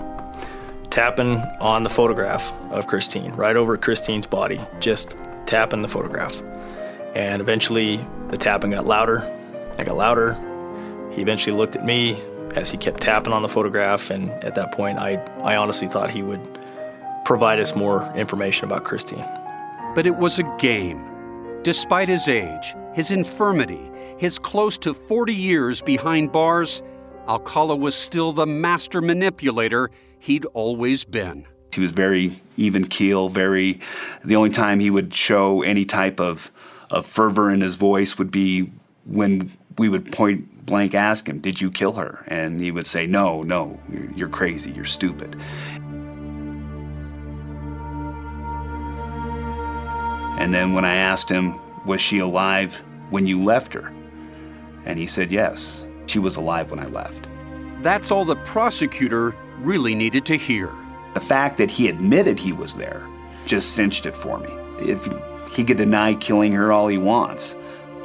Tapping 0.89 1.37
on 1.59 1.83
the 1.83 1.89
photograph 1.89 2.51
of 2.71 2.87
Christine, 2.87 3.33
right 3.33 3.57
over 3.57 3.75
Christine's 3.75 4.25
body, 4.25 4.61
just 4.79 5.17
tapping 5.45 5.81
the 5.81 5.87
photograph. 5.87 6.41
And 7.15 7.41
eventually, 7.41 8.05
the 8.27 8.37
tapping 8.37 8.71
got 8.71 8.85
louder. 8.85 9.19
It 9.79 9.85
got 9.85 9.97
louder. 9.97 10.33
He 11.13 11.21
eventually 11.21 11.55
looked 11.55 11.75
at 11.75 11.85
me 11.85 12.21
as 12.55 12.69
he 12.69 12.77
kept 12.77 13.01
tapping 13.01 13.33
on 13.33 13.41
the 13.41 13.49
photograph, 13.49 14.09
and 14.09 14.31
at 14.43 14.55
that 14.55 14.71
point, 14.71 14.97
I, 14.99 15.15
I 15.43 15.55
honestly 15.55 15.87
thought 15.87 16.09
he 16.09 16.23
would 16.23 16.41
provide 17.25 17.59
us 17.59 17.75
more 17.75 18.11
information 18.15 18.65
about 18.65 18.83
Christine. 18.83 19.25
But 19.93 20.05
it 20.05 20.17
was 20.17 20.39
a 20.39 20.55
game. 20.57 21.03
Despite 21.63 22.07
his 22.07 22.27
age, 22.27 22.75
his 22.93 23.11
infirmity, 23.11 23.91
his 24.17 24.37
close 24.39 24.77
to 24.79 24.93
40 24.93 25.33
years 25.33 25.81
behind 25.81 26.31
bars, 26.31 26.81
Alcala 27.27 27.75
was 27.75 27.95
still 27.95 28.31
the 28.31 28.45
master 28.45 29.01
manipulator 29.01 29.89
he'd 30.19 30.45
always 30.53 31.03
been. 31.03 31.47
He 31.75 31.81
was 31.81 31.91
very 31.91 32.41
even 32.57 32.87
keel, 32.87 33.29
very. 33.29 33.79
The 34.23 34.35
only 34.35 34.49
time 34.49 34.79
he 34.79 34.89
would 34.89 35.13
show 35.13 35.61
any 35.61 35.85
type 35.85 36.19
of, 36.19 36.51
of 36.89 37.05
fervor 37.05 37.51
in 37.51 37.61
his 37.61 37.75
voice 37.75 38.17
would 38.17 38.31
be 38.31 38.71
when 39.05 39.51
we 39.77 39.89
would 39.89 40.11
point 40.11 40.65
blank 40.65 40.95
ask 40.95 41.27
him, 41.27 41.39
Did 41.39 41.61
you 41.61 41.69
kill 41.69 41.93
her? 41.93 42.23
And 42.27 42.59
he 42.59 42.71
would 42.71 42.87
say, 42.87 43.05
No, 43.05 43.43
no, 43.43 43.79
you're, 44.15 44.29
crazy, 44.29 44.71
you're 44.71 44.85
stupid. 44.85 45.35
And 50.37 50.53
then 50.53 50.73
when 50.73 50.83
I 50.85 50.95
asked 50.95 51.29
him, 51.29 51.59
was 51.85 52.01
she 52.01 52.19
alive 52.19 52.75
when 53.09 53.25
you 53.25 53.41
left 53.41 53.73
her? 53.73 53.93
And 54.85 54.99
he 54.99 55.07
said, 55.07 55.31
yes, 55.31 55.85
she 56.07 56.19
was 56.19 56.35
alive 56.35 56.71
when 56.71 56.79
I 56.79 56.87
left. 56.87 57.27
That's 57.81 58.11
all 58.11 58.25
the 58.25 58.35
prosecutor 58.37 59.35
really 59.59 59.95
needed 59.95 60.25
to 60.25 60.35
hear. 60.35 60.71
The 61.15 61.21
fact 61.21 61.57
that 61.57 61.71
he 61.71 61.87
admitted 61.87 62.37
he 62.37 62.51
was 62.51 62.75
there 62.75 63.07
just 63.45 63.73
cinched 63.73 64.05
it 64.05 64.17
for 64.17 64.37
me. 64.37 64.49
If 64.79 65.07
he 65.51 65.63
could 65.63 65.77
deny 65.77 66.13
killing 66.15 66.51
her 66.51 66.73
all 66.73 66.87
he 66.87 66.97
wants, 66.97 67.55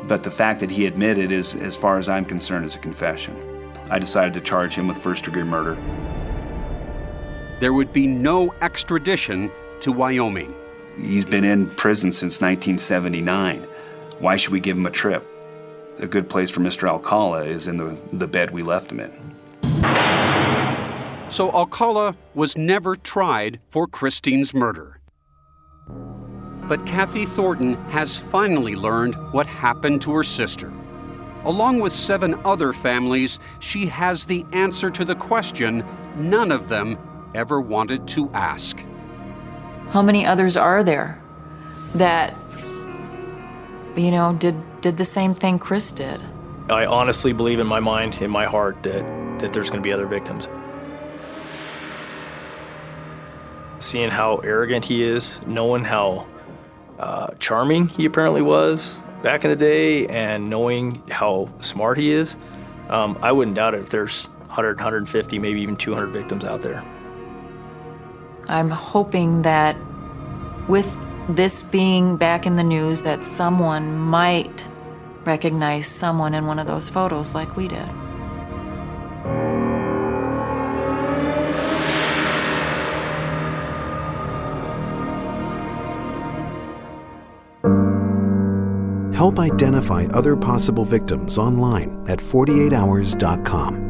but 0.04 0.22
the 0.22 0.30
fact 0.30 0.60
that 0.60 0.70
he 0.70 0.86
admitted 0.86 1.32
is, 1.32 1.56
as 1.56 1.76
far 1.76 1.98
as 1.98 2.08
I'm 2.08 2.24
concerned, 2.24 2.66
is 2.66 2.76
a 2.76 2.78
confession. 2.78 3.36
I 3.90 3.98
decided 3.98 4.32
to 4.34 4.40
charge 4.40 4.74
him 4.74 4.86
with 4.86 4.96
first 4.96 5.24
degree 5.24 5.42
murder. 5.42 5.76
There 7.58 7.72
would 7.72 7.92
be 7.92 8.06
no 8.06 8.54
extradition 8.62 9.50
to 9.80 9.90
Wyoming. 9.90 10.54
He's 10.96 11.24
been 11.24 11.44
in 11.44 11.68
prison 11.70 12.12
since 12.12 12.40
1979. 12.40 13.66
Why 14.20 14.36
should 14.36 14.52
we 14.52 14.60
give 14.60 14.76
him 14.76 14.86
a 14.86 14.90
trip? 14.90 15.26
A 15.98 16.06
good 16.06 16.28
place 16.28 16.48
for 16.48 16.60
Mr. 16.60 16.88
Alcala 16.88 17.44
is 17.44 17.66
in 17.66 17.76
the, 17.76 17.98
the 18.12 18.28
bed 18.28 18.52
we 18.52 18.62
left 18.62 18.92
him 18.92 19.00
in. 19.00 19.29
So 21.30 21.52
Alcala 21.52 22.16
was 22.34 22.58
never 22.58 22.96
tried 22.96 23.60
for 23.68 23.86
Christine's 23.86 24.52
murder. 24.52 25.00
But 25.86 26.84
Kathy 26.84 27.24
Thornton 27.24 27.76
has 27.90 28.16
finally 28.16 28.74
learned 28.74 29.14
what 29.32 29.46
happened 29.46 30.02
to 30.02 30.12
her 30.12 30.24
sister. 30.24 30.72
Along 31.44 31.78
with 31.78 31.92
seven 31.92 32.34
other 32.44 32.72
families, 32.72 33.38
she 33.60 33.86
has 33.86 34.24
the 34.24 34.44
answer 34.52 34.90
to 34.90 35.04
the 35.04 35.14
question 35.14 35.84
none 36.16 36.50
of 36.50 36.68
them 36.68 36.98
ever 37.34 37.60
wanted 37.60 38.08
to 38.08 38.28
ask. 38.30 38.84
How 39.90 40.02
many 40.02 40.26
others 40.26 40.56
are 40.56 40.82
there 40.82 41.22
that, 41.94 42.34
you 43.96 44.10
know, 44.10 44.32
did, 44.34 44.56
did 44.80 44.96
the 44.96 45.04
same 45.04 45.34
thing 45.34 45.60
Chris 45.60 45.92
did? 45.92 46.20
I 46.68 46.86
honestly 46.86 47.32
believe 47.32 47.60
in 47.60 47.68
my 47.68 47.80
mind, 47.80 48.20
in 48.20 48.30
my 48.30 48.46
heart, 48.46 48.82
that, 48.82 49.38
that 49.38 49.52
there's 49.52 49.70
going 49.70 49.82
to 49.82 49.86
be 49.86 49.92
other 49.92 50.06
victims. 50.06 50.48
Seeing 53.80 54.10
how 54.10 54.36
arrogant 54.38 54.84
he 54.84 55.02
is, 55.02 55.40
knowing 55.46 55.84
how 55.84 56.26
uh, 56.98 57.32
charming 57.38 57.88
he 57.88 58.04
apparently 58.04 58.42
was 58.42 59.00
back 59.22 59.44
in 59.44 59.50
the 59.50 59.56
day, 59.56 60.06
and 60.06 60.48
knowing 60.48 61.02
how 61.10 61.50
smart 61.60 61.98
he 61.98 62.10
is, 62.10 62.36
um, 62.88 63.18
I 63.22 63.32
wouldn't 63.32 63.56
doubt 63.56 63.74
it 63.74 63.80
if 63.80 63.90
there's 63.90 64.26
100, 64.26 64.76
150, 64.76 65.38
maybe 65.38 65.60
even 65.60 65.76
200 65.76 66.08
victims 66.08 66.44
out 66.44 66.62
there. 66.62 66.84
I'm 68.48 68.70
hoping 68.70 69.42
that 69.42 69.76
with 70.68 70.96
this 71.28 71.62
being 71.62 72.16
back 72.16 72.46
in 72.46 72.56
the 72.56 72.64
news, 72.64 73.02
that 73.02 73.24
someone 73.24 73.96
might 73.96 74.66
recognize 75.24 75.86
someone 75.86 76.34
in 76.34 76.46
one 76.46 76.58
of 76.58 76.66
those 76.66 76.88
photos 76.88 77.34
like 77.34 77.56
we 77.56 77.68
did. 77.68 77.88
Help 89.20 89.38
identify 89.38 90.06
other 90.14 90.34
possible 90.34 90.86
victims 90.86 91.36
online 91.36 92.06
at 92.08 92.20
48hours.com. 92.20 93.89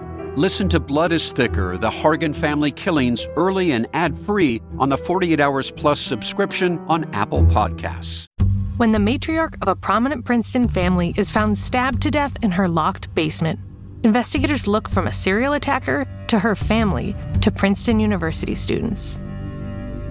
Listen 0.37 0.69
to 0.69 0.79
Blood 0.79 1.11
is 1.11 1.33
Thicker 1.33 1.77
The 1.77 1.89
Hargan 1.89 2.33
Family 2.33 2.71
Killings 2.71 3.27
early 3.35 3.73
and 3.73 3.85
ad 3.91 4.17
free 4.17 4.61
on 4.79 4.87
the 4.87 4.95
48 4.95 5.41
Hours 5.41 5.71
Plus 5.71 5.99
subscription 5.99 6.79
on 6.87 7.03
Apple 7.13 7.43
Podcasts. 7.43 8.27
When 8.77 8.93
the 8.93 8.97
matriarch 8.97 9.61
of 9.61 9.67
a 9.67 9.75
prominent 9.75 10.23
Princeton 10.23 10.69
family 10.69 11.13
is 11.17 11.29
found 11.29 11.57
stabbed 11.57 12.01
to 12.03 12.11
death 12.11 12.33
in 12.41 12.51
her 12.51 12.69
locked 12.69 13.13
basement, 13.13 13.59
investigators 14.03 14.67
look 14.67 14.87
from 14.87 15.05
a 15.05 15.11
serial 15.11 15.51
attacker 15.51 16.07
to 16.27 16.39
her 16.39 16.55
family 16.55 17.13
to 17.41 17.51
Princeton 17.51 17.99
University 17.99 18.55
students. 18.55 19.19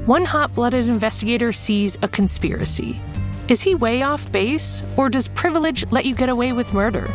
One 0.04 0.26
hot 0.26 0.54
blooded 0.54 0.86
investigator 0.86 1.50
sees 1.50 1.96
a 2.02 2.08
conspiracy. 2.08 3.00
Is 3.48 3.62
he 3.62 3.74
way 3.74 4.02
off 4.02 4.30
base, 4.30 4.82
or 4.98 5.08
does 5.08 5.28
privilege 5.28 5.90
let 5.90 6.04
you 6.04 6.14
get 6.14 6.28
away 6.28 6.52
with 6.52 6.74
murder? 6.74 7.10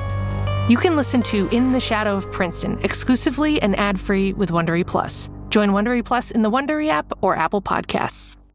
You 0.67 0.77
can 0.77 0.95
listen 0.95 1.21
to 1.23 1.47
In 1.49 1.73
the 1.73 1.79
Shadow 1.79 2.15
of 2.15 2.31
Princeton 2.31 2.79
exclusively 2.81 3.61
and 3.61 3.77
ad 3.77 3.99
free 3.99 4.33
with 4.33 4.49
Wondery 4.49 4.85
Plus. 4.85 5.29
Join 5.49 5.69
Wondery 5.69 6.03
Plus 6.03 6.31
in 6.31 6.41
the 6.41 6.49
Wondery 6.49 6.89
app 6.89 7.13
or 7.21 7.35
Apple 7.35 7.61
Podcasts. 7.61 8.35